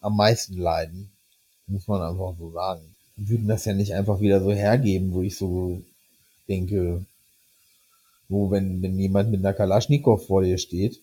am 0.00 0.16
meisten 0.16 0.56
leiden. 0.56 1.10
Muss 1.66 1.88
man 1.88 2.02
einfach 2.02 2.34
so 2.38 2.50
sagen. 2.52 2.82
Die 3.16 3.28
würden 3.28 3.48
das 3.48 3.64
ja 3.64 3.74
nicht 3.74 3.94
einfach 3.94 4.20
wieder 4.20 4.40
so 4.40 4.52
hergeben, 4.52 5.12
wo 5.12 5.22
ich 5.22 5.36
so 5.36 5.82
denke, 6.48 7.04
wo, 8.30 8.50
wenn, 8.50 8.80
wenn 8.80 8.98
jemand 8.98 9.30
mit 9.30 9.40
einer 9.40 9.52
Kalaschnikow 9.52 10.24
vor 10.24 10.42
dir 10.42 10.56
steht, 10.56 11.02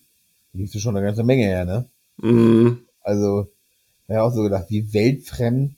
liegst 0.54 0.74
du 0.74 0.80
schon 0.80 0.96
eine 0.96 1.06
ganze 1.06 1.24
Menge 1.24 1.44
her, 1.44 1.66
ne? 1.66 1.86
Mhm. 2.18 2.80
Also, 3.02 3.52
ich 4.08 4.16
habe 4.16 4.24
auch 4.24 4.34
so 4.34 4.44
gedacht, 4.44 4.68
wie 4.70 4.94
weltfremd, 4.94 5.76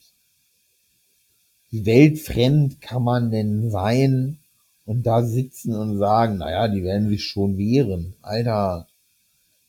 wie 1.71 1.85
weltfremd 1.85 2.81
kann 2.81 3.03
man 3.03 3.31
denn 3.31 3.71
sein 3.71 4.37
und 4.85 5.03
da 5.03 5.23
sitzen 5.23 5.75
und 5.75 5.97
sagen, 5.97 6.37
naja, 6.37 6.67
die 6.67 6.83
werden 6.83 7.09
sich 7.09 7.25
schon 7.25 7.57
wehren. 7.57 8.13
Alter, 8.21 8.87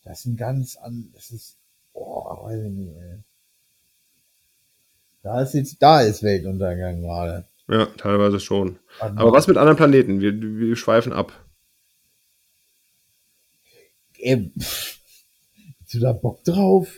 das 0.04 0.20
ist 0.20 0.26
ein 0.26 0.36
ganz 0.36 0.76
an, 0.76 1.10
das 1.14 1.30
ist, 1.30 1.56
boah, 1.94 2.44
weiß 2.44 2.62
ich 2.62 2.70
nicht, 2.70 2.94
ey. 2.94 3.18
Da 5.22 5.42
ist 5.42 5.54
jetzt, 5.54 5.82
da 5.82 6.00
ist 6.00 6.22
Weltuntergang 6.22 7.02
gerade. 7.02 7.44
Ja, 7.68 7.86
teilweise 7.86 8.40
schon. 8.40 8.78
Aber 8.98 9.32
was 9.32 9.46
mit 9.46 9.56
anderen 9.56 9.76
Planeten? 9.76 10.20
Wir, 10.20 10.40
wir 10.40 10.76
schweifen 10.76 11.12
ab. 11.12 11.32
Ey, 14.22 14.52
pff, 14.58 14.98
hast 15.82 15.94
du 15.94 16.00
da 16.00 16.12
Bock 16.12 16.42
drauf? 16.44 16.88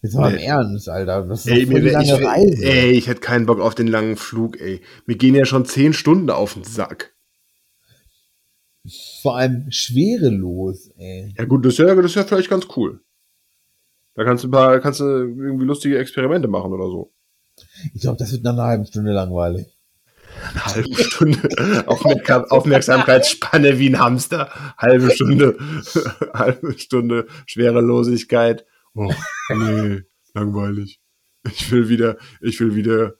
Jetzt 0.00 0.14
mal 0.14 0.30
im 0.30 0.36
Nee. 0.36 0.44
Ernst, 0.44 0.88
Alter. 0.88 1.26
Das 1.26 1.44
ist 1.44 1.50
Ey, 1.52 1.66
mir, 1.66 1.82
wär- 1.84 2.00
ich, 2.00 2.08
lange 2.08 2.24
Reise. 2.24 2.64
ey, 2.64 2.90
ich 2.92 3.08
hätte 3.08 3.20
keinen 3.20 3.46
Bock 3.46 3.60
auf 3.60 3.74
den 3.74 3.88
langen 3.88 4.16
Flug, 4.16 4.60
ey. 4.60 4.80
Mir 5.06 5.16
gehen 5.16 5.34
ja 5.34 5.44
schon 5.44 5.64
zehn 5.64 5.92
Stunden 5.92 6.30
auf 6.30 6.54
den 6.54 6.64
Sack. 6.64 7.14
Vor 9.22 9.36
allem 9.36 9.66
schwerelos, 9.70 10.90
ey. 10.96 11.34
Ja 11.36 11.44
gut, 11.44 11.64
das 11.64 11.72
ist 11.74 11.78
ja, 11.78 11.94
das 11.94 12.04
ist 12.06 12.14
ja 12.14 12.24
vielleicht 12.24 12.48
ganz 12.48 12.66
cool. 12.76 13.00
Da 14.14 14.24
kannst 14.24 14.44
du 14.44 14.48
ein 14.48 14.52
paar, 14.52 14.80
kannst 14.80 15.00
du 15.00 15.04
irgendwie 15.04 15.64
lustige 15.66 15.98
Experimente 15.98 16.48
machen 16.48 16.72
oder 16.72 16.86
so. 16.86 17.12
Ich 17.92 18.00
glaube, 18.00 18.16
das 18.18 18.32
wird 18.32 18.44
nach 18.44 18.52
einer 18.52 18.64
halben 18.64 18.86
Stunde 18.86 19.12
langweilig. 19.12 19.66
Eine 20.50 20.64
halbe 20.64 21.02
Stunde 21.04 21.86
Aufmerksam 21.86 22.44
Aufmerksamkeitsspanne 22.44 23.78
wie 23.78 23.90
ein 23.90 23.98
Hamster. 23.98 24.50
Halbe 24.76 25.10
Stunde, 25.10 25.56
halbe 26.34 26.78
Stunde 26.78 27.26
Schwerelosigkeit. 27.46 28.64
Oh, 28.94 29.12
nee, 29.54 30.02
langweilig. 30.34 31.00
Ich 31.50 31.70
will 31.70 31.88
wieder, 31.88 32.16
ich 32.40 32.58
will 32.60 32.74
wieder, 32.74 33.14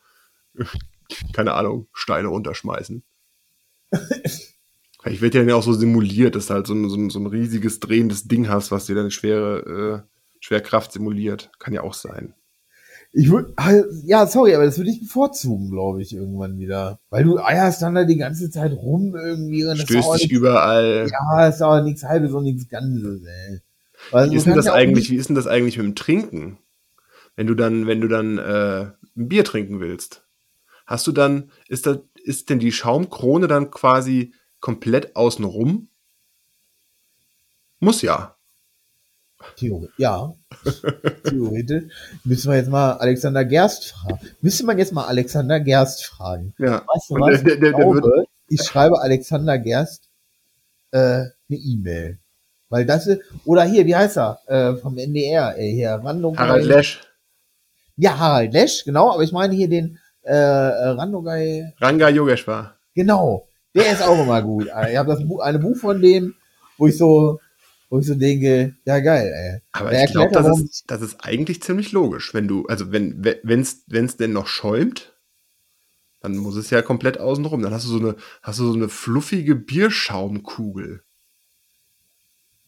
keine 1.33 1.55
Ahnung, 1.55 1.89
Steine 1.93 2.29
runterschmeißen. 2.29 3.03
Vielleicht 5.01 5.23
wird 5.23 5.35
ja 5.35 5.55
auch 5.55 5.62
so 5.62 5.73
simuliert, 5.73 6.35
dass 6.35 6.49
du 6.49 6.55
halt 6.55 6.66
so 6.66 6.75
ein, 6.75 6.89
so 6.89 6.97
ein, 6.97 7.11
so 7.11 7.19
ein 7.19 7.27
riesiges 7.27 7.81
drehendes 7.81 8.25
Ding 8.25 8.49
hast, 8.49 8.71
was 8.71 8.87
dir 8.87 8.97
deine 8.97 9.11
schwere 9.11 10.05
äh, 10.05 10.19
Schwerkraft 10.41 10.93
simuliert. 10.93 11.51
Kann 11.59 11.73
ja 11.73 11.83
auch 11.83 11.95
sein. 11.95 12.35
Ich 13.13 13.31
würde, 13.31 13.55
ja, 14.05 14.27
sorry, 14.27 14.55
aber 14.55 14.67
das 14.67 14.77
würde 14.77 14.91
ich 14.91 15.01
bevorzugen, 15.01 15.71
glaube 15.71 16.03
ich, 16.03 16.15
irgendwann 16.15 16.59
wieder. 16.59 17.01
Weil 17.09 17.25
du 17.25 17.39
eierst 17.39 17.81
dann 17.81 17.95
da 17.95 18.05
die 18.05 18.19
ganze 18.19 18.51
Zeit 18.51 18.73
rum 18.73 19.17
irgendwie 19.17 19.65
und 19.65 19.79
Stößt 19.79 20.23
dich 20.23 20.31
überall. 20.31 21.09
Ja, 21.11 21.49
ist 21.49 21.63
aber 21.63 21.83
nichts 21.83 22.05
halbes 22.05 22.33
und 22.33 22.45
nichts 22.45 22.69
Ganzes, 22.69 23.23
ey. 23.25 23.61
Weil 24.11 24.31
Wie 24.31 24.37
ist 24.37 24.47
denn 24.47 24.55
das 24.55 24.67
ja 24.67 24.75
eigentlich, 24.75 25.11
wie 25.11 25.17
ist 25.17 25.29
denn 25.29 25.37
das 25.37 25.47
eigentlich 25.47 25.79
mit 25.79 25.87
dem 25.87 25.95
Trinken? 25.95 26.59
Wenn 27.35 27.47
du 27.47 27.55
dann, 27.55 27.87
wenn 27.87 28.01
du 28.01 28.09
dann 28.09 28.39
äh, 28.39 28.91
ein 29.17 29.29
Bier 29.29 29.45
trinken 29.45 29.81
willst, 29.81 30.27
hast 30.87 31.07
du 31.07 31.13
dann, 31.13 31.51
ist 31.69 31.87
das, 31.87 31.99
ist 32.23 32.51
denn 32.51 32.59
die 32.59 32.73
Schaumkrone 32.73 33.49
dann 33.49 33.71
quasi 33.71 34.35
komplett 34.61 35.17
außenrum? 35.17 35.89
Muss 37.81 38.03
ja. 38.03 38.38
Theorie, 39.57 39.89
ja. 39.99 40.32
Theoretisch. 41.24 41.84
Müssen 42.24 42.51
wir 42.51 42.57
jetzt 42.59 42.70
mal 42.70 42.93
Alexander 42.95 43.45
Gerst 43.45 43.93
fragen. 43.93 44.18
Müsste 44.41 44.64
man 44.66 44.78
jetzt 44.78 44.93
mal 44.93 45.05
Alexander 45.07 45.61
Gerst 45.61 46.05
fragen. 46.07 46.55
Ja. 46.59 46.82
Weißt 46.86 47.11
du 47.11 47.14
was? 47.14 47.43
der- 47.43 47.43
der- 47.45 47.55
ich, 47.55 47.61
der 47.61 47.72
glaube, 47.72 48.03
wird- 48.03 48.28
ich 48.49 48.62
schreibe 48.62 49.01
Alexander 49.01 49.59
Gerst 49.59 50.09
äh, 50.93 50.99
eine 50.99 51.30
E-Mail. 51.51 52.18
Weil 52.70 52.84
das 52.84 53.07
ist, 53.07 53.20
oder 53.45 53.64
hier, 53.64 53.86
wie 53.86 53.97
heißt 53.97 54.18
er? 54.18 54.41
Äh, 54.47 54.76
vom 54.76 54.99
NDR, 54.99 55.57
ey, 55.57 55.72
hier, 55.72 55.93
Randung. 56.03 56.36
Harald 56.39 56.64
Lesch, 56.66 57.01
Ja, 57.97 58.18
Harald 58.18 58.53
Lesch, 58.53 58.84
genau, 58.84 59.12
aber 59.12 59.22
ich 59.22 59.32
meine 59.32 59.55
hier 59.55 59.68
den 59.68 59.99
äh, 60.22 60.32
äh, 60.34 60.89
Randogai, 60.89 61.72
Ranga 61.80 62.09
Yogeshwar. 62.11 62.76
genau. 62.95 63.47
Der 63.74 63.93
ist 63.93 64.03
auch 64.03 64.20
immer 64.22 64.43
gut. 64.43 64.66
Ich 64.91 64.97
habe 64.97 65.11
das 65.14 65.22
Buch, 65.26 65.41
eine 65.41 65.59
Buch 65.59 65.76
von 65.76 66.01
dem, 66.03 66.34
wo 66.78 66.86
ich 66.89 66.97
so, 66.99 67.39
wo 67.91 67.99
ich 68.01 68.07
so 68.07 68.14
denke, 68.14 68.76
ja 68.84 69.01
geil, 69.01 69.32
ey. 69.34 69.62
Aber 69.72 69.91
Der 69.91 70.05
ich 70.05 70.11
glaube, 70.12 70.32
das 70.32 70.45
warum- 70.45 70.64
ist, 70.64 70.84
das 70.89 71.01
ist 71.03 71.24
eigentlich 71.24 71.62
ziemlich 71.62 71.93
logisch, 71.93 72.34
wenn 72.34 72.47
du, 72.49 72.66
also 72.66 72.93
wenn, 72.93 73.24
wenn 73.43 73.61
es, 73.61 74.16
denn 74.16 74.32
noch 74.32 74.47
schäumt, 74.47 75.14
Dann 76.20 76.36
muss 76.36 76.57
es 76.57 76.70
ja 76.70 76.82
komplett 76.82 77.18
außen 77.20 77.45
rum. 77.45 77.62
Dann 77.62 77.72
hast 77.72 77.84
du 77.86 77.91
so 77.91 77.99
eine, 78.01 78.16
hast 78.43 78.59
du 78.59 78.66
so 78.66 78.74
eine 78.74 78.89
fluffige 78.89 79.55
Bierschaumkugel. 79.55 81.05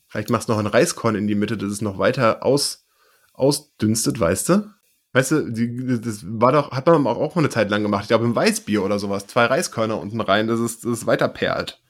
Vielleicht 0.07 0.31
machst 0.31 0.49
du 0.49 0.53
noch 0.53 0.61
ein 0.61 0.67
Reiskorn 0.69 1.17
in 1.17 1.27
die 1.27 1.35
Mitte, 1.35 1.57
dass 1.57 1.71
es 1.73 1.83
noch 1.83 1.99
weiter 1.99 2.45
aus, 2.45 2.87
ausdünstet, 3.33 4.21
weißt 4.21 4.49
du? 4.51 4.71
Weißt 5.13 5.33
du, 5.33 5.51
die, 5.51 6.01
das 6.01 6.21
war 6.25 6.53
doch, 6.53 6.71
hat 6.71 6.87
man 6.87 7.05
auch 7.09 7.35
mal 7.35 7.41
eine 7.43 7.49
Zeit 7.51 7.71
lang 7.71 7.83
gemacht. 7.83 8.03
Ich 8.03 8.09
glaube, 8.09 8.25
im 8.25 8.37
Weißbier 8.37 8.85
oder 8.85 9.01
sowas. 9.01 9.27
Zwei 9.27 9.47
Reiskörner 9.47 9.99
unten 10.01 10.21
rein, 10.21 10.47
dass 10.47 10.61
es, 10.61 10.79
dass 10.81 10.93
es 10.93 11.07
weiter 11.07 11.27
perlt. 11.29 11.83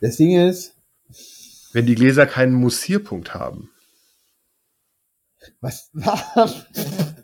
Das 0.00 0.16
Ding 0.16 0.38
ist, 0.38 0.74
Wenn 1.72 1.86
die 1.86 1.94
Gläser 1.94 2.26
keinen 2.26 2.54
Mussierpunkt 2.54 3.34
haben. 3.34 3.70
was, 5.60 5.90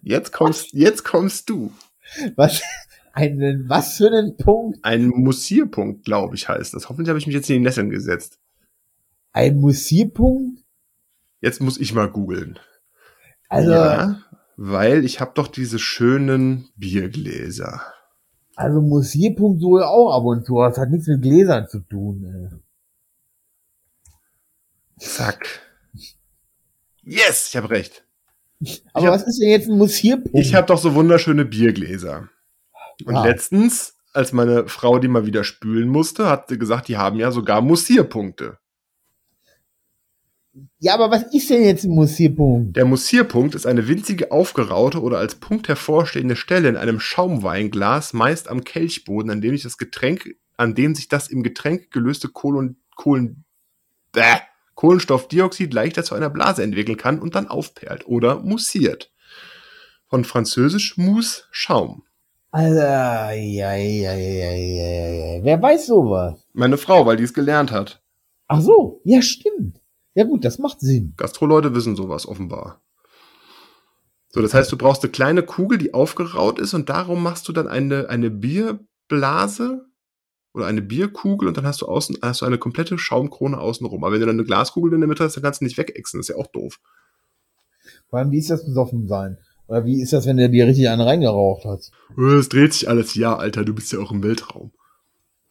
Jetzt 0.02 0.32
kommst, 0.32 0.72
jetzt 0.72 1.04
kommst 1.04 1.48
du. 1.50 1.72
was, 2.36 2.62
einen, 3.12 3.68
was 3.68 3.96
für 3.96 4.08
einen 4.08 4.36
Punkt? 4.36 4.78
Ein 4.82 5.08
Mussierpunkt, 5.08 6.04
glaube 6.04 6.34
ich, 6.34 6.48
heißt 6.48 6.74
das. 6.74 6.88
Hoffentlich 6.88 7.08
habe 7.08 7.18
ich 7.18 7.26
mich 7.26 7.34
jetzt 7.34 7.48
in 7.50 7.56
die 7.56 7.62
Nesseln 7.62 7.90
gesetzt. 7.90 8.38
Ein 9.32 9.60
Mussierpunkt? 9.60 10.62
Jetzt 11.40 11.60
muss 11.60 11.78
ich 11.78 11.92
mal 11.92 12.10
googeln. 12.10 12.58
Also, 13.48 13.72
ja, 13.72 14.22
weil 14.56 15.04
ich 15.04 15.20
habe 15.20 15.32
doch 15.34 15.48
diese 15.48 15.78
schönen 15.78 16.68
Biergläser. 16.76 17.82
also 18.56 18.80
Mussierpunkt 18.80 19.62
wohl 19.62 19.82
auch 19.82 20.12
ab 20.16 20.24
und 20.24 20.46
zu. 20.46 20.58
Das 20.58 20.78
hat 20.78 20.90
nichts 20.90 21.08
mit 21.08 21.22
Gläsern 21.22 21.68
zu 21.68 21.80
tun. 21.80 22.24
Ey. 22.24 22.58
Zack. 24.98 25.60
Yes, 27.02 27.48
ich 27.48 27.56
habe 27.56 27.70
recht. 27.70 28.04
Aber 28.92 29.06
hab- 29.08 29.14
was 29.14 29.26
ist 29.26 29.38
denn 29.40 29.50
jetzt 29.50 29.68
ein 29.68 29.76
Mussierpunkt? 29.76 30.30
Ich 30.38 30.54
habe 30.54 30.66
doch 30.66 30.78
so 30.78 30.94
wunderschöne 30.94 31.44
Biergläser. 31.44 32.28
Und 33.04 33.16
Ah. 33.16 33.24
letztens, 33.24 33.96
als 34.12 34.32
meine 34.32 34.68
Frau 34.68 34.98
die 34.98 35.08
mal 35.08 35.26
wieder 35.26 35.44
spülen 35.44 35.88
musste, 35.88 36.28
hat 36.30 36.48
sie 36.48 36.58
gesagt, 36.58 36.88
die 36.88 36.96
haben 36.96 37.18
ja 37.18 37.30
sogar 37.30 37.60
Mussierpunkte. 37.60 38.58
ja, 40.78 40.94
aber 40.94 41.10
was 41.10 41.34
ist 41.34 41.50
denn 41.50 41.64
jetzt 41.64 41.84
ein 41.84 41.90
Mussierpunkt? 41.90 42.76
Der 42.76 42.84
Mussierpunkt 42.84 43.54
ist 43.56 43.66
eine 43.66 43.88
winzige 43.88 44.30
aufgeraute 44.30 45.02
oder 45.02 45.18
als 45.18 45.34
Punkt 45.34 45.66
hervorstehende 45.66 46.36
Stelle 46.36 46.68
in 46.68 46.76
einem 46.76 47.00
Schaumweinglas, 47.00 48.12
meist 48.12 48.48
am 48.48 48.62
Kelchboden, 48.62 49.30
an 49.32 49.40
dem 49.40 49.54
sich 49.54 49.64
das 49.64 49.78
Getränk, 49.78 50.36
an 50.56 50.74
dem 50.76 50.94
sich 50.94 51.08
das 51.08 51.26
im 51.28 51.42
Getränk 51.42 51.90
gelöste 51.90 52.28
Kohlen, 52.28 52.76
Kohlen, 52.94 53.44
bäh, 54.12 54.22
Kohlenstoffdioxid 54.84 55.72
leichter 55.72 56.04
zu 56.04 56.14
einer 56.14 56.28
Blase 56.28 56.62
entwickeln 56.62 56.98
kann 56.98 57.18
und 57.18 57.34
dann 57.34 57.48
aufperlt 57.48 58.06
oder 58.06 58.40
mussiert. 58.40 59.10
Von 60.08 60.26
französisch 60.26 60.98
Mousse 60.98 61.44
Schaum. 61.50 62.02
Ja, 62.52 63.30
ja, 63.30 63.74
ja, 63.74 64.12
ja, 64.12 64.12
ja, 64.12 64.52
ja. 64.52 65.42
Wer 65.42 65.62
weiß 65.62 65.86
sowas? 65.86 66.46
Meine 66.52 66.76
Frau, 66.76 67.06
weil 67.06 67.16
die 67.16 67.22
es 67.22 67.32
gelernt 67.32 67.72
hat. 67.72 68.02
Ach 68.46 68.60
so, 68.60 69.00
ja, 69.04 69.22
stimmt. 69.22 69.80
Ja 70.12 70.24
gut, 70.24 70.44
das 70.44 70.58
macht 70.58 70.80
Sinn. 70.80 71.14
Gastroleute 71.16 71.74
wissen 71.74 71.96
sowas 71.96 72.28
offenbar. 72.28 72.82
So, 74.28 74.42
das 74.42 74.52
heißt, 74.52 74.70
du 74.70 74.76
brauchst 74.76 75.02
eine 75.02 75.12
kleine 75.12 75.44
Kugel, 75.44 75.78
die 75.78 75.94
aufgeraut 75.94 76.58
ist 76.58 76.74
und 76.74 76.90
darum 76.90 77.22
machst 77.22 77.48
du 77.48 77.52
dann 77.52 77.68
eine, 77.68 78.10
eine 78.10 78.30
Bierblase 78.30 79.86
oder 80.54 80.66
eine 80.66 80.82
Bierkugel 80.82 81.48
und 81.48 81.56
dann 81.56 81.66
hast 81.66 81.82
du 81.82 81.86
außen 81.86 82.18
hast 82.22 82.40
du 82.40 82.46
eine 82.46 82.58
komplette 82.58 82.96
Schaumkrone 82.96 83.58
außenrum. 83.58 84.04
Aber 84.04 84.12
wenn 84.12 84.20
du 84.20 84.26
dann 84.26 84.36
eine 84.36 84.44
Glaskugel 84.44 84.94
in 84.94 85.00
der 85.00 85.08
Mitte 85.08 85.24
hast, 85.24 85.36
dann 85.36 85.42
kannst 85.42 85.60
du 85.60 85.64
nicht 85.64 85.76
wegexen. 85.76 86.18
Das 86.20 86.28
ist 86.28 86.34
ja 86.36 86.40
auch 86.40 86.46
doof. 86.46 86.80
Vor 88.08 88.18
allem, 88.20 88.30
wie 88.30 88.38
ist 88.38 88.50
das 88.50 88.64
besoffen 88.64 89.08
sein? 89.08 89.38
Oder 89.66 89.84
wie 89.84 90.00
ist 90.00 90.12
das, 90.12 90.26
wenn 90.26 90.36
der 90.36 90.48
dir 90.48 90.66
richtig 90.66 90.88
einen 90.88 91.00
reingeraucht 91.02 91.64
hat? 91.64 91.90
Äh, 92.16 92.34
Es 92.36 92.48
dreht 92.48 92.72
sich 92.72 92.88
alles. 92.88 93.14
Ja, 93.14 93.36
Alter, 93.36 93.64
du 93.64 93.74
bist 93.74 93.92
ja 93.92 93.98
auch 93.98 94.12
im 94.12 94.22
Weltraum. 94.22 94.72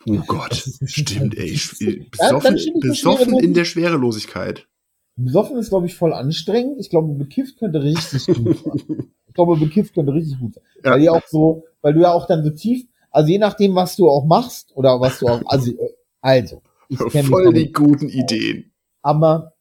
Oh 0.06 0.20
Gott, 0.28 0.56
stimmt, 0.86 1.38
ey. 1.38 1.60
Ja, 1.80 1.92
Besoffen, 2.12 2.60
besoffen 2.80 3.40
in 3.40 3.54
der 3.54 3.66
Schwerelosigkeit. 3.66 4.68
Besoffen 5.16 5.58
ist, 5.58 5.70
glaube 5.70 5.86
ich, 5.88 5.96
voll 5.96 6.14
anstrengend. 6.14 6.80
Ich 6.80 6.90
glaube, 6.90 7.14
bekifft 7.14 7.58
könnte 7.60 7.84
richtig 7.84 8.26
gut 8.28 8.58
sein. 8.64 9.08
Ich 9.28 9.36
glaube, 9.36 9.58
bekifft 9.58 9.96
könnte 9.96 10.14
richtig 10.14 10.40
gut 10.40 10.54
sein. 10.54 10.64
Ja. 10.84 10.92
Weil 10.92 11.00
die 11.00 11.10
auch 11.10 11.26
so, 11.28 11.64
weil 11.82 11.96
du 11.96 12.02
ja 12.02 12.12
auch 12.14 12.28
dann 12.28 12.44
so 12.44 12.52
tief, 12.52 12.86
also 13.14 13.30
je 13.30 13.38
nachdem, 13.38 13.76
was 13.76 13.96
du 13.96 14.10
auch 14.10 14.26
machst 14.26 14.76
oder 14.76 15.00
was 15.00 15.20
du 15.20 15.28
auch, 15.28 15.42
also, 15.46 15.72
äh, 15.72 15.94
also, 16.20 16.62
ich 16.90 16.98
kenn 16.98 17.26
mich 17.26 17.30
Voll 17.30 17.54
die 17.54 17.72
guten 17.72 18.10
Ideen. 18.10 18.72
aber 19.02 19.54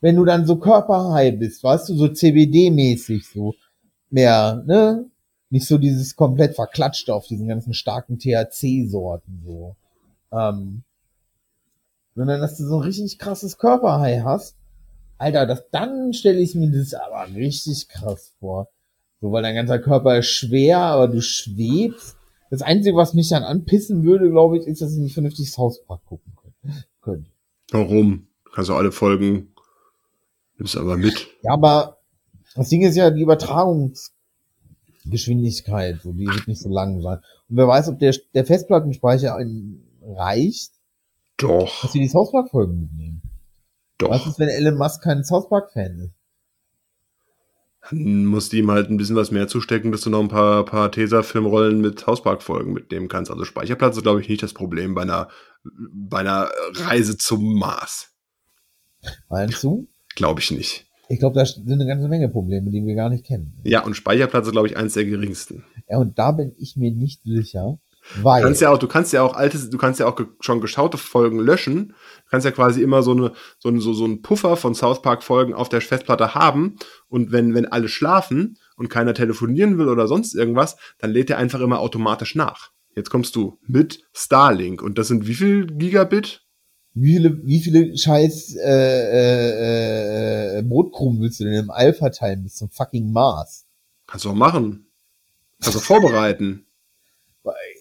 wenn 0.00 0.16
du 0.16 0.24
dann 0.24 0.46
so 0.46 0.56
körperhigh 0.56 1.38
bist, 1.38 1.64
weißt 1.64 1.88
du, 1.88 1.96
so 1.96 2.06
CBD-mäßig, 2.06 3.32
so 3.32 3.54
mehr, 4.10 4.62
ne? 4.66 5.06
Nicht 5.48 5.66
so 5.66 5.78
dieses 5.78 6.16
komplett 6.16 6.54
verklatschte 6.54 7.14
auf 7.14 7.26
diesen 7.26 7.48
ganzen 7.48 7.72
starken 7.72 8.18
THC-Sorten, 8.18 9.42
so. 9.46 9.76
Ähm, 10.32 10.82
sondern 12.14 12.40
dass 12.40 12.56
du 12.56 12.64
so 12.64 12.76
ein 12.76 12.82
richtig 12.82 13.18
krasses 13.18 13.56
Körperhigh 13.56 14.22
hast. 14.24 14.56
Alter, 15.18 15.46
das, 15.46 15.64
dann 15.70 16.12
stelle 16.12 16.40
ich 16.40 16.54
mir 16.54 16.70
das 16.70 16.92
aber 16.94 17.32
richtig 17.34 17.88
krass 17.88 18.32
vor. 18.40 18.68
So, 19.20 19.32
weil 19.32 19.42
dein 19.42 19.54
ganzer 19.54 19.78
Körper 19.78 20.18
ist 20.18 20.26
schwer, 20.26 20.78
aber 20.78 21.08
du 21.08 21.22
schwebst. 21.22 22.15
Das 22.50 22.62
Einzige, 22.62 22.96
was 22.96 23.14
mich 23.14 23.28
dann 23.28 23.42
anpissen 23.42 24.04
würde, 24.04 24.30
glaube 24.30 24.58
ich, 24.58 24.66
ist, 24.66 24.80
dass 24.80 24.92
ich 24.92 24.98
nicht 24.98 25.14
vernünftig 25.14 25.50
South 25.50 25.84
Park 25.86 26.04
gucken 26.04 26.32
könnte. 27.02 27.30
Warum? 27.70 28.28
Du 28.44 28.50
kannst 28.52 28.70
doch 28.70 28.76
alle 28.76 28.92
Folgen, 28.92 29.52
nimmst 30.56 30.76
aber 30.76 30.96
mit. 30.96 31.26
Ja, 31.42 31.52
aber 31.52 31.98
das 32.54 32.68
Ding 32.68 32.82
ist 32.82 32.96
ja 32.96 33.10
die 33.10 33.22
Übertragungsgeschwindigkeit, 33.22 36.00
so, 36.02 36.12
die 36.12 36.26
wird 36.26 36.48
nicht 36.48 36.60
so 36.60 36.68
lang 36.68 37.00
sein. 37.02 37.18
Und 37.48 37.56
wer 37.56 37.68
weiß, 37.68 37.88
ob 37.88 37.98
der, 37.98 38.14
der 38.34 38.46
Festplattenspeicher 38.46 39.36
reicht, 40.02 40.72
Doch, 41.38 41.82
dass 41.82 41.94
wir 41.94 42.00
die 42.00 42.08
South 42.08 42.32
Park 42.32 42.50
Folgen 42.50 42.80
mitnehmen. 42.80 43.22
Was 44.00 44.22
doch. 44.22 44.28
ist, 44.28 44.38
wenn 44.38 44.48
Elon 44.48 44.78
Musk 44.78 45.02
kein 45.02 45.24
South 45.24 45.48
Park 45.48 45.72
Fan 45.72 45.98
ist? 45.98 46.14
Dann 47.90 48.26
musst 48.26 48.52
du 48.52 48.56
ihm 48.56 48.70
halt 48.70 48.90
ein 48.90 48.96
bisschen 48.96 49.16
was 49.16 49.30
mehr 49.30 49.48
zustecken, 49.48 49.92
dass 49.92 50.00
du 50.02 50.10
noch 50.10 50.20
ein 50.20 50.28
paar, 50.28 50.64
paar 50.64 50.90
Tesafilmrollen 50.90 51.80
mit 51.80 52.06
Hausparkfolgen 52.06 52.72
mitnehmen 52.72 53.08
kannst. 53.08 53.30
Also 53.30 53.44
Speicherplatz 53.44 53.96
ist, 53.96 54.02
glaube 54.02 54.20
ich, 54.20 54.28
nicht 54.28 54.42
das 54.42 54.54
Problem 54.54 54.94
bei 54.94 55.02
einer, 55.02 55.28
bei 55.64 56.18
einer 56.18 56.50
Reise 56.74 57.16
zum 57.16 57.58
Mars. 57.58 58.12
Meinst 59.28 59.62
du? 59.62 59.88
Glaube 60.14 60.40
ich 60.40 60.50
nicht. 60.50 60.86
Ich 61.08 61.20
glaube, 61.20 61.38
da 61.38 61.46
sind 61.46 61.70
eine 61.70 61.86
ganze 61.86 62.08
Menge 62.08 62.28
Probleme, 62.28 62.70
die 62.70 62.84
wir 62.84 62.96
gar 62.96 63.10
nicht 63.10 63.24
kennen. 63.24 63.60
Ja, 63.62 63.84
und 63.84 63.94
Speicherplatz 63.94 64.46
ist, 64.46 64.52
glaube 64.52 64.66
ich, 64.66 64.76
eins 64.76 64.94
der 64.94 65.04
geringsten. 65.04 65.64
Ja, 65.88 65.98
und 65.98 66.18
da 66.18 66.32
bin 66.32 66.52
ich 66.58 66.76
mir 66.76 66.90
nicht 66.90 67.22
sicher, 67.22 67.78
weil, 68.22 68.40
Du 68.40 68.46
kannst 68.46 68.60
ja 68.60 68.70
auch, 68.70 68.78
du 68.78 68.88
kannst 68.88 69.12
ja 69.12 69.22
auch 69.22 69.34
altes, 69.34 69.70
du 69.70 69.78
kannst 69.78 70.00
ja 70.00 70.06
auch 70.06 70.16
ge 70.16 70.26
schon 70.40 70.60
geschaute 70.60 70.98
Folgen 70.98 71.38
löschen. 71.38 71.88
Du 71.88 72.30
kannst 72.30 72.44
ja 72.44 72.50
quasi 72.50 72.82
immer 72.82 73.02
so 73.02 73.12
eine, 73.12 73.32
so 73.58 73.68
ein, 73.68 73.80
so, 73.80 73.92
so 73.92 74.04
einen 74.04 74.22
Puffer 74.22 74.56
von 74.56 74.74
South 74.74 75.02
Park 75.02 75.22
Folgen 75.22 75.54
auf 75.54 75.68
der 75.68 75.80
Festplatte 75.80 76.34
haben. 76.34 76.76
Und 77.08 77.32
wenn, 77.32 77.54
wenn 77.54 77.66
alle 77.66 77.88
schlafen 77.88 78.58
und 78.76 78.88
keiner 78.88 79.14
telefonieren 79.14 79.78
will 79.78 79.88
oder 79.88 80.06
sonst 80.06 80.34
irgendwas, 80.34 80.76
dann 80.98 81.10
lädt 81.10 81.30
er 81.30 81.38
einfach 81.38 81.60
immer 81.60 81.80
automatisch 81.80 82.34
nach. 82.34 82.70
Jetzt 82.94 83.10
kommst 83.10 83.36
du 83.36 83.58
mit 83.66 84.04
Starlink. 84.12 84.82
Und 84.82 84.98
das 84.98 85.08
sind 85.08 85.26
wie 85.26 85.34
viel 85.34 85.66
Gigabit? 85.66 86.46
wie 86.98 87.12
viele, 87.12 87.46
wie 87.46 87.60
viele 87.60 87.96
scheiß 87.96 88.56
äh, 88.56 88.70
äh, 88.70 90.58
äh, 90.58 90.62
Brotkrumen 90.62 91.20
willst 91.20 91.40
du 91.40 91.44
denn 91.44 91.52
im 91.52 91.70
All 91.70 91.92
verteilen 91.92 92.42
bis 92.42 92.54
zum 92.54 92.70
fucking 92.70 93.12
Mars? 93.12 93.66
Kannst 94.06 94.24
du 94.24 94.30
auch 94.30 94.34
machen. 94.34 94.86
Kannst 95.60 95.76
du 95.76 95.80
vorbereiten. 95.80 96.66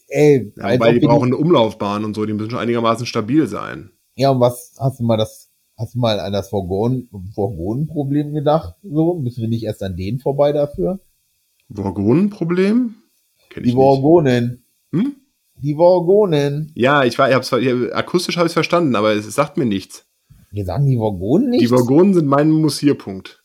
Ey, 0.07 0.53
Ja, 0.57 0.73
wobei 0.73 0.89
ob 0.89 0.93
die 0.99 1.07
brauchen 1.07 1.25
eine 1.27 1.37
Umlaufbahn 1.37 2.05
und 2.05 2.13
so, 2.15 2.25
die 2.25 2.33
müssen 2.33 2.51
schon 2.51 2.59
einigermaßen 2.59 3.05
stabil 3.05 3.47
sein. 3.47 3.91
Ja, 4.15 4.29
und 4.31 4.39
was, 4.39 4.75
hast 4.79 4.99
du 4.99 5.03
mal 5.03 5.17
das, 5.17 5.49
hast 5.77 5.95
du 5.95 5.99
mal 5.99 6.19
an 6.19 6.31
das 6.33 6.49
Vorgon- 6.49 7.09
Vorgonenproblem 7.33 8.33
gedacht? 8.33 8.75
So, 8.83 9.15
müssen 9.15 9.41
wir 9.41 9.49
nicht 9.49 9.63
erst 9.63 9.81
an 9.83 9.95
denen 9.97 10.19
vorbei 10.19 10.51
dafür? 10.51 10.99
Vorgonenproblem? 11.73 12.95
Die. 13.55 13.71
Vorgonen. 13.71 14.63
Hm? 14.91 15.15
Die 15.61 15.75
Vorgonen. 15.75 16.71
Ja, 16.75 17.03
ich 17.03 17.17
war, 17.17 17.29
ich 17.29 17.35
hab's, 17.35 17.51
ich, 17.53 17.95
akustisch 17.95 18.37
habe 18.37 18.47
ich 18.47 18.53
verstanden, 18.53 18.95
aber 18.95 19.13
es 19.13 19.25
sagt 19.33 19.57
mir 19.57 19.65
nichts. 19.65 20.05
Wir 20.51 20.65
sagen 20.65 20.85
die 20.85 20.97
Vorgonen 20.97 21.49
nicht? 21.49 21.61
Die 21.63 21.67
Vorgonen 21.67 22.13
sind 22.13 22.27
mein 22.27 22.51
Mussierpunkt. 22.51 23.43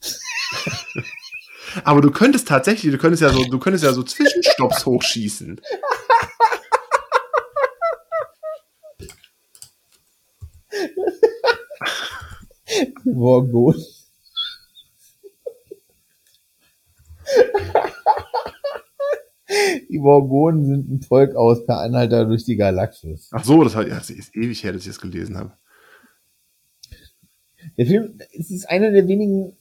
aber 1.84 2.00
du 2.00 2.10
könntest 2.10 2.48
tatsächlich, 2.48 2.92
du 2.92 2.98
könntest 2.98 3.22
ja 3.22 3.30
so, 3.30 3.44
du 3.44 3.58
könntest 3.58 3.84
ja 3.84 3.92
so 3.92 4.02
Zwischenstopps 4.02 4.86
hochschießen. 4.86 5.60
Vorgonen. 13.04 13.82
Die 19.88 19.98
Vorgonen 19.98 20.64
sind 20.66 20.90
ein 20.90 21.02
Volk 21.02 21.36
aus 21.36 21.64
Per 21.64 21.78
Anhalter 21.78 22.24
durch 22.24 22.44
die 22.44 22.56
Galaxis. 22.56 23.30
Ach 23.32 23.44
so, 23.44 23.62
das, 23.62 23.76
hat, 23.76 23.88
das 23.88 24.10
ist 24.10 24.34
ewig 24.34 24.62
her, 24.64 24.72
dass 24.72 24.82
ich 24.82 24.88
das 24.88 25.00
gelesen 25.00 25.36
habe. 25.38 25.52
Der 27.78 27.86
Film, 27.86 28.18
es 28.32 28.50
ist 28.50 28.68
eine 28.68 28.92
der 28.92 29.06
wenigen 29.08 29.56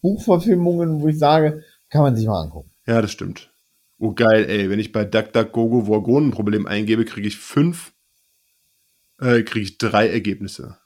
Buchverfilmungen, 0.00 1.00
wo 1.00 1.08
ich 1.08 1.18
sage, 1.18 1.64
kann 1.88 2.02
man 2.02 2.16
sich 2.16 2.26
mal 2.26 2.42
angucken. 2.42 2.70
Ja, 2.86 3.00
das 3.00 3.12
stimmt. 3.12 3.52
Oh 3.98 4.12
geil, 4.12 4.46
ey, 4.48 4.68
wenn 4.68 4.80
ich 4.80 4.92
bei 4.92 5.04
DuckDuckGo 5.04 5.84
Vorgonenproblem 5.84 6.66
eingebe, 6.66 7.04
kriege 7.04 7.28
ich 7.28 7.36
fünf, 7.36 7.92
äh, 9.20 9.42
kriege 9.42 9.64
ich 9.64 9.78
drei 9.78 10.08
Ergebnisse. 10.08 10.78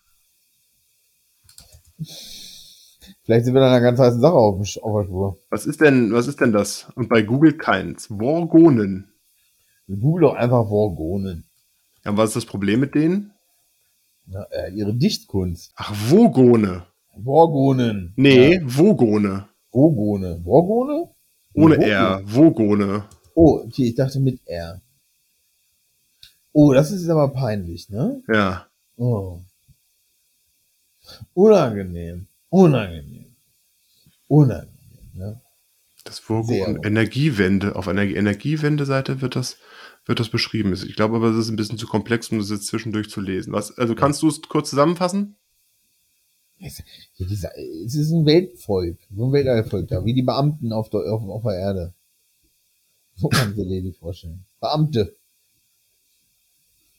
Vielleicht 3.22 3.44
sind 3.44 3.54
wir 3.54 3.60
dann 3.60 3.70
einer 3.70 3.80
ganz 3.80 3.98
heißen 3.98 4.20
Sache 4.20 4.34
auf, 4.34 4.60
auf 4.82 5.00
der 5.00 5.04
Spur. 5.04 5.38
Was 5.50 5.66
ist 5.66 5.80
denn, 5.80 6.12
was 6.12 6.28
ist 6.28 6.40
denn 6.40 6.52
das? 6.52 6.92
Und 6.94 7.08
bei 7.08 7.22
Google 7.22 7.56
keins. 7.56 8.06
Vorgonen. 8.06 9.12
Google 9.88 10.28
doch 10.28 10.34
einfach 10.34 10.68
Vorgonen. 10.68 11.44
Ja, 12.04 12.10
und 12.10 12.18
was 12.18 12.30
ist 12.30 12.36
das 12.36 12.46
Problem 12.46 12.80
mit 12.80 12.94
denen? 12.94 13.32
Na, 14.26 14.42
äh, 14.50 14.72
ihre 14.72 14.94
Dichtkunst. 14.94 15.72
Ach, 15.76 15.94
Vogone. 15.94 16.86
Vorgonen. 17.22 18.12
Nee, 18.16 18.54
Ja. 18.54 18.68
Vogone. 18.68 19.48
Vorgone. 19.70 20.40
Vorgone? 20.42 21.10
Ohne 21.54 21.74
Vogone. 21.74 21.90
R. 21.90 22.22
Vogone. 22.26 23.04
Oh, 23.34 23.62
okay, 23.66 23.88
ich 23.88 23.94
dachte 23.94 24.20
mit 24.20 24.40
R. 24.46 24.80
Oh, 26.52 26.72
das 26.72 26.90
ist 26.90 27.08
aber 27.08 27.28
peinlich, 27.28 27.90
ne? 27.90 28.22
Ja. 28.28 28.66
Oh. 28.96 29.40
Unangenehm. 31.34 32.28
Unangenehm. 32.48 33.36
Unangenehm, 34.26 35.10
ne? 35.14 35.40
Das 36.04 36.24
gut. 36.24 36.86
Energiewende. 36.86 37.76
Auf 37.76 37.88
einer 37.88 38.04
Energiewende-Seite 38.04 39.20
wird 39.20 39.36
das, 39.36 39.58
wird 40.04 40.20
das 40.20 40.28
beschrieben. 40.28 40.72
Ich 40.72 40.96
glaube 40.96 41.16
aber, 41.16 41.30
es 41.30 41.36
ist 41.36 41.50
ein 41.50 41.56
bisschen 41.56 41.78
zu 41.78 41.86
komplex, 41.86 42.30
um 42.30 42.38
das 42.38 42.50
jetzt 42.50 42.68
zwischendurch 42.68 43.10
zu 43.10 43.20
lesen. 43.20 43.52
Was, 43.52 43.76
also 43.76 43.94
kannst 43.94 44.22
du 44.22 44.28
es 44.28 44.40
kurz 44.42 44.70
zusammenfassen? 44.70 45.36
Es, 46.59 46.82
ist 47.94 48.12
ein 48.12 48.24
Weltvolk, 48.24 48.98
so 49.14 49.26
ein 49.26 49.32
Welterfolg 49.32 49.88
da, 49.88 50.04
wie 50.04 50.14
die 50.14 50.22
Beamten 50.22 50.72
auf 50.72 50.88
der, 50.88 51.00
auf, 51.12 51.22
der 51.42 51.59
Erde. 51.59 51.94
So 53.14 53.28
du 53.28 53.64
dir 53.64 53.82
die 53.82 53.92
vorstellen. 53.92 54.44
Beamte. 54.61 55.16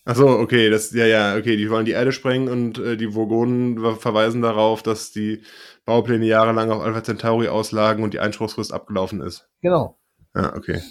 Ach 0.05 0.15
so, 0.15 0.29
okay, 0.29 0.69
das, 0.69 0.91
ja, 0.93 1.05
ja, 1.05 1.35
okay, 1.35 1.57
die 1.57 1.69
wollen 1.69 1.85
die 1.85 1.91
Erde 1.91 2.13
sprengen 2.13 2.47
und 2.47 2.77
äh, 2.77 2.95
die 2.95 3.13
Vogonen 3.13 3.79
ver- 3.79 3.97
verweisen 3.97 4.41
darauf, 4.41 4.81
dass 4.81 5.11
die 5.11 5.41
Baupläne 5.85 6.25
jahrelang 6.25 6.71
auf 6.71 6.81
Alpha 6.81 7.03
Centauri 7.03 7.49
auslagen 7.49 8.03
und 8.03 8.13
die 8.13 8.19
Einspruchsfrist 8.19 8.71
abgelaufen 8.71 9.19
ist. 9.21 9.49
Genau. 9.61 9.97
Ja, 10.33 10.55
okay. 10.55 10.81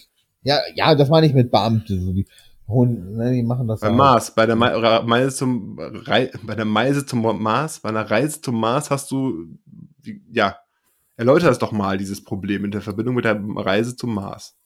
Ja, 0.42 0.60
ja, 0.74 0.94
das 0.94 1.08
meine 1.08 1.26
ich 1.26 1.32
mit 1.32 1.50
Beamte, 1.50 1.98
so 1.98 2.12
die 2.12 2.26
hohen, 2.68 3.16
ne, 3.16 3.32
die 3.32 3.42
machen 3.42 3.68
das 3.68 3.80
Beim 3.80 3.92
auch. 3.94 3.96
Mars, 3.98 4.34
bei 4.34 4.46
der 4.46 4.56
Ma 4.56 5.02
Meise 5.02 5.36
zum 5.36 5.76
bei 5.76 6.54
der 6.54 6.64
Meise 6.64 7.06
zum 7.06 7.20
Mars, 7.42 7.80
bei 7.80 7.88
einer 7.90 8.10
Reise 8.10 8.40
zum 8.40 8.58
Mars 8.60 8.90
hast 8.90 9.10
du, 9.10 9.46
ja, 10.30 10.56
erläuter 11.16 11.46
das 11.48 11.58
doch 11.58 11.72
mal, 11.72 11.98
dieses 11.98 12.22
Problem 12.22 12.64
in 12.64 12.70
der 12.70 12.82
Verbindung 12.82 13.14
mit 13.14 13.24
der 13.24 13.40
Reise 13.56 13.96
zum 13.96 14.14
Mars. 14.14 14.56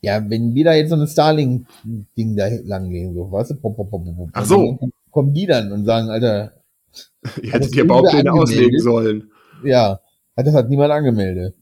Ja, 0.00 0.22
wenn 0.30 0.54
wir 0.54 0.64
da 0.64 0.74
jetzt 0.74 0.90
so 0.90 0.96
ein 0.96 1.06
Starlink-Ding 1.08 2.36
da 2.36 2.48
lang 2.64 2.88
gehen, 2.90 3.14
so, 3.14 3.32
weißt 3.32 3.50
du, 3.50 3.54
pop, 3.56 3.76
pop, 3.76 3.90
pop, 3.90 4.04
pop, 4.04 4.30
Ach 4.32 4.44
so. 4.44 4.78
kommen 5.10 5.34
die 5.34 5.46
dann 5.46 5.72
und 5.72 5.84
sagen, 5.84 6.08
Alter, 6.08 6.52
Ihr 7.42 7.52
hättet 7.52 7.72
Baupläne 7.86 8.30
angemeldet? 8.30 8.32
auslegen 8.32 8.78
sollen. 8.80 9.30
ja, 9.64 10.00
das 10.36 10.54
hat 10.54 10.68
niemand 10.70 10.92
angemeldet. 10.92 11.56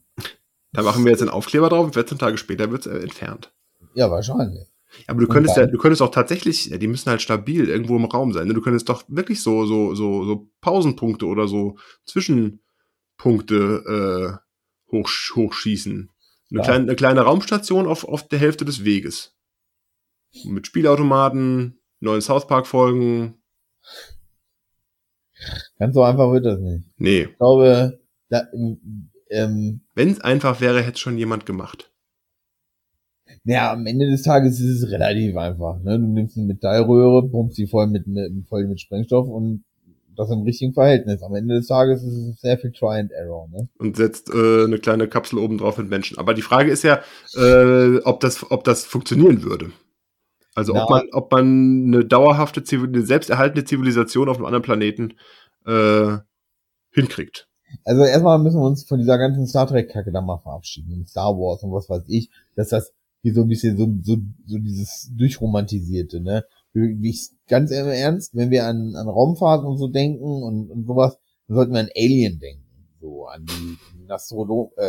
Da 0.71 0.83
machen 0.83 1.03
wir 1.03 1.11
jetzt 1.11 1.21
einen 1.21 1.31
Aufkleber 1.31 1.69
drauf 1.69 1.85
und 1.85 1.93
14 1.93 2.19
Tage 2.19 2.37
später 2.37 2.69
wird 2.69 2.85
es 2.85 2.91
äh, 2.91 2.99
entfernt. 2.99 3.51
Ja, 3.97 4.11
wahrscheinlich. 4.11 4.67
Aber 5.07 5.19
du 5.19 5.27
könntest 5.27 5.57
ja, 5.57 5.65
du 5.65 5.77
könntest 5.79 6.03
auch 6.03 6.11
tatsächlich, 6.11 6.67
ja, 6.67 6.77
die 6.77 6.85
müssen 6.87 7.09
halt 7.09 7.19
stabil 7.21 7.67
irgendwo 7.67 7.95
im 7.95 8.05
Raum 8.05 8.31
sein. 8.31 8.47
Ne? 8.47 8.53
Du 8.53 8.61
könntest 8.61 8.87
doch 8.87 9.03
wirklich 9.07 9.41
so, 9.41 9.65
so, 9.65 9.95
so, 9.95 10.23
so 10.23 10.49
Pausenpunkte 10.61 11.25
oder 11.25 11.47
so 11.47 11.77
Zwischenpunkte 12.05 14.37
äh, 14.37 14.91
hoch, 14.91 15.09
hochschießen. 15.35 16.11
Eine, 16.51 16.59
Ja. 16.59 16.63
kleine, 16.63 16.83
eine 16.83 16.95
kleine 16.95 17.21
Raumstation 17.21 17.87
auf, 17.87 18.03
auf 18.03 18.27
der 18.27 18.37
Hälfte 18.37 18.65
des 18.65 18.85
Weges. 18.85 19.35
Mit 20.45 20.67
Spielautomaten, 20.67 21.79
neuen 21.99 22.21
South 22.21 22.45
Park 22.45 22.67
Folgen. 22.67 23.41
Ganz 25.79 25.95
so 25.95 26.03
einfach 26.03 26.31
wird 26.31 26.45
das 26.45 26.59
nicht. 26.59 26.85
Nee, 26.97 27.23
Ich 27.23 27.37
glaube, 27.37 27.99
da, 28.29 28.43
ähm, 28.53 29.09
ähm, 29.29 29.81
wenn 29.95 30.11
es 30.11 30.21
einfach 30.21 30.61
wäre, 30.61 30.81
hätte 30.81 30.93
es 30.93 30.99
schon 30.99 31.17
jemand 31.17 31.47
gemacht. 31.47 31.91
Ja, 33.47 33.71
am 33.71 33.85
Ende 33.85 34.09
des 34.09 34.23
Tages 34.23 34.59
ist 34.59 34.83
es 34.83 34.91
relativ 34.91 35.37
einfach. 35.37 35.81
Ne? 35.81 35.97
Du 35.97 36.05
nimmst 36.05 36.35
eine 36.35 36.47
Metallröhre, 36.47 37.29
pumpst 37.29 37.55
sie 37.55 37.65
voll 37.65 37.87
mit, 37.87 38.05
mit, 38.05 38.29
voll 38.49 38.67
mit 38.67 38.81
Sprengstoff 38.81 39.25
und 39.25 39.63
das 40.17 40.29
im 40.31 40.41
richtigen 40.41 40.73
Verhältnis. 40.73 41.23
Am 41.23 41.33
Ende 41.33 41.55
des 41.55 41.67
Tages 41.67 42.03
ist 42.03 42.13
es 42.13 42.41
sehr 42.41 42.57
viel 42.57 42.73
Try 42.73 42.99
and 42.99 43.11
Error. 43.13 43.47
Ne? 43.49 43.69
und 43.79 43.95
setzt 43.95 44.29
äh, 44.33 44.65
eine 44.65 44.79
kleine 44.79 45.07
Kapsel 45.07 45.39
oben 45.39 45.59
drauf 45.59 45.77
mit 45.77 45.89
Menschen. 45.89 46.17
Aber 46.17 46.33
die 46.33 46.41
Frage 46.41 46.69
ist 46.69 46.83
ja, 46.83 46.99
äh, 47.35 47.99
ob, 47.99 48.19
das, 48.19 48.51
ob 48.51 48.65
das 48.65 48.83
funktionieren 48.83 49.43
würde. 49.43 49.71
Also 50.53 50.73
ob 50.73 50.89
Na. 50.89 50.97
man, 50.97 51.07
ob 51.13 51.31
man 51.31 51.85
eine 51.87 52.03
dauerhafte, 52.03 52.65
Zivil 52.65 52.89
eine 52.89 53.03
selbsterhaltende 53.03 53.63
Zivilisation 53.63 54.27
auf 54.27 54.35
einem 54.35 54.45
anderen 54.47 54.63
Planeten 54.63 55.13
äh, 55.65 56.17
hinkriegt. 56.91 57.47
Also 57.85 58.03
erstmal 58.03 58.39
müssen 58.39 58.59
wir 58.59 58.67
uns 58.67 58.83
von 58.83 58.99
dieser 58.99 59.17
ganzen 59.17 59.47
Star 59.47 59.67
Trek-Kacke 59.67 60.11
da 60.11 60.19
mal 60.19 60.39
verabschieden. 60.39 61.05
Star 61.07 61.31
Wars 61.37 61.63
und 61.63 61.71
was 61.71 61.89
weiß 61.89 62.03
ich, 62.07 62.29
dass 62.55 62.69
das 62.69 62.93
hier 63.27 63.33
so 63.33 63.41
ein 63.41 63.49
bisschen 63.49 63.77
so, 63.77 63.87
so, 64.03 64.21
so 64.45 64.57
dieses 64.57 65.11
durchromantisierte, 65.13 66.21
ne? 66.21 66.45
Wie 66.73 67.09
ich 67.09 67.29
ganz 67.47 67.71
im 67.71 67.87
Ernst, 67.87 68.35
wenn 68.35 68.51
wir 68.51 68.65
an, 68.65 68.95
an 68.95 69.09
Raumfahrt 69.09 69.65
und 69.65 69.77
so 69.77 69.87
denken 69.87 70.23
und, 70.23 70.69
und 70.69 70.87
sowas, 70.87 71.17
dann 71.47 71.57
sollten 71.57 71.73
wir 71.73 71.79
an 71.81 71.89
Alien 71.95 72.39
denken. 72.39 72.63
So, 73.01 73.25
an 73.25 73.45
die 73.45 73.77
Nostromo, 74.07 74.71
äh, 74.77 74.83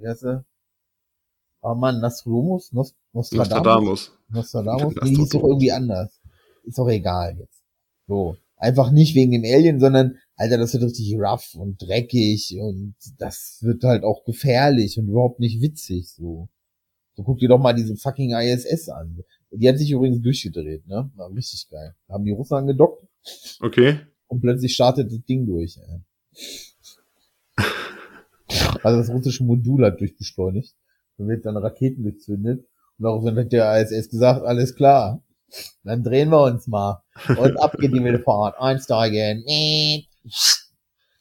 wie 0.00 0.08
heißt 0.08 0.24
er? 0.24 0.44
Oh 1.62 1.74
Mann, 1.74 2.00
Nostromus? 2.00 2.72
Nost 2.72 2.94
Nostradamus? 3.12 4.12
Nostradamus. 4.28 4.94
Nostradamus? 4.94 4.94
Die 5.04 5.16
hieß 5.16 5.28
doch 5.30 5.42
irgendwie 5.42 5.72
anders. 5.72 6.20
Ist 6.64 6.78
doch 6.78 6.88
egal 6.88 7.36
jetzt. 7.38 7.62
So. 8.06 8.36
Einfach 8.56 8.92
nicht 8.92 9.16
wegen 9.16 9.32
dem 9.32 9.44
Alien, 9.44 9.80
sondern, 9.80 10.18
Alter, 10.36 10.58
das 10.58 10.72
wird 10.74 10.84
richtig 10.84 11.16
rough 11.18 11.54
und 11.54 11.82
dreckig 11.82 12.56
und 12.60 12.94
das 13.18 13.58
wird 13.62 13.82
halt 13.82 14.04
auch 14.04 14.24
gefährlich 14.24 14.98
und 14.98 15.08
überhaupt 15.08 15.40
nicht 15.40 15.60
witzig, 15.60 16.12
so. 16.12 16.48
So 17.14 17.22
guck 17.22 17.38
dir 17.38 17.48
doch 17.48 17.58
mal 17.58 17.74
diese 17.74 17.96
fucking 17.96 18.32
ISS 18.34 18.88
an. 18.88 19.18
Die 19.50 19.68
hat 19.68 19.78
sich 19.78 19.90
übrigens 19.90 20.22
durchgedreht, 20.22 20.86
ne? 20.86 21.10
War 21.14 21.30
richtig 21.34 21.68
geil. 21.70 21.94
Da 22.08 22.14
haben 22.14 22.24
die 22.24 22.30
Russen 22.32 22.54
angedockt 22.56 23.06
Okay. 23.60 24.00
und 24.28 24.40
plötzlich 24.40 24.74
startet 24.74 25.12
das 25.12 25.22
Ding 25.24 25.46
durch, 25.46 25.78
ey. 25.78 26.00
Also 28.82 28.98
das 28.98 29.10
russische 29.10 29.44
Modul 29.44 29.84
hat 29.84 30.00
durchbeschleunigt. 30.00 30.74
Dann 31.16 31.28
wird 31.28 31.46
dann 31.46 31.56
Raketen 31.56 32.02
gezündet. 32.02 32.66
Und 32.98 33.04
daraufhin 33.04 33.36
hat 33.36 33.52
der 33.52 33.80
ISS 33.80 34.08
gesagt, 34.10 34.44
alles 34.44 34.74
klar. 34.74 35.22
Dann 35.84 36.02
drehen 36.02 36.30
wir 36.30 36.42
uns 36.42 36.66
mal. 36.66 37.02
Und 37.28 37.56
ab 37.60 37.76
geht 37.78 37.92
die 37.92 38.18
Fahrt. 38.24 38.58
Einsteigen. 38.58 39.44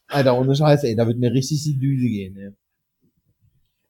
Alter, 0.08 0.38
ohne 0.40 0.56
Scheiße, 0.56 0.88
ey, 0.88 0.96
da 0.96 1.08
wird 1.08 1.20
mir 1.20 1.32
richtig 1.32 1.64
die 1.64 1.78
Düse 1.78 2.08
gehen, 2.08 2.38
ey. 2.38 2.52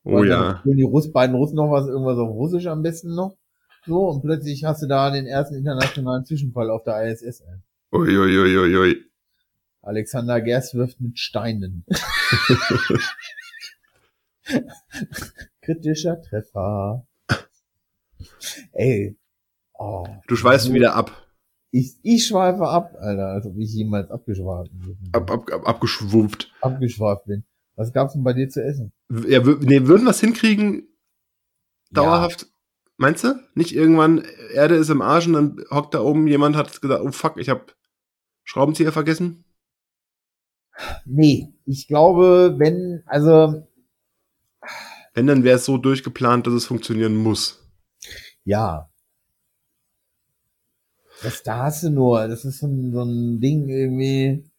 Oh 0.03 0.23
ja. 0.23 0.57
spielen 0.59 0.77
die 0.77 0.83
Russ, 0.83 1.11
beiden 1.11 1.35
Russen 1.35 1.55
noch 1.55 1.69
was, 1.71 1.87
irgendwas 1.87 2.17
auf 2.17 2.29
Russisch 2.29 2.65
am 2.67 2.81
besten 2.81 3.13
noch. 3.15 3.37
So, 3.85 4.07
und 4.09 4.21
plötzlich 4.21 4.63
hast 4.63 4.81
du 4.83 4.87
da 4.87 5.11
den 5.11 5.25
ersten 5.27 5.55
internationalen 5.55 6.25
Zwischenfall 6.25 6.69
auf 6.69 6.83
der 6.83 7.03
ISS. 7.11 7.43
Uiuiuiui. 7.91 8.57
Ui, 8.57 8.57
ui, 8.57 8.77
ui. 8.77 8.95
Alexander 9.83 10.39
Gerst 10.41 10.75
wirft 10.75 11.01
mit 11.01 11.17
Steinen. 11.19 11.85
Kritischer 15.61 16.21
Treffer. 16.21 17.05
Ey. 18.73 19.17
Oh, 19.73 20.05
Du 20.27 20.35
schweißt 20.35 20.71
wieder 20.73 20.93
ab. 20.95 21.11
ich, 21.71 21.95
ich 22.03 22.27
schweife 22.27 22.67
ab, 22.67 22.95
Alter, 22.99 23.27
als 23.29 23.45
ob 23.47 23.57
ich 23.57 23.73
jemals 23.73 24.11
abgeschweift 24.11 24.71
bin. 24.71 24.97
Ab, 25.13 25.31
ab, 25.31 25.51
ab, 25.51 25.67
abgeschwupft. 25.67 26.51
abgeschweift 26.61 27.25
bin. 27.25 27.43
Was 27.82 27.93
gab's 27.93 28.13
denn 28.13 28.23
bei 28.23 28.34
dir 28.34 28.47
zu 28.47 28.63
essen? 28.63 28.93
Ja, 29.09 29.39
nee, 29.39 29.88
würden 29.88 30.03
wir 30.03 30.11
es 30.11 30.19
hinkriegen, 30.19 30.88
dauerhaft? 31.89 32.45
Meinst 32.95 33.23
du? 33.23 33.39
Nicht 33.55 33.73
irgendwann, 33.73 34.23
Erde 34.53 34.75
ist 34.75 34.89
im 34.89 35.01
Arsch 35.01 35.25
und 35.25 35.34
dann 35.34 35.65
hockt 35.71 35.95
da 35.95 36.01
oben 36.01 36.27
jemand, 36.27 36.55
hat 36.55 36.79
gesagt, 36.79 37.01
oh 37.03 37.11
fuck, 37.11 37.38
ich 37.38 37.49
hab 37.49 37.75
Schraubenzieher 38.43 38.91
vergessen? 38.91 39.45
Nee, 41.05 41.51
ich 41.65 41.88
glaube, 41.88 42.53
wenn, 42.59 43.01
also, 43.07 43.67
Wenn, 45.15 45.25
dann 45.25 45.43
wäre 45.43 45.55
es 45.57 45.65
so 45.65 45.79
durchgeplant, 45.79 46.45
dass 46.45 46.53
es 46.53 46.67
funktionieren 46.67 47.15
muss. 47.15 47.67
ja. 48.43 48.91
Das 51.23 51.41
da 51.41 51.63
hast 51.63 51.82
du 51.82 51.89
nur, 51.89 52.27
das 52.27 52.45
ist 52.45 52.59
so 52.59 52.67
ein, 52.67 52.91
so 52.91 53.01
ein 53.03 53.39
Ding 53.39 53.69
irgendwie. 53.69 54.50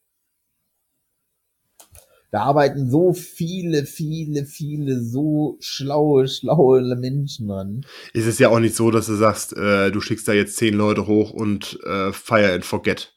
Da 2.32 2.44
arbeiten 2.44 2.90
so 2.90 3.12
viele, 3.12 3.84
viele, 3.84 4.46
viele 4.46 5.02
so 5.02 5.58
schlaue, 5.60 6.26
schlaue 6.28 6.82
Menschen 6.96 7.48
dran. 7.48 7.84
Es 8.14 8.26
ist 8.26 8.40
ja 8.40 8.48
auch 8.48 8.58
nicht 8.58 8.74
so, 8.74 8.90
dass 8.90 9.04
du 9.04 9.16
sagst, 9.16 9.54
äh, 9.54 9.90
du 9.90 10.00
schickst 10.00 10.26
da 10.26 10.32
jetzt 10.32 10.56
zehn 10.56 10.74
Leute 10.74 11.06
hoch 11.06 11.30
und 11.30 11.78
äh, 11.84 12.10
fire 12.12 12.54
and 12.54 12.64
forget. 12.64 13.12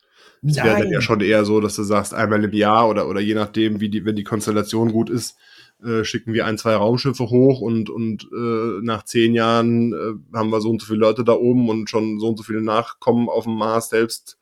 Es 0.45 0.57
wäre 0.57 0.81
dann 0.81 0.91
ja 0.91 0.99
schon 0.99 1.21
eher 1.21 1.45
so, 1.45 1.61
dass 1.61 1.77
du 1.77 1.83
sagst, 1.83 2.13
einmal 2.13 2.43
im 2.43 2.51
Jahr 2.51 2.89
oder, 2.89 3.07
oder 3.07 3.21
je 3.21 3.35
nachdem, 3.35 3.79
wie 3.79 3.87
die, 3.87 4.03
wenn 4.03 4.17
die 4.17 4.25
Konstellation 4.25 4.91
gut 4.91 5.09
ist, 5.09 5.37
äh, 5.81 6.03
schicken 6.03 6.33
wir 6.33 6.45
ein, 6.45 6.57
zwei 6.57 6.75
Raumschiffe 6.75 7.29
hoch 7.29 7.61
und, 7.61 7.89
und 7.89 8.27
äh, 8.33 8.81
nach 8.83 9.05
zehn 9.05 9.33
Jahren 9.33 9.93
äh, 9.93 10.37
haben 10.37 10.49
wir 10.49 10.59
so 10.59 10.69
und 10.69 10.81
so 10.81 10.87
viele 10.87 10.99
Leute 10.99 11.23
da 11.23 11.33
oben 11.33 11.69
und 11.69 11.89
schon 11.89 12.19
so 12.19 12.27
und 12.27 12.37
so 12.37 12.43
viele 12.43 12.61
Nachkommen 12.61 13.29
auf 13.29 13.45
dem 13.45 13.55
Mars 13.55 13.89
selbst. 13.89 14.37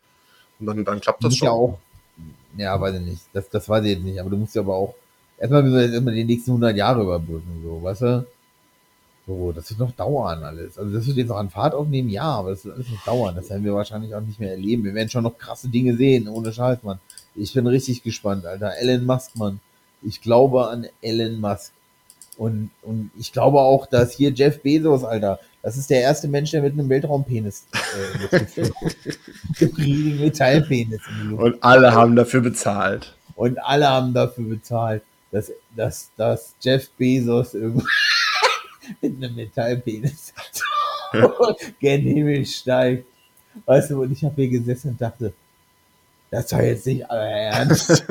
Und 0.60 0.66
dann, 0.66 0.84
dann 0.84 1.00
klappt 1.00 1.24
das 1.24 1.36
schon. 1.36 1.46
Ja, 1.46 1.52
auch, 1.52 1.80
ja, 2.58 2.80
weiß 2.80 2.96
ich 2.96 3.02
nicht. 3.02 3.22
Das, 3.34 3.50
das 3.50 3.68
weiß 3.68 3.84
ich 3.86 3.92
jetzt 3.92 4.04
nicht. 4.04 4.20
Aber 4.20 4.30
du 4.30 4.38
musst 4.38 4.56
ja 4.56 4.62
aber 4.62 4.76
auch 4.76 4.96
erstmal 5.38 5.64
müssen 5.64 5.76
wir 5.76 5.84
jetzt 5.84 5.96
immer 5.96 6.12
die 6.12 6.24
nächsten 6.24 6.52
100 6.52 6.76
Jahre 6.76 7.02
überbrücken, 7.02 7.62
so, 7.64 7.84
weißt 7.84 8.02
du? 8.02 8.28
So, 9.26 9.54
das 9.54 9.70
wird 9.70 9.80
noch 9.80 9.92
dauern 9.92 10.44
alles. 10.44 10.78
Also 10.78 10.92
das 10.94 11.08
wird 11.08 11.18
jetzt 11.18 11.30
noch 11.30 11.38
an 11.38 11.50
Fahrt 11.50 11.74
aufnehmen, 11.74 12.10
ja, 12.10 12.24
aber 12.24 12.52
das 12.52 12.66
wird 12.66 12.76
alles 12.76 12.90
noch 12.90 13.06
dauern. 13.06 13.36
Das 13.36 13.50
werden 13.50 13.64
wir 13.64 13.74
wahrscheinlich 13.74 14.14
auch 14.16 14.22
nicht 14.22 14.40
mehr 14.40 14.52
erleben. 14.52 14.84
Wir 14.84 14.94
werden 14.94 15.10
schon 15.10 15.24
noch 15.24 15.38
krasse 15.38 15.70
Dinge 15.70 15.96
sehen, 15.96 16.28
ohne 16.28 16.52
Scheiß, 16.52 16.84
Mann. 16.84 17.00
Ich 17.36 17.54
bin 17.54 17.66
richtig 17.66 18.04
gespannt, 18.04 18.46
Alter. 18.46 18.78
Elon 18.78 19.06
Musk, 19.06 19.38
Mann. 19.38 19.62
Ich 20.02 20.22
glaube 20.22 20.68
an 20.68 20.88
Elon 21.02 21.40
Musk. 21.40 21.72
Und, 22.38 22.72
und 22.82 23.12
ich 23.18 23.32
glaube 23.32 23.60
auch, 23.60 23.86
dass 23.86 24.12
hier 24.12 24.32
Jeff 24.32 24.62
Bezos, 24.62 25.04
Alter, 25.04 25.40
das 25.62 25.78
ist 25.78 25.90
der 25.90 26.02
erste 26.02 26.28
Mensch, 26.28 26.52
der 26.52 26.62
mit 26.62 26.74
einem 26.74 26.90
Weltraumpenis 26.90 27.66
äh, 28.32 28.66
riesigen 29.78 30.20
Metallpenis. 30.20 31.02
Und 31.38 31.64
alle 31.64 31.94
haben 31.94 32.16
dafür 32.16 32.42
bezahlt. 32.42 33.16
Und 33.36 33.58
alle 33.64 33.88
haben 33.88 34.14
dafür 34.14 34.46
bezahlt, 34.46 35.04
dass, 35.32 35.52
dass, 35.76 36.12
dass 36.18 36.56
Jeff 36.62 36.90
Bezos 36.92 37.54
mit 39.02 39.16
einem 39.18 39.36
Metallpenis 39.36 40.34
gen 41.80 42.02
Himmel 42.02 42.46
steigt. 42.46 43.06
Weißt 43.66 43.92
du, 43.92 44.02
und 44.02 44.12
ich 44.12 44.24
habe 44.24 44.36
hier 44.36 44.50
gesessen 44.50 44.92
und 44.92 45.02
dachte, 45.02 45.34
das 46.32 46.52
war 46.52 46.64
jetzt 46.64 46.88
nicht 46.88 47.06
euer 47.10 47.20
Ernst. 47.20 48.06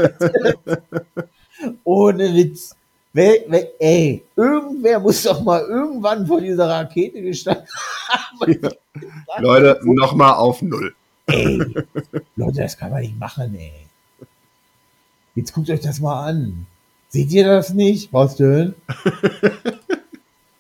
Ohne 1.85 2.33
Witz. 2.35 2.77
Wer, 3.15 3.45
wer, 3.49 3.69
ey, 3.79 4.25
irgendwer 4.37 4.99
muss 4.99 5.23
doch 5.23 5.43
mal 5.43 5.61
irgendwann 5.61 6.27
vor 6.27 6.41
dieser 6.41 6.69
Rakete 6.69 7.21
gestanden 7.21 7.67
haben. 8.09 8.59
Ja. 8.63 8.71
Leute, 9.39 9.81
nochmal 9.85 10.35
auf 10.35 10.63
Null. 10.63 10.95
Ey, 11.27 11.59
Leute, 12.37 12.59
das 12.63 12.77
kann 12.77 12.91
man 12.91 13.03
nicht 13.03 13.19
machen, 13.19 13.55
ey. 13.55 13.87
Jetzt 15.35 15.53
guckt 15.53 15.69
euch 15.71 15.81
das 15.81 16.01
mal 16.01 16.29
an. 16.29 16.67
Seht 17.09 17.31
ihr 17.33 17.45
das 17.45 17.75
nicht, 17.75 18.11
Baustellen? 18.11 18.75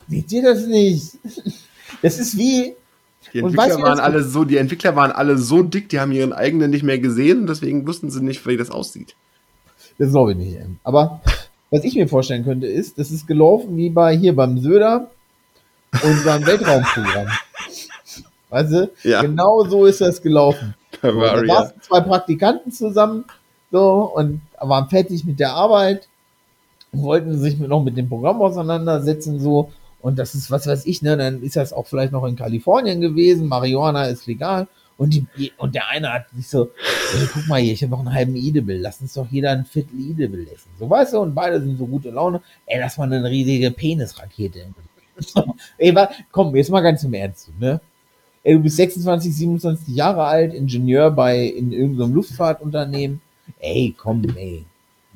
Seht 0.08 0.30
ihr 0.32 0.42
das 0.42 0.66
nicht? 0.66 1.18
Das 2.02 2.18
ist 2.18 2.36
wie. 2.36 2.74
Die 3.32 3.38
Entwickler, 3.38 3.80
waren 3.80 4.00
alle 4.00 4.22
so, 4.22 4.44
die 4.44 4.58
Entwickler 4.58 4.94
waren 4.94 5.12
alle 5.12 5.38
so 5.38 5.62
dick, 5.62 5.88
die 5.88 6.00
haben 6.00 6.12
ihren 6.12 6.34
eigenen 6.34 6.70
nicht 6.70 6.82
mehr 6.82 6.98
gesehen 6.98 7.40
und 7.40 7.46
deswegen 7.46 7.86
wussten 7.86 8.10
sie 8.10 8.22
nicht, 8.22 8.46
wie 8.46 8.58
das 8.58 8.70
aussieht. 8.70 9.14
Das 9.96 10.10
glaube 10.10 10.32
ich 10.32 10.38
nicht. 10.38 10.58
Aber 10.84 11.22
was 11.72 11.84
ich 11.84 11.94
mir 11.94 12.06
vorstellen 12.06 12.44
könnte, 12.44 12.66
ist, 12.66 12.98
das 12.98 13.10
ist 13.10 13.26
gelaufen 13.26 13.76
wie 13.78 13.88
bei 13.88 14.14
hier 14.14 14.36
beim 14.36 14.58
Söder 14.58 15.10
und 16.04 16.24
beim 16.24 16.46
Weltraumprogramm. 16.46 17.28
Weißt 18.50 18.72
du? 18.72 18.90
Ja. 19.02 19.22
Genau 19.22 19.64
so 19.64 19.86
ist 19.86 20.02
das 20.02 20.20
gelaufen. 20.20 20.74
Da, 21.00 21.16
war, 21.16 21.40
da 21.40 21.48
waren 21.48 21.72
zwei 21.80 22.00
Praktikanten 22.00 22.70
zusammen 22.70 23.24
so 23.70 24.12
und 24.14 24.42
waren 24.60 24.90
fertig 24.90 25.24
mit 25.24 25.40
der 25.40 25.54
Arbeit, 25.54 26.08
wollten 26.92 27.38
sich 27.38 27.58
noch 27.58 27.82
mit 27.82 27.96
dem 27.96 28.10
Programm 28.10 28.42
auseinandersetzen 28.42 29.40
so 29.40 29.72
und 30.02 30.18
das 30.18 30.34
ist, 30.34 30.50
was 30.50 30.66
weiß 30.66 30.84
ich, 30.84 31.00
ne, 31.00 31.16
dann 31.16 31.42
ist 31.42 31.56
das 31.56 31.72
auch 31.72 31.86
vielleicht 31.86 32.12
noch 32.12 32.26
in 32.26 32.36
Kalifornien 32.36 33.00
gewesen, 33.00 33.48
Marihuana 33.48 34.06
ist 34.06 34.26
legal. 34.26 34.66
Und, 34.96 35.14
die, 35.14 35.52
und 35.56 35.74
der 35.74 35.88
eine 35.88 36.12
hat 36.12 36.26
sich 36.34 36.48
so, 36.48 36.70
ey, 37.14 37.28
guck 37.32 37.48
mal 37.48 37.60
hier, 37.60 37.72
ich 37.72 37.82
habe 37.82 37.92
noch 37.92 38.00
einen 38.00 38.12
halben 38.12 38.36
Edible, 38.36 38.78
lass 38.78 39.00
uns 39.00 39.14
doch 39.14 39.26
jeder 39.30 39.50
ein 39.50 39.64
Viertel 39.64 39.98
Edible 39.98 40.42
essen. 40.52 40.70
So, 40.78 40.88
weißt 40.88 41.14
du, 41.14 41.20
und 41.20 41.34
beide 41.34 41.60
sind 41.60 41.78
so 41.78 41.86
gute 41.86 42.10
Laune. 42.10 42.40
Ey, 42.66 42.78
lass 42.78 42.98
mal 42.98 43.12
eine 43.12 43.28
riesige 43.28 43.70
Penisrakete. 43.70 44.66
ey, 45.78 45.94
komm, 46.30 46.54
jetzt 46.56 46.70
mal 46.70 46.80
ganz 46.80 47.02
im 47.04 47.14
Ernst, 47.14 47.50
ne? 47.58 47.80
Ey, 48.44 48.54
du 48.54 48.60
bist 48.60 48.76
26, 48.76 49.34
27 49.34 49.88
Jahre 49.94 50.24
alt, 50.24 50.52
Ingenieur 50.52 51.10
bei, 51.10 51.44
in 51.44 51.72
irgendeinem 51.72 52.14
Luftfahrtunternehmen. 52.14 53.20
Ey, 53.60 53.94
komm, 53.96 54.24
ey. 54.36 54.64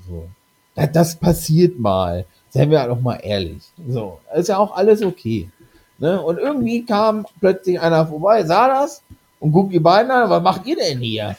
So. 0.08 0.28
Das, 0.76 0.92
das 0.92 1.16
passiert 1.16 1.78
mal. 1.78 2.24
Seien 2.50 2.70
wir 2.70 2.86
doch 2.86 3.00
mal 3.00 3.16
ehrlich. 3.16 3.62
So, 3.88 4.20
ist 4.34 4.48
ja 4.48 4.58
auch 4.58 4.76
alles 4.76 5.02
okay. 5.02 5.50
Ne? 5.98 6.20
Und 6.20 6.38
irgendwie 6.38 6.84
kam 6.84 7.26
plötzlich 7.40 7.80
einer 7.80 8.06
vorbei, 8.06 8.44
sah 8.44 8.68
das 8.68 9.02
und 9.40 9.52
guckt 9.52 9.72
die 9.72 9.80
beiden 9.80 10.10
an, 10.10 10.30
was 10.30 10.42
macht 10.42 10.66
ihr 10.66 10.76
denn 10.76 10.98
hier? 11.00 11.36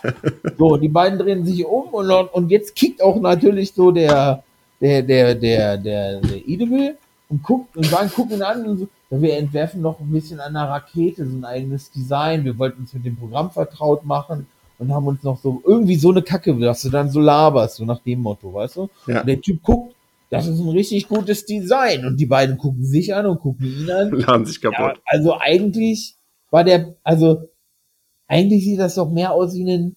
So, 0.58 0.78
die 0.78 0.90
beiden 0.90 1.20
drehen 1.20 1.46
sich 1.46 1.66
um 1.66 1.90
und, 1.90 2.10
und 2.10 2.50
jetzt 2.50 2.76
kickt 2.76 3.02
auch 3.02 3.20
natürlich 3.20 3.74
so 3.74 3.92
der, 3.92 4.44
der, 4.80 5.02
der, 5.02 5.36
der, 5.36 5.78
der, 5.78 6.22
der 6.22 6.48
Idemil 6.48 6.98
und 7.30 7.44
guckt 7.44 7.76
und 7.76 7.86
sagen, 7.86 8.10
gucken 8.10 8.38
ihn 8.38 8.44
an 8.44 8.66
und 8.66 8.78
so, 8.80 8.88
wir 9.10 9.38
entwerfen 9.38 9.82
noch 9.82 10.00
ein 10.00 10.12
bisschen 10.12 10.40
an 10.40 10.54
der 10.54 10.64
Rakete, 10.64 11.26
so 11.26 11.38
ein 11.38 11.46
eigenes 11.46 11.92
Design. 11.92 12.44
Wir 12.44 12.58
wollten 12.58 12.82
uns 12.82 12.94
mit 12.94 13.06
dem 13.06 13.16
Programm 13.16 13.50
vertraut 13.52 14.06
machen 14.06 14.48
und 14.80 14.94
haben 14.94 15.08
uns 15.08 15.24
noch 15.24 15.40
so 15.40 15.62
irgendwie 15.66 15.96
so 15.96 16.12
eine 16.12 16.22
Kacke, 16.22 16.54
dass 16.56 16.82
du 16.82 16.90
dann 16.90 17.10
so 17.10 17.20
laberst, 17.20 17.78
so 17.78 17.86
nach 17.86 18.00
dem 18.00 18.20
Motto, 18.20 18.54
weißt 18.54 18.76
du? 18.76 18.90
Ja. 19.08 19.22
Und 19.22 19.28
der 19.28 19.42
Typ 19.42 19.64
guckt 19.64 19.94
das 20.30 20.48
ist 20.48 20.60
ein 20.60 20.70
richtig 20.70 21.08
gutes 21.08 21.46
Design. 21.46 22.06
Und 22.06 22.18
die 22.18 22.26
beiden 22.26 22.58
gucken 22.58 22.84
sich 22.84 23.14
an 23.14 23.26
und 23.26 23.40
gucken 23.40 23.66
ihn 23.66 23.90
an. 23.90 24.12
Laden 24.12 24.46
sich 24.46 24.62
kaputt. 24.62 24.78
Ja, 24.78 25.02
also 25.06 25.40
eigentlich 25.40 26.16
war 26.52 26.64
der, 26.64 26.96
also 27.04 27.50
eigentlich 28.28 28.64
sieht 28.64 28.80
das 28.80 28.96
doch 28.96 29.10
mehr 29.10 29.32
aus 29.32 29.54
wie 29.54 29.70
ein, 29.70 29.96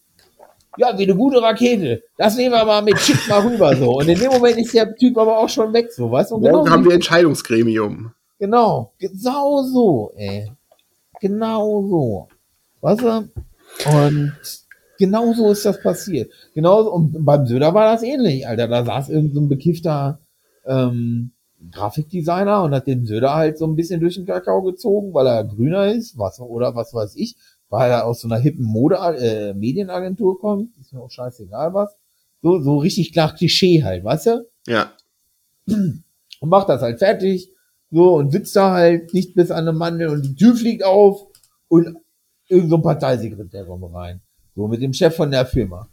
ja, 0.76 0.96
wie 0.98 1.04
eine 1.04 1.16
gute 1.16 1.42
Rakete. 1.42 2.02
Das 2.16 2.36
nehmen 2.36 2.52
wir 2.52 2.64
mal 2.64 2.82
mit, 2.82 2.98
schick 2.98 3.28
mal 3.28 3.40
rüber 3.46 3.74
so. 3.76 3.98
Und 3.98 4.08
in 4.08 4.18
dem 4.18 4.30
Moment 4.30 4.58
ist 4.58 4.74
der 4.74 4.94
Typ 4.94 5.16
aber 5.18 5.38
auch 5.38 5.48
schon 5.48 5.72
weg, 5.72 5.92
so, 5.92 6.10
weißt 6.10 6.30
du? 6.30 6.36
Und 6.36 6.42
genau 6.42 6.68
haben 6.68 6.84
wir 6.84 6.94
Entscheidungsgremium. 6.94 8.12
Genau, 8.38 8.92
genau 8.98 9.62
so, 9.62 10.12
ey. 10.16 10.50
Genau 11.20 11.82
so. 11.82 12.28
Weißt 12.80 13.02
du? 13.02 13.28
Und 13.86 14.32
Genau 15.00 15.32
so 15.32 15.50
ist 15.50 15.64
das 15.64 15.80
passiert. 15.80 16.30
Genau, 16.54 16.82
und 16.82 17.24
beim 17.24 17.46
Söder 17.46 17.72
war 17.72 17.90
das 17.90 18.02
ähnlich, 18.02 18.46
Alter. 18.46 18.68
Da 18.68 18.84
saß 18.84 19.08
irgend 19.08 19.32
so 19.32 19.40
ein 19.40 19.48
bekiffter 19.48 20.20
ähm, 20.66 21.32
Grafikdesigner 21.72 22.62
und 22.62 22.74
hat 22.74 22.86
den 22.86 23.06
Söder 23.06 23.34
halt 23.34 23.56
so 23.56 23.66
ein 23.66 23.76
bisschen 23.76 24.02
durch 24.02 24.16
den 24.16 24.26
Kakao 24.26 24.60
gezogen, 24.60 25.14
weil 25.14 25.26
er 25.26 25.44
grüner 25.44 25.90
ist, 25.90 26.18
was 26.18 26.38
oder 26.38 26.74
was 26.74 26.92
weiß 26.92 27.16
ich, 27.16 27.36
weil 27.70 27.90
er 27.90 28.06
aus 28.06 28.20
so 28.20 28.28
einer 28.28 28.38
hippen 28.38 28.64
Mode 28.64 28.96
äh, 28.96 29.54
Medienagentur 29.54 30.38
kommt, 30.38 30.76
ist 30.78 30.92
mir 30.92 31.00
auch 31.00 31.10
scheißegal 31.10 31.72
was. 31.72 31.96
So, 32.42 32.60
so 32.60 32.78
richtig 32.78 33.12
klar 33.12 33.34
Klischee 33.34 33.82
halt, 33.82 34.04
weißt 34.04 34.26
du? 34.26 34.48
Ja. 34.66 34.92
Und 35.66 36.02
macht 36.48 36.68
das 36.68 36.82
halt 36.82 36.98
fertig, 36.98 37.50
so, 37.90 38.14
und 38.14 38.32
sitzt 38.32 38.54
da 38.56 38.72
halt 38.72 39.14
nicht 39.14 39.34
bis 39.34 39.50
an 39.50 39.64
der 39.64 39.74
Mandel 39.74 40.08
und 40.08 40.24
die 40.24 40.34
Tür 40.34 40.54
fliegt 40.54 40.84
auf 40.84 41.26
und 41.68 41.96
irgend 42.48 42.70
so 42.70 42.76
ein 42.76 42.82
Parteisekretär 42.82 43.64
kommt 43.64 43.94
rein. 43.94 44.20
So 44.54 44.66
mit 44.66 44.82
dem 44.82 44.92
Chef 44.92 45.14
von 45.14 45.30
der 45.30 45.46
Firma. 45.46 45.88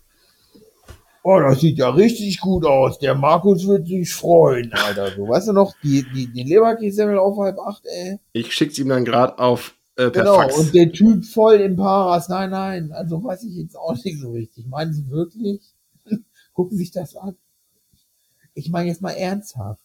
Oh, 1.24 1.40
das 1.40 1.60
sieht 1.60 1.78
ja 1.78 1.90
richtig 1.90 2.40
gut 2.40 2.66
aus. 2.66 3.00
Der 3.00 3.14
Markus 3.14 3.68
wird 3.68 3.88
sich 3.88 4.14
freuen, 4.14 4.72
Alter. 4.72 5.12
So, 5.12 5.28
weißt 5.28 5.50
du 5.50 5.54
noch, 5.54 5.74
die, 5.84 6.06
die, 6.16 6.32
die 6.32 6.44
Leberkässemmel 6.44 7.18
auf 7.18 7.38
halb 7.38 7.60
acht, 7.60 7.84
ey. 7.86 8.20
Ich 8.32 8.54
schick's 8.54 8.80
ihm 8.80 8.88
dann 8.88 9.04
gerade 9.04 9.38
auf 9.38 9.77
äh, 9.98 10.10
per 10.10 10.24
Genau, 10.24 10.36
Fax. 10.36 10.58
und 10.58 10.74
der 10.74 10.92
Typ 10.92 11.26
voll 11.26 11.56
im 11.56 11.76
Paras. 11.76 12.30
Nein, 12.30 12.52
nein, 12.52 12.92
also 12.92 13.24
weiß 13.24 13.44
ich 13.44 13.56
jetzt 13.56 13.76
auch 13.76 13.96
nicht 14.04 14.20
so 14.20 14.32
richtig. 14.32 14.68
Meinen 14.68 14.94
Sie 14.94 15.10
wirklich? 15.10 15.62
Gucken 16.54 16.78
Sie 16.78 16.84
sich 16.84 16.92
das 16.92 17.16
an. 17.16 17.36
Ich 18.54 18.70
meine 18.70 18.90
jetzt 18.90 19.02
mal 19.02 19.12
ernsthaft. 19.12 19.82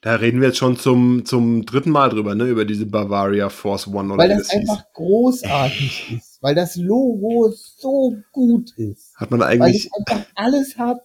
Da 0.00 0.14
reden 0.14 0.40
wir 0.40 0.48
jetzt 0.48 0.58
schon 0.58 0.76
zum, 0.76 1.24
zum 1.24 1.66
dritten 1.66 1.90
Mal 1.90 2.08
drüber, 2.10 2.36
ne? 2.36 2.44
Über 2.44 2.64
diese 2.64 2.86
Bavaria 2.86 3.48
Force 3.48 3.88
One 3.88 4.12
oder 4.12 4.22
Weil 4.22 4.28
das, 4.28 4.46
das 4.48 4.50
einfach 4.50 4.76
hieß. 4.76 4.92
großartig 4.94 6.12
ist 6.16 6.28
weil 6.40 6.54
das 6.54 6.76
Logo 6.76 7.50
so 7.50 8.16
gut 8.32 8.72
ist. 8.76 9.16
Hat 9.16 9.30
man 9.30 9.42
eigentlich. 9.42 9.90
Weil 9.90 10.02
es 10.06 10.10
einfach 10.10 10.26
alles 10.34 10.78
hat. 10.78 11.00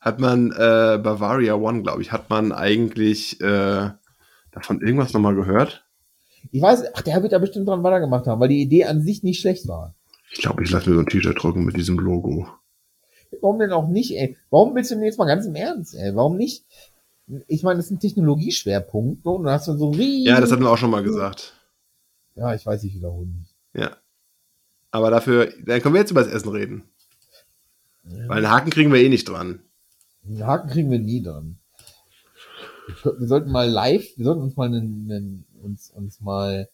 Hat 0.00 0.20
man 0.20 0.52
äh, 0.52 0.98
Bavaria 1.02 1.54
One, 1.54 1.82
glaube 1.82 2.02
ich, 2.02 2.12
hat 2.12 2.30
man 2.30 2.52
eigentlich 2.52 3.40
äh, 3.40 3.90
davon 4.52 4.80
irgendwas 4.80 5.12
nochmal 5.12 5.34
gehört? 5.34 5.85
Ich 6.50 6.62
weiß, 6.62 6.84
ach, 6.94 7.02
der 7.02 7.22
wird 7.22 7.32
da 7.32 7.38
bestimmt 7.38 7.68
dran 7.68 7.82
weitergemacht 7.82 8.26
haben, 8.26 8.40
weil 8.40 8.48
die 8.48 8.62
Idee 8.62 8.84
an 8.84 9.02
sich 9.02 9.22
nicht 9.22 9.40
schlecht 9.40 9.68
war. 9.68 9.94
Ich 10.30 10.40
glaube, 10.40 10.62
ich 10.62 10.70
lasse 10.70 10.88
mir 10.88 10.96
so 10.96 11.02
ein 11.02 11.06
T-Shirt 11.06 11.42
drücken 11.42 11.64
mit 11.64 11.76
diesem 11.76 11.98
Logo. 11.98 12.48
Warum 13.40 13.58
denn 13.58 13.72
auch 13.72 13.88
nicht, 13.88 14.12
ey? 14.12 14.36
Warum 14.50 14.74
willst 14.74 14.90
du 14.90 14.94
denn 14.94 15.04
jetzt 15.04 15.18
mal 15.18 15.26
ganz 15.26 15.46
im 15.46 15.54
Ernst, 15.54 15.94
ey? 15.94 16.14
Warum 16.14 16.36
nicht? 16.36 16.64
Ich 17.48 17.62
meine, 17.62 17.78
das 17.78 17.86
ist 17.86 17.92
ein 17.92 18.00
Technologieschwerpunkt, 18.00 19.24
so, 19.24 19.34
und 19.34 19.44
dann 19.44 19.54
hast 19.54 19.66
du 19.66 19.76
so 19.76 19.90
riesen... 19.90 20.26
Ja, 20.26 20.40
das 20.40 20.52
hatten 20.52 20.62
wir 20.62 20.70
auch 20.70 20.78
schon 20.78 20.90
mal 20.90 21.02
gesagt. 21.02 21.54
Ja, 22.36 22.54
ich 22.54 22.64
weiß, 22.64 22.84
ich 22.84 22.94
wiederhole 22.94 23.26
mich. 23.26 23.54
Ja. 23.74 23.96
Aber 24.90 25.10
dafür, 25.10 25.52
dann 25.64 25.80
können 25.80 25.94
wir 25.94 26.00
jetzt 26.00 26.12
über 26.12 26.22
das 26.22 26.32
Essen 26.32 26.50
reden. 26.50 26.84
Ja. 28.04 28.28
Weil 28.28 28.38
einen 28.38 28.50
Haken 28.50 28.70
kriegen 28.70 28.92
wir 28.92 29.00
eh 29.00 29.08
nicht 29.08 29.28
dran. 29.28 29.60
Einen 30.24 30.46
Haken 30.46 30.70
kriegen 30.70 30.90
wir 30.90 30.98
nie 30.98 31.22
dran. 31.22 31.58
Wir 33.02 33.26
sollten 33.26 33.50
mal 33.50 33.68
live, 33.68 34.06
wir 34.16 34.24
sollten 34.24 34.42
uns 34.42 34.56
mal 34.56 34.68
einen, 34.68 35.10
einen, 35.10 35.46
uns, 35.66 35.90
uns 35.90 36.20
mal 36.20 36.68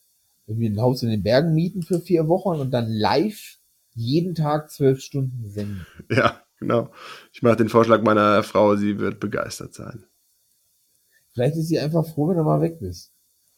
irgendwie 0.46 0.68
ein 0.68 0.80
Haus 0.80 1.02
in 1.02 1.10
den 1.10 1.22
Bergen 1.22 1.54
mieten 1.54 1.82
für 1.82 2.00
vier 2.00 2.28
Wochen 2.28 2.60
und 2.60 2.70
dann 2.70 2.88
live 2.88 3.58
jeden 3.94 4.34
Tag 4.34 4.70
zwölf 4.70 5.00
Stunden 5.00 5.48
senden. 5.50 5.86
Ja, 6.10 6.42
genau. 6.58 6.90
Ich 7.32 7.42
mache 7.42 7.56
den 7.56 7.68
Vorschlag 7.68 8.02
meiner 8.02 8.42
Frau, 8.42 8.76
sie 8.76 8.98
wird 8.98 9.20
begeistert 9.20 9.74
sein. 9.74 10.04
Vielleicht 11.32 11.56
ist 11.56 11.68
sie 11.68 11.78
einfach 11.78 12.06
froh, 12.06 12.28
wenn 12.28 12.36
du 12.36 12.44
mal 12.44 12.60
weg 12.60 12.78
bist. 12.80 13.12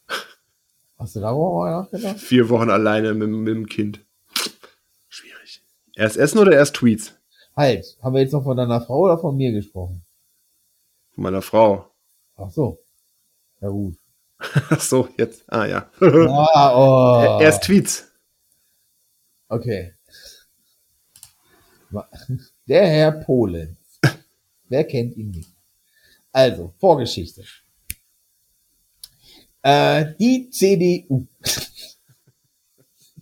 Hast 0.98 1.16
du 1.16 1.20
darüber 1.20 1.54
mal 1.54 1.82
nachgedacht? 1.82 2.18
Vier 2.18 2.48
Wochen 2.48 2.70
alleine 2.70 3.14
mit, 3.14 3.28
mit 3.28 3.54
dem 3.54 3.66
Kind. 3.66 4.04
Schwierig. 5.08 5.62
Erst 5.94 6.16
Essen 6.16 6.38
oder 6.38 6.52
erst 6.52 6.76
Tweets? 6.76 7.14
Halt, 7.56 7.96
haben 8.02 8.14
wir 8.14 8.20
jetzt 8.20 8.32
noch 8.32 8.44
von 8.44 8.56
deiner 8.56 8.80
Frau 8.80 9.00
oder 9.00 9.18
von 9.18 9.36
mir 9.36 9.52
gesprochen? 9.52 10.04
Von 11.14 11.24
meiner 11.24 11.42
Frau. 11.42 11.90
Ach 12.36 12.50
so. 12.50 12.78
Ja 13.60 13.68
gut. 13.68 13.96
Ach 14.38 14.80
so, 14.80 15.08
jetzt. 15.16 15.44
Ah 15.48 15.66
ja. 15.66 15.90
Ah, 16.00 17.38
oh. 17.38 17.40
Erst 17.40 17.64
Tweets. 17.64 18.10
Okay. 19.48 19.94
Der 22.66 22.86
Herr 22.86 23.12
Polen. 23.12 23.76
Wer 24.68 24.84
kennt 24.84 25.16
ihn 25.16 25.30
nicht? 25.30 25.50
Also, 26.32 26.74
Vorgeschichte. 26.78 27.44
Äh, 29.62 30.14
die 30.18 30.50
CDU. 30.50 31.26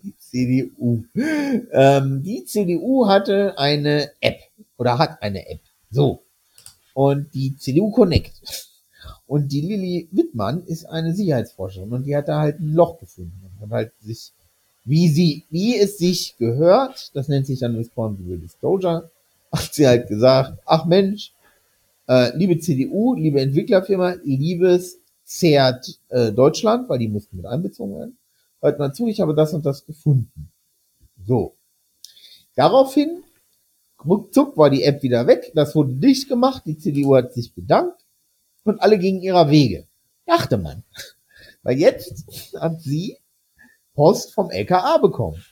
die 0.03 0.17
CDU. 0.17 1.05
Ähm, 1.15 2.23
die 2.23 2.45
CDU 2.45 3.07
hatte 3.07 3.59
eine 3.59 4.11
App 4.21 4.41
oder 4.77 4.99
hat 4.99 5.23
eine 5.23 5.47
App. 5.49 5.61
So. 5.91 6.25
Und 6.95 7.35
die 7.35 7.57
CDU 7.57 7.91
Connect. 7.91 8.33
Und 9.33 9.51
die 9.51 9.63
Lilly 9.63 10.09
Wittmann 10.11 10.63
ist 10.67 10.85
eine 10.85 11.15
Sicherheitsforscherin 11.15 11.91
und 11.91 12.05
die 12.05 12.15
hat 12.15 12.29
da 12.29 12.41
halt 12.41 12.61
ein 12.61 12.75
Loch 12.75 13.01
gefunden 13.01 13.41
und 13.43 13.63
hat 13.63 13.71
halt 13.71 13.93
sich, 14.03 14.31
wie 14.85 15.09
sie, 15.09 15.45
wie 15.49 15.79
es 15.79 15.97
sich 15.97 16.37
gehört, 16.37 17.11
das 17.15 17.29
nennt 17.29 17.47
sich 17.47 17.61
dann 17.61 17.75
Responsible 17.75 18.37
Disclosure, 18.37 19.11
hat 19.51 19.73
sie 19.73 19.87
halt 19.87 20.07
gesagt, 20.09 20.59
ach 20.67 20.85
Mensch, 20.85 21.33
äh, 22.11 22.37
liebe 22.37 22.59
CDU, 22.59 23.15
liebe 23.15 23.41
Entwicklerfirma, 23.41 24.17
liebes 24.23 24.99
CERT 25.25 25.99
äh, 26.11 26.31
Deutschland, 26.31 26.91
weil 26.91 26.99
die 26.99 27.09
mussten 27.09 27.39
mit 27.39 27.47
einbezogen 27.47 27.97
werden. 27.97 28.19
Hört 28.61 28.79
mal 28.79 28.93
zu, 28.93 29.07
ich 29.07 29.23
habe 29.23 29.35
das 29.35 29.55
und 29.55 29.65
das 29.65 29.87
gefunden. 29.87 30.53
So. 31.27 31.55
Daraufhin, 32.55 33.23
ruckzuck 34.05 34.59
war 34.59 34.69
die 34.69 34.83
App 34.83 35.03
wieder 35.03 35.27
weg, 35.27 35.53
das 35.55 35.75
wurde 35.75 35.95
dicht 35.95 36.29
gemacht, 36.29 36.65
die 36.67 36.77
CDU 36.77 37.17
hat 37.17 37.33
sich 37.33 37.55
bedankt 37.55 38.02
und 38.65 38.81
alle 38.81 38.99
gingen 38.99 39.21
ihrer 39.23 39.51
Wege. 39.51 39.87
Dachte 40.27 40.57
man. 40.59 40.85
Weil 41.63 41.79
jetzt 41.79 42.55
hat 42.61 42.81
sie 42.81 43.17
Post 43.95 44.35
vom 44.35 44.51
LKA 44.51 44.99
bekommen. 44.99 45.43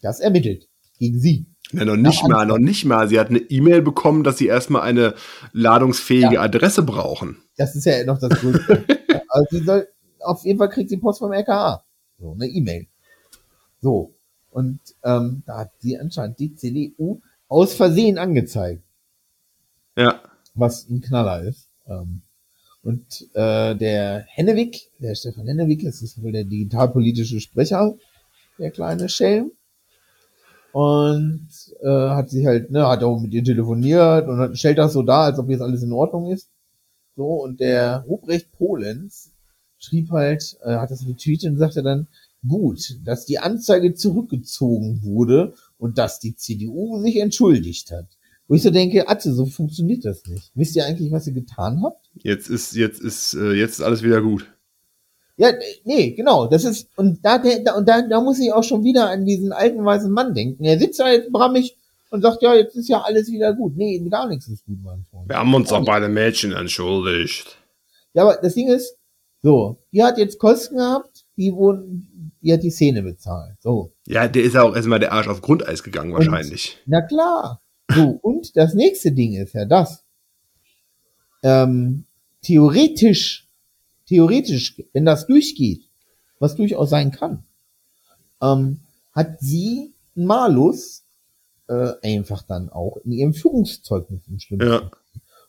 Das 0.00 0.20
ermittelt. 0.20 0.68
Gegen 0.98 1.18
sie. 1.18 1.46
Ja, 1.72 1.84
noch 1.84 1.96
nicht 1.96 2.26
mal, 2.28 2.46
noch 2.46 2.58
nicht 2.58 2.84
mal. 2.84 3.08
Sie 3.08 3.18
hat 3.18 3.30
eine 3.30 3.38
E-Mail 3.38 3.82
bekommen, 3.82 4.22
dass 4.22 4.38
sie 4.38 4.46
erstmal 4.46 4.82
eine 4.82 5.14
ladungsfähige 5.52 6.34
Ja. 6.34 6.42
Adresse 6.42 6.82
brauchen. 6.82 7.42
Das 7.56 7.74
ist 7.74 7.84
ja 7.84 8.04
noch 8.04 8.18
das 8.18 8.30
Größte. 8.30 8.84
also 9.28 9.46
sie 9.50 9.64
soll, 9.64 9.88
auf 10.20 10.44
jeden 10.44 10.58
Fall 10.58 10.68
kriegt 10.68 10.90
sie 10.90 10.98
Post 10.98 11.18
vom 11.18 11.32
LKA. 11.32 11.84
So, 12.18 12.32
eine 12.32 12.46
E-Mail. 12.46 12.86
So. 13.80 14.14
Und 14.50 14.78
ähm, 15.02 15.42
da 15.46 15.58
hat 15.58 15.72
sie 15.80 15.98
anscheinend 15.98 16.38
die 16.38 16.54
CDU 16.54 17.20
aus 17.48 17.74
Versehen 17.74 18.18
angezeigt, 18.18 18.84
Ja. 19.96 20.22
was 20.54 20.88
ein 20.88 21.00
Knaller 21.00 21.42
ist. 21.42 21.68
Ähm, 21.86 22.22
und 22.84 23.28
äh, 23.32 23.74
der 23.74 24.26
Hennewig, 24.28 24.90
der 24.98 25.14
Stefan 25.14 25.46
Hennewig, 25.46 25.82
das 25.82 26.02
ist 26.02 26.22
wohl 26.22 26.32
der 26.32 26.44
digitalpolitische 26.44 27.40
Sprecher, 27.40 27.96
der 28.58 28.70
kleine 28.70 29.08
Schelm. 29.08 29.52
Und 30.72 31.48
äh, 31.82 31.88
hat 31.88 32.30
sich 32.30 32.46
halt, 32.46 32.70
ne, 32.70 32.86
hat 32.86 33.02
auch 33.02 33.20
mit 33.20 33.32
ihr 33.32 33.44
telefoniert 33.44 34.28
und 34.28 34.58
stellt 34.58 34.78
das 34.78 34.92
so 34.92 35.02
dar, 35.02 35.24
als 35.24 35.38
ob 35.38 35.48
jetzt 35.48 35.62
alles 35.62 35.82
in 35.82 35.92
Ordnung 35.92 36.30
ist. 36.30 36.50
So, 37.16 37.42
und 37.42 37.60
der 37.60 38.04
Ruprecht 38.08 38.52
Polens 38.52 39.30
schrieb 39.78 40.10
halt, 40.10 40.58
äh, 40.62 40.76
hat 40.76 40.90
das 40.90 41.06
retweetet 41.06 41.52
und 41.52 41.58
sagte 41.58 41.82
dann, 41.82 42.08
gut, 42.46 42.98
dass 43.04 43.24
die 43.24 43.38
Anzeige 43.38 43.94
zurückgezogen 43.94 45.00
wurde 45.02 45.54
und 45.78 45.96
dass 45.96 46.18
die 46.18 46.36
CDU 46.36 47.00
sich 47.00 47.16
entschuldigt 47.16 47.92
hat. 47.92 48.08
Wo 48.46 48.54
ich 48.54 48.62
so 48.62 48.70
denke, 48.70 49.08
Atze, 49.08 49.32
so 49.32 49.46
funktioniert 49.46 50.04
das 50.04 50.24
nicht. 50.26 50.50
Wisst 50.54 50.76
ihr 50.76 50.84
eigentlich, 50.84 51.10
was 51.10 51.26
ihr 51.26 51.32
getan 51.32 51.82
habt? 51.82 52.10
Jetzt 52.14 52.48
ist, 52.50 52.74
jetzt 52.76 53.00
ist, 53.00 53.34
äh, 53.34 53.52
jetzt 53.52 53.78
ist 53.78 53.80
alles 53.80 54.02
wieder 54.02 54.20
gut. 54.20 54.46
Ja, 55.36 55.50
nee, 55.84 56.12
genau, 56.12 56.46
das 56.46 56.64
ist, 56.64 56.88
und 56.96 57.24
da, 57.24 57.38
da, 57.38 57.74
und 57.74 57.88
da, 57.88 58.02
da 58.02 58.20
muss 58.20 58.38
ich 58.38 58.52
auch 58.52 58.62
schon 58.62 58.84
wieder 58.84 59.10
an 59.10 59.24
diesen 59.24 59.52
alten 59.52 59.84
weißen 59.84 60.10
Mann 60.10 60.32
denken. 60.34 60.62
Er 60.62 60.78
sitzt 60.78 61.00
da 61.00 61.10
jetzt 61.10 61.32
brammig 61.32 61.76
und 62.10 62.22
sagt, 62.22 62.42
ja, 62.42 62.54
jetzt 62.54 62.76
ist 62.76 62.88
ja 62.88 63.00
alles 63.00 63.32
wieder 63.32 63.52
gut. 63.54 63.76
Nee, 63.76 63.98
gar 64.08 64.28
nichts 64.28 64.46
ist 64.46 64.64
gut, 64.64 64.78
mein 64.82 65.04
Freund. 65.10 65.28
Wir 65.28 65.38
haben 65.38 65.52
uns 65.52 65.72
auch 65.72 65.84
bei 65.84 65.98
den 65.98 66.12
Mädchen 66.12 66.52
entschuldigt. 66.52 67.56
Ja, 68.12 68.22
aber 68.22 68.38
das 68.40 68.54
Ding 68.54 68.68
ist, 68.68 68.96
so, 69.42 69.78
die 69.92 70.04
hat 70.04 70.18
jetzt 70.18 70.38
Kosten 70.38 70.76
gehabt, 70.76 71.24
die 71.36 71.52
wurden, 71.52 72.32
die 72.40 72.52
hat 72.52 72.62
die 72.62 72.70
Szene 72.70 73.02
bezahlt. 73.02 73.56
So. 73.60 73.92
Ja, 74.06 74.28
der 74.28 74.44
ist 74.44 74.54
ja 74.54 74.62
auch 74.62 74.76
erstmal 74.76 75.00
der 75.00 75.12
Arsch 75.12 75.26
auf 75.26 75.42
Grundeis 75.42 75.82
gegangen, 75.82 76.12
wahrscheinlich. 76.12 76.78
Na 76.86 77.02
klar. 77.02 77.60
So, 77.90 78.18
und 78.22 78.56
das 78.56 78.74
nächste 78.74 79.12
Ding 79.12 79.34
ist 79.34 79.54
ja 79.54 79.64
das. 79.64 80.04
Ähm, 81.42 82.06
theoretisch, 82.42 83.48
theoretisch, 84.06 84.80
wenn 84.92 85.04
das 85.04 85.26
durchgeht, 85.26 85.88
was 86.38 86.56
durchaus 86.56 86.90
sein 86.90 87.10
kann, 87.10 87.44
ähm, 88.42 88.80
hat 89.12 89.40
sie 89.40 89.94
einen 90.16 90.26
Malus 90.26 91.04
äh, 91.68 91.92
einfach 92.02 92.42
dann 92.42 92.70
auch 92.70 92.98
in 93.04 93.12
ihrem 93.12 93.34
Führungszeugnis 93.34 94.26
im 94.28 94.38
schlimmsten 94.38 94.70
Ja. 94.70 94.90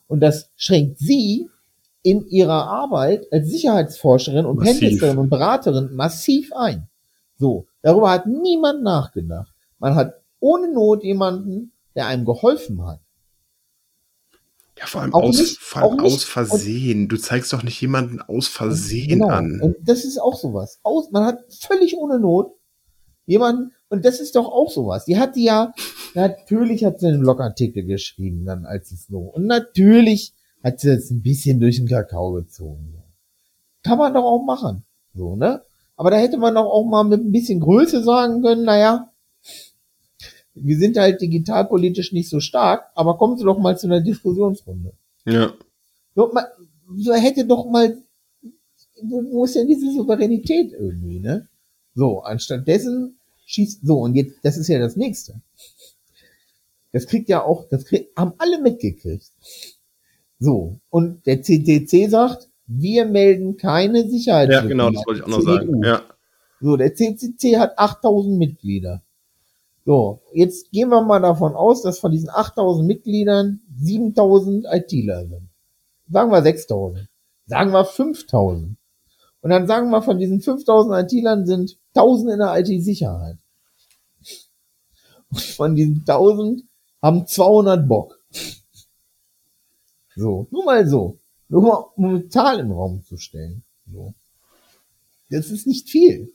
Und 0.06 0.20
das 0.20 0.50
schränkt 0.56 0.98
sie 0.98 1.48
in 2.02 2.26
ihrer 2.28 2.68
Arbeit 2.68 3.26
als 3.32 3.48
Sicherheitsforscherin 3.48 4.46
und. 4.46 4.58
Pentesterin 4.58 5.18
und 5.18 5.28
Beraterin 5.28 5.94
massiv 5.94 6.52
ein. 6.54 6.88
So, 7.38 7.66
darüber 7.82 8.10
hat 8.10 8.26
niemand 8.26 8.82
nachgedacht. 8.82 9.52
Man 9.78 9.94
hat 9.94 10.14
ohne 10.38 10.72
Not 10.72 11.02
jemanden, 11.02 11.72
der 11.96 12.06
einem 12.06 12.24
geholfen 12.24 12.84
hat. 12.86 13.00
Ja, 14.78 14.86
vor 14.86 15.00
allem, 15.00 15.14
Auch 15.14 15.22
aus, 15.22 15.38
nicht- 15.38 15.58
vor 15.58 15.82
allem 15.82 16.00
aus 16.00 16.24
Versehen. 16.24 17.08
Du 17.08 17.16
zeigst 17.16 17.52
doch 17.52 17.62
nicht 17.62 17.80
jemanden 17.80 18.20
aus 18.20 18.46
Versehen 18.46 19.20
Genau. 19.20 19.28
an. 19.28 19.60
Und 19.62 19.76
das 19.82 20.04
ist 20.04 20.18
auch 20.18 20.36
sowas. 20.36 20.80
Aus, 20.82 21.10
man 21.10 21.24
hat 21.24 21.38
völlig 21.60 21.96
ohne 21.96 22.18
Not 22.20 22.52
jemanden, 23.24 23.72
und 23.88 24.04
das 24.04 24.20
ist 24.20 24.36
doch 24.36 24.46
auch 24.46 24.70
sowas. 24.70 25.04
Die 25.06 25.16
hat 25.18 25.34
die 25.36 25.44
ja, 25.44 25.72
natürlich 26.14 26.84
hat 26.84 27.00
sie 27.00 27.06
einen 27.06 27.20
Blogartikel 27.20 27.84
geschrieben, 27.84 28.44
dann 28.44 28.66
als 28.66 28.90
es 28.92 29.06
so. 29.06 29.18
Und 29.20 29.46
natürlich 29.46 30.34
hat 30.62 30.80
sie 30.80 30.90
jetzt 30.90 31.10
ein 31.10 31.22
bisschen 31.22 31.58
durch 31.58 31.76
den 31.76 31.88
Kakao 31.88 32.32
gezogen. 32.32 33.02
Kann 33.82 33.96
man 33.98 34.12
doch 34.12 34.24
auch 34.24 34.44
machen. 34.44 34.84
So, 35.14 35.36
ne? 35.36 35.62
Aber 35.96 36.10
da 36.10 36.18
hätte 36.18 36.36
man 36.36 36.54
doch 36.54 36.66
auch 36.66 36.84
mal 36.84 37.04
mit 37.04 37.20
ein 37.24 37.32
bisschen 37.32 37.60
Größe 37.60 38.02
sagen 38.02 38.42
können, 38.42 38.64
naja, 38.64 39.10
wir 40.56 40.78
sind 40.78 40.96
halt 40.96 41.20
digitalpolitisch 41.20 42.12
nicht 42.12 42.28
so 42.28 42.40
stark, 42.40 42.90
aber 42.94 43.18
kommen 43.18 43.36
Sie 43.36 43.44
doch 43.44 43.58
mal 43.58 43.78
zu 43.78 43.86
einer 43.86 44.00
Diskussionsrunde. 44.00 44.92
Ja. 45.24 45.52
So, 46.14 46.30
man, 46.32 46.44
so 46.96 47.12
hätte 47.12 47.44
doch 47.44 47.66
mal, 47.66 47.96
wo, 49.02 49.44
ist 49.44 49.54
denn 49.54 49.68
diese 49.68 49.92
Souveränität 49.92 50.72
irgendwie, 50.72 51.20
ne? 51.20 51.48
So, 51.94 52.20
anstatt 52.20 52.66
dessen 52.66 53.18
schießt, 53.44 53.86
so, 53.86 54.00
und 54.00 54.14
jetzt, 54.14 54.36
das 54.42 54.56
ist 54.56 54.68
ja 54.68 54.78
das 54.78 54.96
nächste. 54.96 55.40
Das 56.92 57.06
kriegt 57.06 57.28
ja 57.28 57.42
auch, 57.42 57.68
das 57.68 57.84
krieg, 57.84 58.08
haben 58.16 58.32
alle 58.38 58.60
mitgekriegt. 58.60 59.30
So, 60.38 60.80
und 60.90 61.26
der 61.26 61.42
CCC 61.42 62.08
sagt, 62.08 62.48
wir 62.66 63.06
melden 63.06 63.56
keine 63.56 64.08
Sicherheit. 64.08 64.50
Ja, 64.50 64.62
genau, 64.62 64.90
das 64.90 65.06
wollte 65.06 65.20
ich 65.20 65.24
auch 65.24 65.28
noch 65.28 65.42
sagen. 65.42 65.82
Ja. 65.84 66.02
So, 66.60 66.76
der 66.76 66.94
CCC 66.94 67.58
hat 67.58 67.78
8000 67.78 68.38
Mitglieder. 68.38 69.02
So, 69.86 70.20
jetzt 70.32 70.72
gehen 70.72 70.88
wir 70.88 71.00
mal 71.02 71.20
davon 71.20 71.54
aus, 71.54 71.82
dass 71.82 72.00
von 72.00 72.10
diesen 72.10 72.28
8000 72.28 72.84
Mitgliedern 72.84 73.60
7000 73.78 74.66
ITler 74.68 75.28
sind. 75.28 75.48
Sagen 76.10 76.32
wir 76.32 76.42
6000. 76.42 77.08
Sagen 77.46 77.70
wir 77.70 77.84
5000. 77.84 78.76
Und 79.42 79.50
dann 79.50 79.68
sagen 79.68 79.90
wir, 79.90 80.02
von 80.02 80.18
diesen 80.18 80.40
5000 80.40 81.04
ITlern 81.04 81.46
sind 81.46 81.78
1000 81.94 82.32
in 82.32 82.38
der 82.40 82.58
IT-Sicherheit. 82.58 83.38
Und 85.30 85.40
von 85.40 85.76
diesen 85.76 86.00
1000 86.00 86.64
haben 87.00 87.24
200 87.24 87.86
Bock. 87.86 88.20
So, 90.16 90.48
nur 90.50 90.64
mal 90.64 90.88
so. 90.88 91.18
Nur 91.48 91.62
mal, 91.62 91.84
um 91.94 92.06
eine 92.06 92.28
Zahl 92.28 92.58
im 92.58 92.72
Raum 92.72 93.04
zu 93.04 93.18
stellen. 93.18 93.62
So. 93.92 94.14
Das 95.30 95.50
ist 95.50 95.68
nicht 95.68 95.88
viel. 95.88 96.34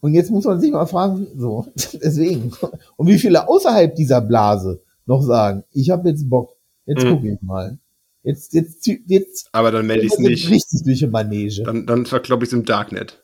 Und 0.00 0.14
jetzt 0.14 0.30
muss 0.30 0.44
man 0.44 0.60
sich 0.60 0.70
mal 0.70 0.86
fragen, 0.86 1.26
so, 1.36 1.66
deswegen. 1.76 2.52
Und 2.96 3.06
wie 3.08 3.18
viele 3.18 3.48
außerhalb 3.48 3.94
dieser 3.94 4.20
Blase 4.20 4.80
noch 5.06 5.22
sagen, 5.22 5.64
ich 5.72 5.90
habe 5.90 6.08
jetzt 6.10 6.28
Bock, 6.28 6.56
jetzt 6.86 7.04
Mhm. 7.04 7.10
guck 7.10 7.24
ich 7.24 7.42
mal. 7.42 7.78
Jetzt, 8.22 8.52
jetzt, 8.52 8.86
jetzt, 9.06 9.48
Aber 9.52 9.70
dann 9.70 9.86
melde 9.86 10.04
ich 10.06 10.12
es 10.12 10.18
nicht. 10.18 10.50
richtig 10.50 10.82
durch 10.84 10.98
die 10.98 11.06
Manege. 11.06 11.62
Dann, 11.62 11.86
dann 11.86 12.04
verkloppe 12.04 12.44
ich 12.44 12.50
es 12.50 12.52
im 12.52 12.64
Darknet. 12.64 13.22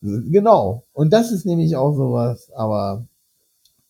Genau. 0.00 0.84
Und 0.92 1.12
das 1.12 1.30
ist 1.32 1.46
nämlich 1.46 1.76
auch 1.76 1.94
sowas, 1.96 2.50
aber, 2.54 3.06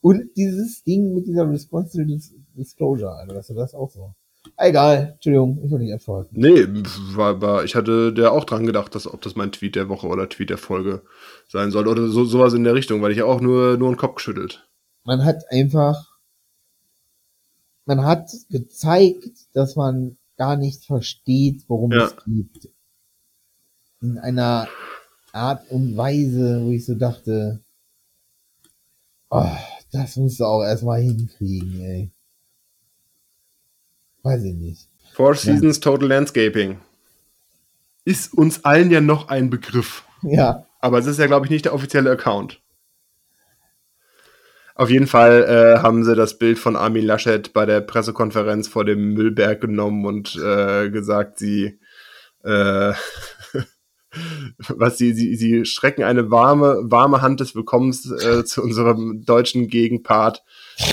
und 0.00 0.30
dieses 0.36 0.82
Ding 0.84 1.14
mit 1.14 1.26
dieser 1.26 1.48
Responsible 1.50 2.06
Dis- 2.06 2.34
Disclosure, 2.56 3.12
also, 3.16 3.34
dass 3.34 3.46
du 3.48 3.54
das 3.54 3.74
auch 3.74 3.90
so. 3.90 4.12
Egal, 4.58 5.12
Entschuldigung, 5.14 5.60
ich 5.62 5.70
will 5.70 5.80
nicht 5.80 5.92
abschalten. 5.92 6.40
Nee, 6.40 6.66
war, 7.14 7.42
war, 7.42 7.64
ich 7.64 7.74
hatte 7.74 8.12
der 8.12 8.32
auch 8.32 8.44
dran 8.44 8.64
gedacht, 8.64 8.94
dass, 8.94 9.06
ob 9.06 9.20
das 9.20 9.36
mein 9.36 9.52
Tweet 9.52 9.76
der 9.76 9.88
Woche 9.90 10.06
oder 10.06 10.28
Tweet 10.30 10.48
der 10.48 10.56
Folge 10.58 11.02
sein 11.46 11.70
soll. 11.70 11.86
Oder 11.86 12.08
so, 12.08 12.24
sowas 12.24 12.54
in 12.54 12.64
der 12.64 12.74
Richtung, 12.74 13.02
weil 13.02 13.12
ich 13.12 13.18
ja 13.18 13.26
auch 13.26 13.40
nur, 13.42 13.76
nur 13.76 13.88
einen 13.88 13.98
Kopf 13.98 14.14
geschüttelt. 14.16 14.66
Man 15.04 15.24
hat 15.24 15.44
einfach, 15.50 16.16
man 17.84 18.02
hat 18.04 18.30
gezeigt, 18.48 19.28
dass 19.52 19.76
man 19.76 20.16
gar 20.38 20.56
nicht 20.56 20.84
versteht, 20.86 21.64
worum 21.68 21.92
Ja. 21.92 22.06
es 22.06 22.16
geht. 22.24 22.70
In 24.00 24.18
einer 24.18 24.68
Art 25.32 25.70
und 25.70 25.96
Weise, 25.96 26.62
wo 26.64 26.70
ich 26.70 26.86
so 26.86 26.94
dachte, 26.94 27.60
oh, 29.30 29.44
das 29.92 30.16
musst 30.16 30.40
du 30.40 30.44
auch 30.44 30.62
erstmal 30.62 31.00
hinkriegen, 31.02 31.80
ey. 31.80 32.10
Weiß 34.26 34.42
ich 34.42 34.54
nicht. 34.54 34.88
Four 35.14 35.36
Seasons 35.36 35.78
Total 35.78 36.08
Landscaping. 36.08 36.80
Ist 38.04 38.34
uns 38.34 38.64
allen 38.64 38.90
ja 38.90 39.00
noch 39.00 39.28
ein 39.28 39.50
Begriff. 39.50 40.02
Ja, 40.22 40.66
Aber 40.80 40.98
es 40.98 41.06
ist 41.06 41.20
ja, 41.20 41.28
glaube 41.28 41.46
ich, 41.46 41.50
nicht 41.50 41.66
der 41.66 41.74
offizielle 41.74 42.10
Account. 42.10 42.60
Auf 44.74 44.90
jeden 44.90 45.06
Fall 45.06 45.44
äh, 45.44 45.78
haben 45.80 46.02
sie 46.02 46.16
das 46.16 46.38
Bild 46.38 46.58
von 46.58 46.74
Armin 46.74 47.06
Laschet 47.06 47.52
bei 47.52 47.66
der 47.66 47.80
Pressekonferenz 47.80 48.66
vor 48.66 48.84
dem 48.84 49.14
Müllberg 49.14 49.60
genommen 49.60 50.04
und 50.04 50.34
äh, 50.34 50.90
gesagt, 50.90 51.38
sie 51.38 51.78
äh, 52.42 52.92
was 54.68 54.98
sie, 54.98 55.12
sie, 55.14 55.36
sie 55.36 55.64
strecken 55.64 56.02
eine 56.04 56.30
warme, 56.30 56.78
warme 56.82 57.22
Hand 57.22 57.40
des 57.40 57.54
Willkommens 57.54 58.10
äh, 58.10 58.44
zu 58.44 58.62
unserem 58.62 59.24
deutschen 59.24 59.68
Gegenpart, 59.68 60.42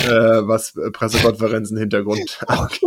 äh, 0.06 0.10
was 0.10 0.74
Pressekonferenzen 0.92 1.76
Hintergrund 1.76 2.38
angeht. 2.46 2.80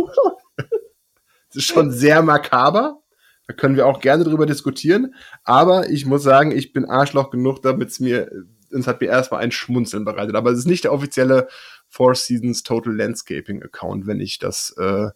Schon 1.56 1.92
sehr 1.92 2.22
makaber. 2.22 3.00
Da 3.46 3.54
können 3.54 3.76
wir 3.76 3.86
auch 3.86 4.00
gerne 4.00 4.24
drüber 4.24 4.44
diskutieren. 4.44 5.14
Aber 5.42 5.88
ich 5.88 6.04
muss 6.04 6.22
sagen, 6.22 6.52
ich 6.52 6.72
bin 6.72 6.84
Arschloch 6.84 7.30
genug, 7.30 7.62
damit 7.62 7.88
es 7.88 8.00
mir, 8.00 8.30
es 8.70 8.86
hat 8.86 9.00
mir 9.00 9.06
erstmal 9.06 9.40
ein 9.40 9.52
Schmunzeln 9.52 10.04
bereitet. 10.04 10.36
Aber 10.36 10.50
es 10.50 10.58
ist 10.58 10.66
nicht 10.66 10.84
der 10.84 10.92
offizielle 10.92 11.48
Four 11.88 12.14
Seasons 12.14 12.62
Total 12.62 12.94
Landscaping 12.94 13.62
Account, 13.62 14.06
wenn 14.06 14.20
ich 14.20 14.38
das 14.38 14.74
äh, 14.76 15.08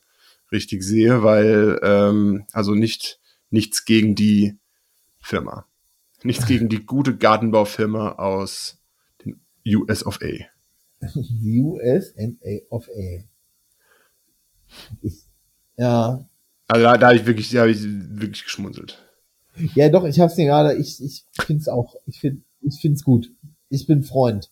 richtig 0.51 0.83
sehe, 0.83 1.23
weil, 1.23 1.79
ähm, 1.83 2.47
also 2.53 2.75
nicht, 2.75 3.21
nichts 3.51 3.85
gegen 3.85 4.15
die 4.15 4.57
Firma. 5.21 5.67
Nichts 6.23 6.47
gegen 6.47 6.69
die 6.69 6.87
gute 6.87 7.17
Gartenbaufirma 7.17 8.13
aus 8.13 8.79
den 9.25 9.41
US 9.67 10.07
of 10.07 10.21
A. 10.23 10.47
USMA 11.05 12.61
of 12.71 12.89
A. 12.89 13.25
Ich, 15.03 15.25
ja, 15.77 16.25
Also 16.69 16.83
da, 16.85 16.97
da 16.97 17.07
habe 17.09 17.17
ich 17.17 17.27
wirklich, 17.27 17.51
da 17.51 17.61
habe 17.61 17.71
ich 17.71 17.83
wirklich 17.83 18.45
geschmunzelt. 18.45 18.99
ja 19.75 19.89
doch, 19.89 20.05
ich 20.05 20.21
hab's 20.21 20.35
dir 20.37 20.47
gerade, 20.47 20.75
ich, 20.77 21.03
ich 21.03 21.25
find's 21.45 21.69
auch, 21.69 21.95
ich 22.07 22.21
find, 22.21 22.43
ich 22.61 22.81
find's 22.81 23.03
gut. 23.05 23.31
Ich 23.69 23.87
bin 23.87 24.03
Freund. 24.03 24.51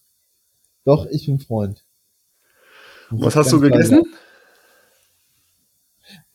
Doch, 0.85 1.07
ich 1.07 1.27
bin 1.27 1.39
Freund. 1.39 1.85
Was 3.11 3.37
hast 3.37 3.53
du 3.53 3.61
gegessen? 3.61 4.03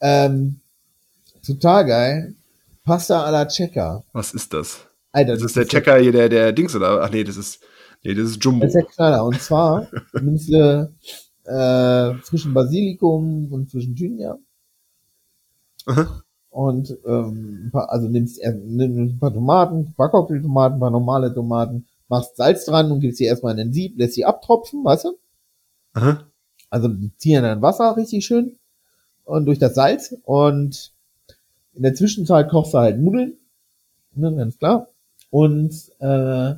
Ähm, 0.02 0.60
total 1.46 1.86
geil. 1.86 2.36
Pasta 2.84 3.24
alla 3.24 3.46
Checker. 3.48 4.04
Was 4.14 4.34
ist 4.34 4.54
das? 4.54 4.86
Alter, 5.12 5.34
Das 5.34 5.44
ist 5.44 5.56
der 5.56 5.66
Checker 5.68 5.98
hier, 5.98 6.12
der, 6.12 6.30
der 6.30 6.52
Dings, 6.52 6.76
oder? 6.76 7.02
Ach 7.02 7.10
nee, 7.10 7.24
das 7.24 7.38
ist, 7.38 7.64
nee, 8.04 8.14
das 8.14 8.30
ist 8.30 8.44
Jumbo. 8.44 8.66
Das 8.66 8.76
ist 8.76 8.82
der 8.82 8.86
Knaller. 8.86 9.26
Und 9.26 9.42
zwar 9.42 9.88
nimmst 10.22 10.50
du 10.50 10.94
äh, 11.46 12.14
frischen 12.24 12.54
Basilikum 12.54 13.52
und 13.52 13.72
frischen 13.72 13.96
Thymian 13.96 14.38
Aha. 15.86 16.24
und 16.50 16.98
ähm, 17.06 17.70
paar, 17.72 17.92
also 17.92 18.08
nimmst 18.08 18.40
erst, 18.40 18.58
nimm 18.64 18.98
ein 18.98 19.20
paar 19.20 19.34
Tomaten, 19.34 19.78
ein 19.78 19.94
paar 19.96 20.10
Cocktailtomaten, 20.10 20.78
ein 20.78 20.80
paar 20.80 20.92
normale 20.92 21.34
Tomaten, 21.34 21.86
machst 22.08 22.38
Salz 22.38 22.66
dran 22.66 22.92
und 22.92 23.00
gibst 23.02 23.18
sie 23.18 23.26
erstmal 23.26 23.52
in 23.52 23.58
den 23.58 23.74
Sieb, 23.74 23.98
lässt 23.98 24.14
sie 24.16 24.26
abtropfen, 24.26 24.84
weißt 24.84 25.06
du? 25.06 25.18
Aha. 25.94 26.24
Also 26.70 26.88
die 26.88 27.16
ziehen 27.18 27.44
dann 27.44 27.62
Wasser 27.62 27.96
richtig 27.98 28.26
schön 28.26 28.58
und 29.24 29.46
durch 29.46 29.60
das 29.60 29.76
Salz 29.76 30.16
und 30.24 30.92
in 31.74 31.84
der 31.84 31.94
Zwischenzeit 31.94 32.50
kochst 32.50 32.74
du 32.74 32.78
halt 32.78 33.00
Nudeln, 33.00 33.34
ne, 34.14 34.34
ganz 34.36 34.58
klar, 34.58 34.88
und 35.30 35.74
äh, 36.00 36.56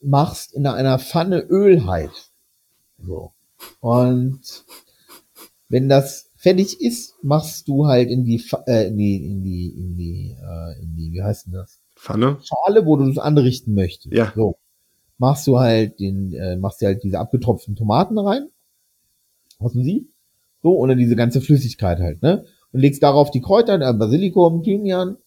machst 0.00 0.54
in 0.54 0.66
einer 0.66 0.98
Pfanne 0.98 1.40
Öl 1.40 1.86
heiß. 1.86 2.30
So. 3.04 3.32
Und 3.80 4.64
wenn 5.68 5.88
das 5.88 6.29
fertig 6.40 6.80
ist, 6.80 7.22
machst 7.22 7.68
du 7.68 7.86
halt 7.86 8.08
in 8.08 8.24
die, 8.24 8.42
äh, 8.66 8.88
in 8.88 8.96
die, 8.96 9.26
in 9.26 9.44
die, 9.44 9.68
in 9.68 9.96
die, 9.96 10.36
äh, 10.40 10.82
in 10.82 10.96
die, 10.96 11.12
wie 11.12 11.22
heißt 11.22 11.46
denn 11.46 11.52
das? 11.52 11.80
Pfanne. 11.94 12.38
Schale, 12.42 12.86
wo 12.86 12.96
du 12.96 13.06
das 13.06 13.18
anrichten 13.18 13.74
möchtest. 13.74 14.14
Ja. 14.14 14.32
So. 14.34 14.56
Machst 15.18 15.46
du 15.46 15.58
halt 15.58 16.00
den, 16.00 16.32
äh, 16.32 16.56
machst 16.56 16.80
du 16.80 16.86
halt 16.86 17.04
diese 17.04 17.18
abgetropften 17.18 17.76
Tomaten 17.76 18.18
rein. 18.18 18.48
Aus 19.58 19.72
dem 19.72 19.84
Sieb. 19.84 20.08
So, 20.62 20.78
oder 20.78 20.94
diese 20.94 21.14
ganze 21.14 21.42
Flüssigkeit 21.42 21.98
halt, 21.98 22.22
ne? 22.22 22.46
Und 22.72 22.80
legst 22.80 23.02
darauf 23.02 23.30
die 23.30 23.42
Kräuter, 23.42 23.74
äh, 23.74 23.92
Basilikum, 23.92 24.62
Thymian 24.62 25.18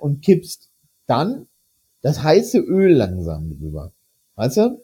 und 0.00 0.22
kippst 0.22 0.70
dann 1.06 1.46
das 2.02 2.24
heiße 2.24 2.58
Öl 2.58 2.94
langsam 2.94 3.56
drüber. 3.56 3.92
Weißt 4.34 4.56
du? 4.56 4.82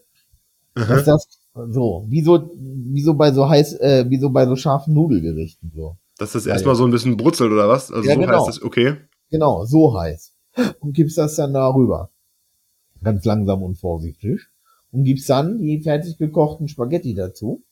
Aha. 0.77 0.87
Dass 0.87 1.05
das 1.05 1.44
so, 1.55 2.05
wie 2.09 2.23
so, 2.23 2.51
wie 2.57 3.03
so 3.03 3.15
bei 3.15 3.33
so 3.33 3.49
heiß, 3.49 3.75
äh, 3.81 4.05
wie 4.09 4.19
so 4.19 4.31
bei 4.31 4.47
so 4.47 4.57
scharfen 4.57 4.95
Nudelgerichten 4.95 5.73
so. 5.75 5.97
Dass 6.19 6.33
das 6.33 6.47
erstmal 6.47 6.75
so 6.77 6.85
ein 6.85 6.91
bisschen 6.91 7.17
brutzelt 7.17 7.51
oder 7.53 7.69
was? 7.69 7.91
Also 7.93 8.09
Ja, 8.09 8.15
so 8.15 8.21
genau. 8.21 8.39
heißt 8.39 8.49
das, 8.49 8.63
okay. 8.63 8.97
Genau, 9.31 9.65
so 9.65 9.99
heiß. 9.99 10.33
Und 10.81 10.93
gibst 10.93 11.19
das 11.19 11.37
dann 11.37 11.53
da 11.55 11.69
rüber. 11.69 12.11
Ganz 13.03 13.25
langsam 13.25 13.63
und 13.63 13.77
vorsichtig. 13.77 14.41
Und 14.93 15.05
gibst 15.05 15.29
dann 15.29 15.59
die 15.61 15.81
fertig 15.81 16.19
gekochten 16.19 16.69
Spaghetti 16.69 17.15
dazu. 17.15 17.65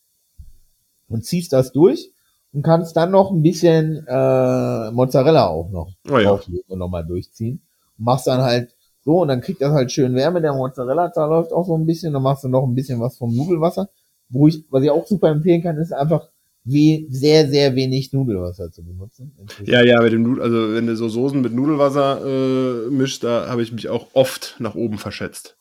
Und 1.08 1.24
ziehst 1.24 1.52
das 1.52 1.72
durch. 1.72 2.12
Und 2.52 2.62
kannst 2.62 2.96
dann 2.96 3.12
noch 3.12 3.30
ein 3.30 3.42
bisschen 3.42 4.04
äh, 4.06 4.90
Mozzarella 4.90 5.46
auch 5.46 5.70
noch 5.70 5.92
Oh 6.10 6.18
ja. 6.18 6.30
drauflegen 6.30 6.64
und 6.68 6.78
nochmal 6.78 7.06
durchziehen. 7.06 7.62
Und 7.98 8.04
machst 8.04 8.26
dann 8.26 8.42
halt 8.42 8.74
so, 9.04 9.22
und 9.22 9.28
dann 9.28 9.40
kriegt 9.40 9.60
das 9.60 9.72
halt 9.72 9.90
schön 9.90 10.14
Wärme. 10.14 10.40
Der 10.40 10.52
Mozzarella 10.52 11.08
da 11.08 11.26
läuft 11.26 11.52
auch 11.52 11.66
so 11.66 11.76
ein 11.76 11.86
bisschen. 11.86 12.12
Dann 12.12 12.22
machst 12.22 12.44
du 12.44 12.48
noch 12.48 12.64
ein 12.64 12.74
bisschen 12.74 13.00
was 13.00 13.16
vom 13.16 13.34
Nudelwasser. 13.34 13.88
Wo 14.28 14.48
ich, 14.48 14.64
was 14.70 14.82
ich 14.82 14.90
auch 14.90 15.06
super 15.06 15.28
empfehlen 15.28 15.62
kann, 15.62 15.76
ist 15.76 15.92
einfach 15.92 16.28
wie 16.64 17.08
sehr, 17.10 17.48
sehr 17.48 17.74
wenig 17.74 18.12
Nudelwasser 18.12 18.70
zu 18.70 18.84
benutzen. 18.84 19.32
Ja, 19.64 19.84
ja, 19.84 20.00
mit 20.00 20.12
dem 20.12 20.22
Nudel, 20.22 20.42
also 20.42 20.74
wenn 20.74 20.86
du 20.86 20.94
so 20.96 21.08
Soßen 21.08 21.40
mit 21.40 21.52
Nudelwasser 21.52 22.86
äh, 22.86 22.90
mischst, 22.90 23.24
da 23.24 23.48
habe 23.48 23.62
ich 23.62 23.72
mich 23.72 23.88
auch 23.88 24.06
oft 24.12 24.56
nach 24.60 24.76
oben 24.76 24.98
verschätzt. 24.98 25.56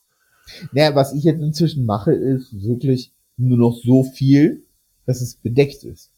Naja, 0.71 0.95
was 0.95 1.13
ich 1.13 1.23
jetzt 1.23 1.41
inzwischen 1.41 1.85
mache, 1.85 2.13
ist 2.13 2.53
wirklich 2.63 3.11
nur 3.37 3.57
noch 3.57 3.75
so 3.83 4.03
viel, 4.03 4.63
dass 5.05 5.21
es 5.21 5.35
bedeckt 5.35 5.83
ist. 5.83 6.11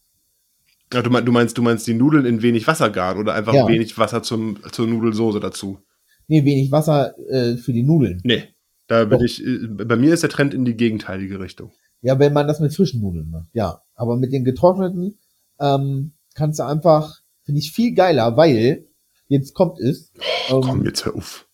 Ja, 0.92 1.02
du 1.02 1.32
meinst, 1.32 1.56
du 1.56 1.62
meinst 1.62 1.86
die 1.86 1.94
Nudeln 1.94 2.26
in 2.26 2.42
wenig 2.42 2.66
Wasser 2.66 2.90
garen 2.90 3.18
oder 3.18 3.34
einfach 3.34 3.54
Ja. 3.54 3.66
wenig 3.66 3.96
Wasser 3.96 4.22
zum, 4.22 4.58
zur 4.70 4.86
Nudelsoße 4.86 5.40
dazu? 5.40 5.78
Nee, 6.26 6.44
wenig 6.44 6.72
Wasser 6.72 7.14
äh, 7.28 7.56
für 7.56 7.72
die 7.72 7.82
Nudeln. 7.82 8.20
Nee. 8.24 8.44
Da 8.86 9.04
bin 9.04 9.18
Doch. 9.18 9.24
ich, 9.24 9.44
äh, 9.44 9.66
bei 9.66 9.96
mir 9.96 10.12
ist 10.12 10.22
der 10.22 10.30
Trend 10.30 10.52
in 10.52 10.64
die 10.64 10.76
gegenteilige 10.76 11.40
Richtung. 11.40 11.72
Ja, 12.02 12.18
wenn 12.18 12.34
man 12.34 12.46
das 12.46 12.60
mit 12.60 12.74
frischen 12.74 13.00
Nudeln 13.00 13.30
macht. 13.30 13.48
Ja, 13.54 13.82
aber 13.94 14.16
mit 14.16 14.32
den 14.32 14.44
getrockneten 14.44 15.18
ähm, 15.58 16.12
kannst 16.34 16.58
du 16.58 16.64
einfach, 16.64 17.20
finde 17.44 17.60
ich 17.60 17.72
viel 17.72 17.94
geiler, 17.94 18.36
weil 18.36 18.86
jetzt 19.28 19.54
kommt 19.54 19.80
es. 19.80 20.12
Ähm, 20.50 20.60
Komm, 20.60 20.84
jetzt 20.84 21.06
hör 21.06 21.14
auf. 21.14 21.48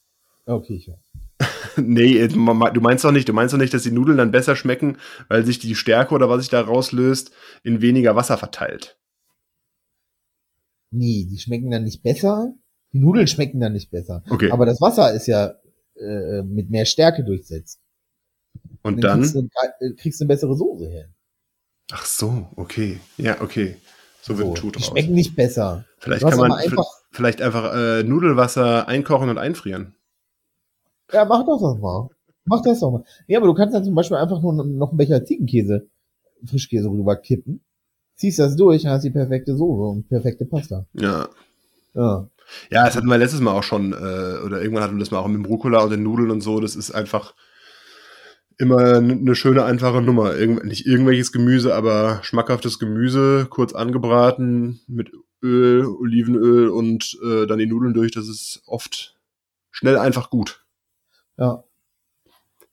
okay, 0.47 0.75
ich 0.75 0.89
höre. 0.89 0.99
Nee, 1.77 2.27
du 2.27 2.37
meinst 2.81 3.05
doch 3.05 3.12
nicht, 3.12 3.29
du 3.29 3.33
meinst 3.33 3.55
doch 3.55 3.59
nicht, 3.59 3.73
dass 3.73 3.85
die 3.85 3.93
Nudeln 3.93 4.18
dann 4.18 4.33
besser 4.33 4.57
schmecken, 4.57 4.99
weil 5.29 5.47
sich 5.47 5.61
die 5.61 5.77
Stärke 5.77 6.14
oder 6.14 6.29
was 6.29 6.41
sich 6.41 6.51
da 6.51 6.61
rauslöst, 6.61 7.31
in 7.62 7.81
weniger 7.81 8.16
Wasser 8.16 8.37
verteilt. 8.37 8.99
Nee, 10.91 11.27
die 11.31 11.39
schmecken 11.39 11.71
dann 11.71 11.85
nicht 11.85 12.03
besser. 12.03 12.53
Die 12.93 12.99
Nudeln 12.99 13.26
schmecken 13.26 13.61
dann 13.61 13.72
nicht 13.72 13.91
besser. 13.91 14.22
Okay. 14.28 14.51
Aber 14.51 14.66
das 14.66 14.80
Wasser 14.80 15.12
ist 15.12 15.26
ja 15.26 15.55
äh, 15.97 16.43
mit 16.43 16.70
mehr 16.70 16.86
Stärke 16.86 17.24
durchsetzt. 17.24 17.80
Und 18.82 19.01
Kriegst 19.01 19.34
dann? 19.36 19.49
du, 19.80 19.86
äh, 19.86 19.93
kriegst 19.95 20.20
du 20.20 20.24
eine 20.24 20.28
bessere 20.28 20.57
Soße 20.57 20.88
her. 20.88 21.09
Ach 21.93 22.05
so, 22.05 22.49
okay. 22.57 23.01
Ja, 23.16 23.41
okay. 23.41 23.76
So 24.22 24.36
wird 24.36 24.49
ein 24.49 24.57
Schuh 24.57 24.70
die 24.70 24.82
schmecken 24.82 25.14
nicht 25.14 25.34
besser. 25.34 25.84
Vielleicht 25.99 26.22
kann 26.22 26.38
man 26.38 26.53
einfach, 26.53 26.86
vielleicht 27.11 27.43
einfach 27.43 27.74
äh, 27.74 28.03
Nudelwasser 28.03 28.86
einkochen 28.86 29.28
und 29.28 29.38
einfrieren. 29.38 29.95
ja, 31.12 31.24
mach 31.24 31.45
doch 31.45 31.61
das 31.61 31.80
mal. 31.80 32.09
Mach 32.45 32.62
das 32.62 32.80
doch 32.80 32.91
mal. 32.91 33.05
Ja, 33.26 33.38
aber 33.38 33.47
du 33.47 33.55
kannst 33.55 33.74
dann 33.74 33.84
zum 33.84 33.95
Beispiel 33.95 34.16
einfach 34.16 34.41
nur 34.43 34.53
noch 34.53 34.91
einen 34.91 34.97
Becher 34.97 35.24
Ziegenkäse, 35.24 35.88
Frischkäse 36.45 36.88
rüber 36.88 37.16
kippen, 37.16 37.64
ziehst 38.16 38.38
das 38.38 38.57
durch, 38.57 38.82
dann 38.82 38.93
hast 38.93 39.05
die 39.05 39.11
perfekte 39.11 39.57
Soße 39.57 39.82
und 39.82 40.09
perfekte 40.09 40.45
Pasta. 40.47 40.86
Ja. 40.93 41.28
Ja. 41.95 42.28
Ja, 42.70 42.84
das 42.84 42.96
hatten 42.96 43.09
wir 43.09 43.18
letztes 43.18 43.40
Mal 43.40 43.53
auch 43.53 43.62
schon, 43.62 43.92
äh, 43.92 43.96
oder 44.44 44.61
irgendwann 44.62 44.82
hatten 44.82 44.96
wir 44.96 45.01
das 45.01 45.11
mal 45.11 45.18
auch 45.18 45.28
mit 45.28 45.36
dem 45.36 45.44
Rucola 45.44 45.80
und 45.80 45.90
den 45.90 46.03
Nudeln 46.03 46.30
und 46.30 46.40
so. 46.40 46.61
Das 46.61 46.76
ist 46.76 46.90
einfach 46.90 47.34
immer 48.59 48.96
eine 48.96 49.34
schöne, 49.34 49.64
einfache 49.64 50.03
Nummer. 50.03 50.36
Irgend, 50.36 50.64
nicht 50.64 50.86
irgendwelches 50.86 51.32
Gemüse, 51.32 51.74
aber 51.74 52.20
schmackhaftes 52.22 52.78
Gemüse, 52.78 53.46
kurz 53.48 53.72
angebraten, 53.72 54.80
mit 54.86 55.12
Öl, 55.42 55.86
Olivenöl 55.86 56.68
und 56.68 57.18
äh, 57.24 57.46
dann 57.46 57.59
die 57.59 57.66
Nudeln 57.66 57.94
durch. 57.94 58.12
Das 58.12 58.28
ist 58.28 58.62
oft 58.66 59.16
schnell 59.70 59.96
einfach 59.96 60.28
gut. 60.28 60.64
Ja. 61.38 61.64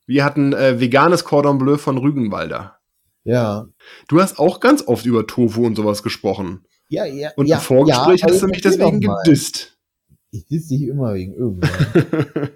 Wir 0.06 0.26
hatten 0.26 0.54
äh, 0.54 0.80
veganes 0.80 1.24
Cordon 1.24 1.58
Bleu 1.58 1.78
von 1.78 1.98
Rügenwalder. 1.98 2.80
Ja. 3.24 3.68
Du 4.08 4.22
hast 4.22 4.40
auch 4.40 4.60
ganz 4.60 4.88
oft 4.88 5.06
über 5.06 5.28
Tofu 5.28 5.66
und 5.66 5.76
sowas 5.76 6.04
gesprochen. 6.04 6.66
Ja, 6.90 7.06
ja. 7.06 7.32
Und 7.36 7.48
ja, 7.48 7.58
im 7.58 7.62
Vorgespräch 7.62 8.22
ja, 8.22 8.28
hast 8.30 8.42
du 8.42 8.48
mich 8.48 8.62
deswegen 8.62 9.00
gedisst. 9.02 9.78
Ich 10.32 10.46
diss 10.46 10.68
dich 10.68 10.84
immer 10.84 11.14
wegen 11.14 11.34
irgendwas. 11.34 11.70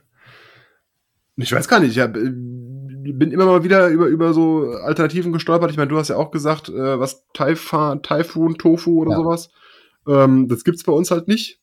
Ich 1.38 1.52
weiß 1.52 1.68
gar 1.68 1.80
nicht, 1.80 1.92
ich 1.92 2.00
hab, 2.00 2.16
äh, 2.16 2.30
bin 2.30 3.32
immer 3.32 3.46
mal 3.46 3.64
wieder 3.64 3.88
über, 3.88 4.08
über 4.08 4.34
so 4.34 4.70
Alternativen 4.84 5.32
gestolpert. 5.32 5.72
Ich 5.72 5.78
meine, 5.78 5.90
du 5.90 5.98
hast 5.98 6.10
ja 6.10 6.18
auch 6.18 6.32
gesagt, 6.32 6.70
äh, 6.70 7.00
was 7.00 7.26
Taifa, 7.34 7.96
Taifun, 7.98 8.56
Tofu 8.58 9.02
oder 9.02 9.12
Ja. 9.12 9.18
sowas. 9.18 9.50
Ähm, 10.08 10.48
das 10.48 10.64
gibt's 10.64 10.84
bei 10.84 10.92
uns 10.92 11.10
halt 11.10 11.28
nicht. 11.28 11.60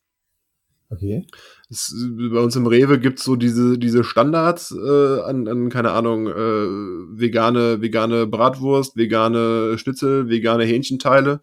Okay. 0.91 1.27
Es, 1.69 1.95
bei 2.33 2.41
uns 2.41 2.57
im 2.57 2.67
Rewe 2.67 2.99
gibt's 2.99 3.23
so 3.23 3.37
diese, 3.37 3.79
diese 3.79 4.05
Standards 4.05 4.73
äh, 4.75 5.21
an, 5.21 5.47
an, 5.47 5.69
keine 5.69 5.91
Ahnung, 5.91 6.27
äh, 6.29 6.33
vegane, 6.33 7.83
vegane 7.83 8.27
Bratwurst, 8.27 8.97
vegane 8.97 9.77
Schnitzel, 9.77 10.31
vegane 10.31 10.65
Hähnchenteile 10.65 11.41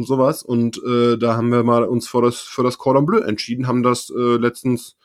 und 0.00 0.06
sowas. 0.06 0.42
Und 0.42 0.82
äh, 0.82 1.18
da 1.18 1.36
haben 1.36 1.50
wir 1.50 1.62
mal 1.62 1.84
uns 1.84 2.08
für 2.08 2.22
das, 2.22 2.40
für 2.40 2.62
das 2.62 2.78
Cordon 2.78 3.06
Bleu 3.06 3.18
entschieden, 3.18 3.66
haben 3.66 3.82
das 3.82 4.10
äh, 4.10 4.36
letztens 4.36 4.96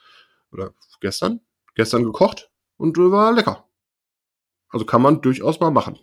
oder 0.51 0.73
gestern, 1.01 1.41
gestern 1.75 2.03
gekocht 2.03 2.49
und 2.77 2.97
äh, 2.97 3.11
war 3.11 3.33
lecker. 3.33 3.65
Also 4.69 4.85
kann 4.85 5.01
man 5.01 5.21
durchaus 5.21 5.59
mal 5.59 5.71
machen. 5.71 5.99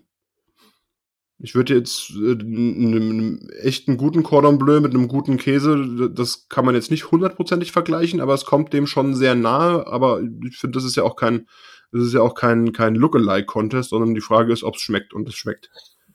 Ich 1.39 1.55
würde 1.55 1.75
jetzt 1.75 2.11
äh, 2.11 2.33
einen, 2.33 2.95
einen 2.95 3.51
echten 3.51 3.97
guten 3.97 4.23
Cordon 4.23 4.59
Bleu 4.59 4.81
mit 4.81 4.95
einem 4.95 5.09
guten 5.09 5.39
Käse, 5.39 6.11
das 6.11 6.49
kann 6.49 6.67
man 6.67 6.75
jetzt 6.75 6.91
nicht 6.91 7.11
hundertprozentig 7.11 7.73
vergleichen, 7.73 8.21
aber 8.21 8.35
es 8.35 8.45
kommt 8.45 8.73
dem 8.73 8.87
schon 8.87 9.15
sehr 9.15 9.35
nahe. 9.35 9.87
Aber 9.87 10.21
ich 10.47 10.59
finde, 10.59 10.77
das 10.77 10.85
ist 10.85 10.97
ja 10.97 11.03
auch 11.03 11.17
kein, 11.17 11.49
das 11.93 12.03
ist 12.03 12.13
ja 12.13 12.21
auch 12.21 12.35
kein, 12.35 12.73
kein 12.73 12.95
Lookalike-Contest, 12.95 13.91
sondern 13.91 14.15
die 14.15 14.21
Frage 14.21 14.53
ist, 14.53 14.63
ob 14.63 14.77
es 14.77 14.83
schmeckt 14.83 15.15
und 15.15 15.29
es 15.29 15.35
schmeckt. 15.35 15.71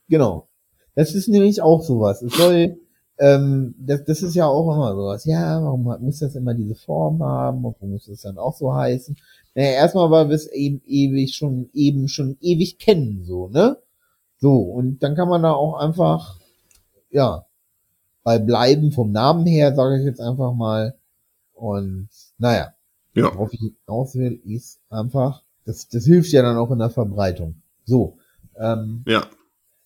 Genau. 0.08 0.50
Das 0.98 1.14
ist 1.14 1.28
nämlich 1.28 1.62
auch 1.62 1.84
sowas. 1.84 2.24
Es 2.24 2.34
soll, 2.36 2.80
ähm, 3.20 3.76
das, 3.78 4.04
das 4.04 4.24
ist 4.24 4.34
ja 4.36 4.48
auch 4.48 4.74
immer 4.74 4.96
sowas. 4.96 5.26
Ja, 5.26 5.62
warum 5.64 5.88
hat- 5.92 6.02
muss 6.02 6.18
das 6.20 6.34
immer 6.36 6.56
diese 6.56 6.74
Form 6.74 7.22
haben? 7.22 7.62
Warum 7.64 7.92
muss 7.92 8.08
das 8.08 8.22
dann 8.22 8.40
auch 8.40 8.56
so 8.56 8.74
heißen? 8.74 9.16
Naja, 9.54 9.70
erstmal, 9.74 10.10
weil 10.10 10.30
wir 10.30 10.36
es 10.36 10.48
eben 10.52 10.82
ewig 10.88 11.36
schon, 11.36 11.70
eben 11.74 12.08
schon 12.08 12.38
ewig 12.42 12.80
kennen, 12.80 13.24
so, 13.24 13.48
ne? 13.50 13.78
So, 14.40 14.56
und 14.60 15.04
dann 15.04 15.14
kann 15.16 15.30
man 15.30 15.44
da 15.44 15.52
auch 15.54 15.76
einfach, 15.76 16.40
ja, 17.12 17.46
bei 18.24 18.40
bleiben 18.40 18.92
vom 18.92 19.12
Namen 19.12 19.46
her, 19.46 19.76
sage 19.76 20.00
ich 20.00 20.04
jetzt 20.06 20.20
einfach 20.20 20.54
mal. 20.54 20.96
Und, 21.54 22.10
naja, 22.40 22.74
Ja. 23.14 23.34
worauf 23.34 23.54
ich 23.54 23.60
hinaus 23.86 24.16
will, 24.16 24.40
ist 24.46 24.80
einfach, 24.90 25.44
das, 25.66 25.88
das 25.90 26.06
hilft 26.06 26.32
ja 26.32 26.42
dann 26.42 26.58
auch 26.58 26.72
in 26.72 26.80
der 26.80 26.90
Verbreitung. 26.90 27.62
So, 27.86 28.18
ähm, 28.60 29.04
Ja. 29.08 29.26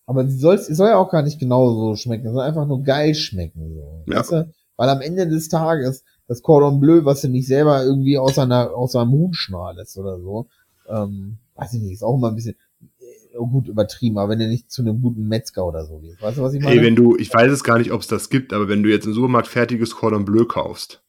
Aber 0.06 0.28
sie 0.28 0.38
soll, 0.38 0.56
es 0.56 0.68
soll 0.68 0.90
ja 0.90 0.98
auch 0.98 1.12
gar 1.12 1.22
nicht 1.22 1.40
genauso 1.40 1.96
schmecken. 1.96 2.28
Es 2.28 2.34
soll 2.34 2.44
einfach 2.44 2.68
nur 2.68 2.84
geil 2.84 3.16
schmecken. 3.16 3.74
So. 3.76 4.04
Ja. 4.12 4.20
Weißt 4.20 4.32
du? 4.32 4.52
Weil 4.78 4.90
am 4.90 5.02
Ende 5.02 5.28
des 5.28 5.48
Tages 5.48 6.04
das 6.28 6.42
Cordon 6.42 6.80
Bleu, 6.80 7.06
was 7.06 7.22
du 7.22 7.28
nicht 7.28 7.48
selber 7.48 7.84
irgendwie 7.84 8.18
aus 8.18 8.40
einer, 8.40 8.72
aus 8.74 8.96
einem 8.96 9.12
Huhn 9.12 9.34
schneidest 9.34 9.98
oder 9.98 10.20
so, 10.20 10.48
ähm, 10.90 11.38
weiß 11.56 11.74
ich 11.74 11.82
nicht, 11.82 11.94
ist 11.94 12.04
auch 12.04 12.16
immer 12.16 12.30
ein 12.30 12.36
bisschen 12.36 12.56
äh, 12.82 13.38
gut 13.38 13.68
übertrieben, 13.68 14.18
aber 14.18 14.30
wenn 14.32 14.40
du 14.40 14.48
nicht 14.48 14.72
zu 14.72 14.82
einem 14.82 15.02
guten 15.02 15.28
Metzger 15.28 15.66
oder 15.66 15.86
so 15.86 16.00
gehst. 16.00 16.22
Weißt 16.22 16.38
du, 16.38 16.42
was 16.42 16.54
ich 16.54 16.62
meine? 16.64 16.76
Ey, 16.80 16.86
wenn 16.86 16.96
du, 16.96 17.16
ich 17.18 17.34
weiß 17.34 17.52
es 17.52 17.64
gar 17.64 17.78
nicht, 17.78 17.92
ob 17.92 18.02
es 18.02 18.08
das 18.08 18.30
gibt, 18.30 18.54
aber 18.54 18.68
wenn 18.70 18.82
du 18.82 18.90
jetzt 18.90 19.06
im 19.06 19.14
Supermarkt 19.14 19.48
fertiges 19.48 19.96
Cordon 19.96 20.26
Bleu 20.26 20.46
kaufst, 20.46 21.04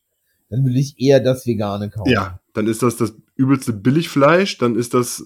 Dann 0.50 0.64
will 0.66 0.76
ich 0.76 1.00
eher 1.00 1.20
das 1.20 1.46
Vegane 1.46 1.88
kaufen. 1.88 2.10
ja, 2.10 2.40
dann 2.52 2.66
ist 2.66 2.82
das 2.82 2.96
das 2.96 3.14
übelste 3.36 3.72
Billigfleisch, 3.72 4.58
dann 4.58 4.76
ist 4.76 4.92
das 4.92 5.20
äh, 5.20 5.24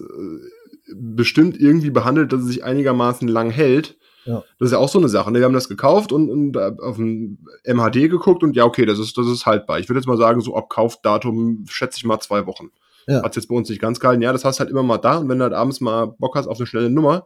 bestimmt 0.93 1.59
irgendwie 1.59 1.89
behandelt, 1.89 2.31
dass 2.31 2.41
es 2.41 2.47
sich 2.47 2.63
einigermaßen 2.63 3.27
lang 3.27 3.49
hält. 3.49 3.97
Ja. 4.25 4.43
Das 4.59 4.67
ist 4.67 4.71
ja 4.73 4.77
auch 4.77 4.89
so 4.89 4.99
eine 4.99 5.07
Sache. 5.07 5.31
Ne? 5.31 5.39
Wir 5.39 5.45
haben 5.45 5.53
das 5.53 5.69
gekauft 5.69 6.11
und, 6.11 6.29
und 6.29 6.57
auf 6.57 6.97
dem 6.97 7.39
MHD 7.65 8.09
geguckt 8.09 8.43
und 8.43 8.55
ja, 8.55 8.65
okay, 8.65 8.85
das 8.85 8.99
ist, 8.99 9.17
das 9.17 9.27
ist 9.27 9.45
haltbar. 9.45 9.79
Ich 9.79 9.87
würde 9.87 9.99
jetzt 9.99 10.07
mal 10.07 10.17
sagen, 10.17 10.41
so 10.41 10.55
ab 10.55 10.69
Kaufdatum 10.69 11.65
schätze 11.69 11.97
ich 11.97 12.05
mal 12.05 12.19
zwei 12.19 12.45
Wochen. 12.45 12.71
Ja. 13.07 13.23
Hat's 13.23 13.37
jetzt 13.37 13.47
bei 13.47 13.55
uns 13.55 13.69
nicht 13.69 13.81
ganz 13.81 13.99
gehalten. 13.99 14.21
Ja, 14.21 14.33
das 14.33 14.43
hast 14.43 14.57
du 14.57 14.61
halt 14.61 14.69
immer 14.69 14.83
mal 14.83 14.97
da 14.97 15.17
und 15.17 15.29
wenn 15.29 15.37
du 15.37 15.43
halt 15.43 15.53
abends 15.53 15.79
mal 15.79 16.07
Bock 16.07 16.35
hast 16.35 16.47
auf 16.47 16.59
eine 16.59 16.67
schnelle 16.67 16.89
Nummer 16.89 17.25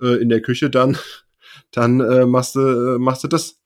äh, 0.00 0.20
in 0.20 0.30
der 0.30 0.40
Küche, 0.40 0.70
dann, 0.70 0.96
dann 1.70 2.00
äh, 2.00 2.24
machst, 2.24 2.54
du, 2.54 2.60
äh, 2.60 2.98
machst 2.98 3.24
du 3.24 3.28
das. 3.28 3.60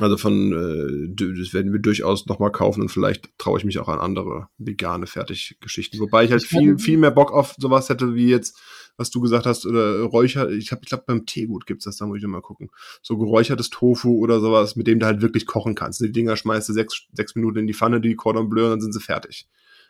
Also 0.00 0.16
von, 0.16 0.52
äh, 0.52 1.08
das 1.14 1.52
werden 1.52 1.72
wir 1.72 1.80
durchaus 1.80 2.26
nochmal 2.26 2.52
kaufen 2.52 2.82
und 2.82 2.88
vielleicht 2.88 3.36
traue 3.36 3.58
ich 3.58 3.64
mich 3.64 3.80
auch 3.80 3.88
an 3.88 3.98
andere 3.98 4.48
vegane 4.56 5.08
Fertiggeschichten. 5.08 5.98
Wobei 5.98 6.24
ich 6.24 6.30
halt 6.30 6.44
Ich 6.44 6.48
viel, 6.48 6.78
viel 6.78 6.98
mehr 6.98 7.10
Bock 7.10 7.32
auf 7.32 7.56
sowas 7.58 7.88
hätte, 7.88 8.14
wie 8.14 8.28
jetzt, 8.28 8.56
was 8.96 9.10
du 9.10 9.20
gesagt 9.20 9.44
hast, 9.44 9.66
oder 9.66 10.02
Räucher, 10.02 10.50
ich 10.50 10.70
habe, 10.70 10.82
ich 10.82 10.88
glaube, 10.88 11.04
beim 11.04 11.26
Teegut 11.26 11.66
gibt's 11.66 11.84
das, 11.84 11.96
da 11.96 12.06
muss 12.06 12.18
ich 12.18 12.22
noch 12.22 12.30
mal 12.30 12.42
gucken. 12.42 12.70
So 13.02 13.18
geräuchertes 13.18 13.70
Tofu 13.70 14.18
oder 14.18 14.38
sowas, 14.38 14.76
mit 14.76 14.86
dem 14.86 15.00
du 15.00 15.06
halt 15.06 15.20
wirklich 15.20 15.46
kochen 15.46 15.74
kannst. 15.74 16.00
Die 16.00 16.12
Dinger 16.12 16.36
schmeißt 16.36 16.68
du 16.68 16.74
sechs, 16.74 17.02
sechs 17.12 17.34
Minuten 17.34 17.58
in 17.58 17.66
die 17.66 17.74
Pfanne, 17.74 18.00
die 18.00 18.14
Cordon 18.14 18.48
Bleu, 18.48 18.64
und 18.64 18.70
dann 18.70 18.80
sind 18.80 18.92
sie 18.92 19.00
fertig. 19.00 19.48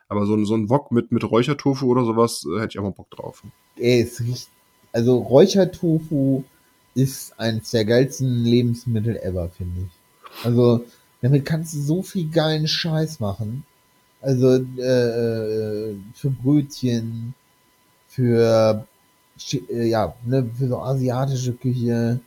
Aber 0.08 0.24
so 0.24 0.34
ein, 0.34 0.46
so 0.46 0.54
ein 0.54 0.70
Wok 0.70 0.90
mit, 0.90 1.12
mit 1.12 1.22
Räuchertofu 1.22 1.86
oder 1.86 2.06
sowas, 2.06 2.46
äh, 2.46 2.60
hätte 2.60 2.70
ich 2.70 2.78
auch 2.78 2.84
mal 2.84 2.92
Bock 2.92 3.10
drauf. 3.10 3.42
Ey, 3.76 4.00
es 4.00 4.20
riecht, 4.20 4.48
also 4.90 5.18
Räuchertofu 5.18 6.44
ist 6.94 7.38
eines 7.38 7.70
der 7.72 7.84
geilsten 7.84 8.42
Lebensmittel 8.42 9.18
ever, 9.18 9.50
finde 9.50 9.82
ich. 9.82 9.97
Also, 10.44 10.84
damit 11.20 11.44
kannst 11.44 11.74
du 11.74 11.80
so 11.80 12.02
viel 12.02 12.28
geilen 12.30 12.68
Scheiß 12.68 13.20
machen. 13.20 13.64
Also, 14.20 14.54
äh, 14.56 15.94
für 16.14 16.30
Brötchen, 16.30 17.34
für, 18.08 18.86
äh, 19.70 19.88
ja, 19.88 20.14
ne, 20.24 20.48
für 20.56 20.68
so 20.68 20.78
asiatische 20.80 21.52
Küche, 21.52 22.20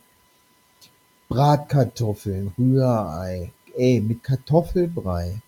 Bratkartoffeln, 1.28 2.52
Rührei, 2.58 3.52
ey, 3.76 4.00
mit 4.00 4.22
Kartoffelbrei. 4.22 5.40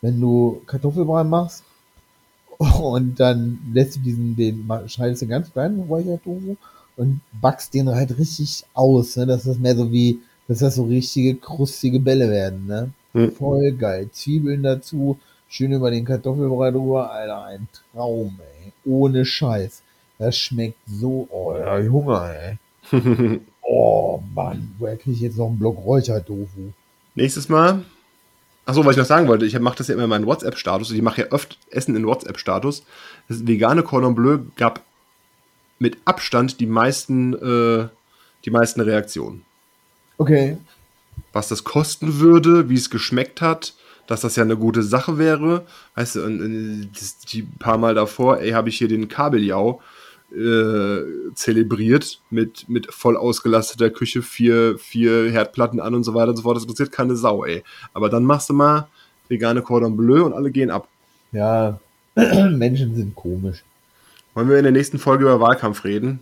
Wenn 0.00 0.20
du 0.20 0.62
Kartoffelbrei 0.66 1.24
machst 1.24 1.62
und 2.58 3.20
dann 3.20 3.58
lässt 3.72 3.96
du 3.96 4.00
diesen, 4.00 4.36
den, 4.36 4.68
schneidest 4.86 5.22
du 5.22 5.26
ganz 5.26 5.52
klein, 5.52 5.80
Räuchertofu, 5.88 6.56
und 6.96 7.20
backst 7.40 7.72
den 7.74 7.88
halt 7.88 8.18
richtig 8.18 8.64
aus, 8.74 9.16
ne, 9.16 9.26
dass 9.26 9.44
das 9.44 9.58
mehr 9.58 9.76
so 9.76 9.90
wie, 9.92 10.20
dass 10.50 10.58
das 10.58 10.74
so 10.74 10.82
richtige 10.82 11.36
krustige 11.36 12.00
Bälle 12.00 12.28
werden, 12.28 12.66
ne. 12.66 12.90
Hm. 13.12 13.30
Voll 13.36 13.70
geil. 13.70 14.08
Zwiebeln 14.10 14.64
dazu, 14.64 15.16
schön 15.48 15.70
über 15.70 15.92
den 15.92 16.04
Kartoffelbrei 16.04 16.72
drüber, 16.72 17.08
Alter, 17.12 17.44
ein 17.44 17.68
Traum, 17.92 18.36
ey. 18.40 18.72
Ohne 18.84 19.24
Scheiß. 19.24 19.82
Das 20.18 20.36
schmeckt 20.36 20.78
so, 20.88 21.28
oh, 21.30 21.54
ja, 21.56 21.78
Hunger, 21.88 22.34
ey. 22.34 22.58
Oh, 23.62 24.20
Mann, 24.34 24.74
woher 24.80 24.96
krieg 24.96 25.14
ich 25.14 25.20
jetzt 25.20 25.38
noch 25.38 25.46
einen 25.46 25.60
Block 25.60 25.76
Räuchertofu? 25.84 26.72
Nächstes 27.14 27.48
Mal. 27.48 27.84
Achso, 28.66 28.84
was 28.84 28.96
ich 28.96 28.98
noch 28.98 29.06
sagen 29.06 29.28
wollte, 29.28 29.46
ich 29.46 29.56
mache 29.60 29.78
das 29.78 29.86
ja 29.86 29.94
immer 29.94 30.04
in 30.04 30.10
meinen 30.10 30.26
WhatsApp-Status. 30.26 30.90
Ich 30.90 31.02
mache 31.02 31.20
ja 31.20 31.26
oft 31.30 31.58
Essen 31.70 31.94
in 31.94 32.04
WhatsApp-Status. 32.04 32.82
Das 33.28 33.46
vegane 33.46 33.84
Cordon 33.84 34.16
Bleu 34.16 34.40
gab 34.56 34.82
mit 35.78 35.98
Abstand 36.06 36.58
die 36.58 36.66
meisten, 36.66 37.34
äh, 37.34 37.88
die 38.44 38.50
meisten 38.50 38.80
Reaktionen. 38.80 39.44
Okay. 40.20 40.58
Was 41.32 41.48
das 41.48 41.64
kosten 41.64 42.20
würde, 42.20 42.68
wie 42.68 42.74
es 42.74 42.90
geschmeckt 42.90 43.40
hat, 43.40 43.72
dass 44.06 44.20
das 44.20 44.36
ja 44.36 44.42
eine 44.42 44.58
gute 44.58 44.82
Sache 44.82 45.16
wäre. 45.16 45.64
Weißt 45.94 46.16
du, 46.16 46.24
und, 46.24 46.42
und 46.42 46.90
die 47.32 47.42
paar 47.42 47.78
Mal 47.78 47.94
davor, 47.94 48.38
ey, 48.38 48.50
habe 48.50 48.68
ich 48.68 48.76
hier 48.76 48.88
den 48.88 49.08
Kabeljau 49.08 49.80
äh, 50.30 50.98
zelebriert 51.34 52.20
mit, 52.28 52.68
mit 52.68 52.92
voll 52.92 53.16
ausgelasteter 53.16 53.88
Küche, 53.88 54.20
vier, 54.20 54.76
vier 54.78 55.30
Herdplatten 55.30 55.80
an 55.80 55.94
und 55.94 56.04
so 56.04 56.12
weiter 56.12 56.30
und 56.30 56.36
so 56.36 56.42
fort. 56.42 56.56
Das 56.56 56.64
interessiert 56.64 56.92
keine 56.92 57.16
Sau, 57.16 57.46
ey. 57.46 57.64
Aber 57.94 58.10
dann 58.10 58.24
machst 58.24 58.50
du 58.50 58.52
mal 58.52 58.88
vegane 59.28 59.62
Cordon 59.62 59.96
Bleu 59.96 60.26
und 60.26 60.34
alle 60.34 60.50
gehen 60.50 60.70
ab. 60.70 60.86
Ja, 61.32 61.80
Menschen 62.14 62.94
sind 62.94 63.14
komisch. 63.14 63.64
Wollen 64.34 64.50
wir 64.50 64.58
in 64.58 64.64
der 64.64 64.72
nächsten 64.72 64.98
Folge 64.98 65.24
über 65.24 65.40
Wahlkampf 65.40 65.82
reden? 65.84 66.20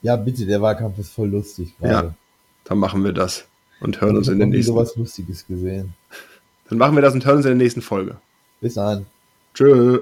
Ja, 0.00 0.14
bitte, 0.14 0.46
der 0.46 0.62
Wahlkampf 0.62 0.98
ist 0.98 1.10
voll 1.10 1.30
lustig 1.30 1.76
gerade. 1.80 2.14
Dann 2.72 2.78
machen 2.78 3.04
wir 3.04 3.12
das 3.12 3.44
und 3.80 4.00
hören 4.00 4.12
Ich 4.12 4.16
uns 4.20 4.28
in 4.28 4.38
der 4.38 4.48
nächsten. 4.48 4.72
sowas 4.72 4.96
Lustiges 4.96 5.46
gesehen. 5.46 5.92
Dann 6.70 6.78
machen 6.78 6.94
wir 6.94 7.02
das 7.02 7.12
und 7.12 7.26
hören 7.26 7.36
uns 7.36 7.44
in 7.44 7.50
der 7.50 7.58
nächsten 7.58 7.82
Folge. 7.82 8.16
Bis 8.62 8.72
dann. 8.72 9.04
Tschö. 9.52 10.00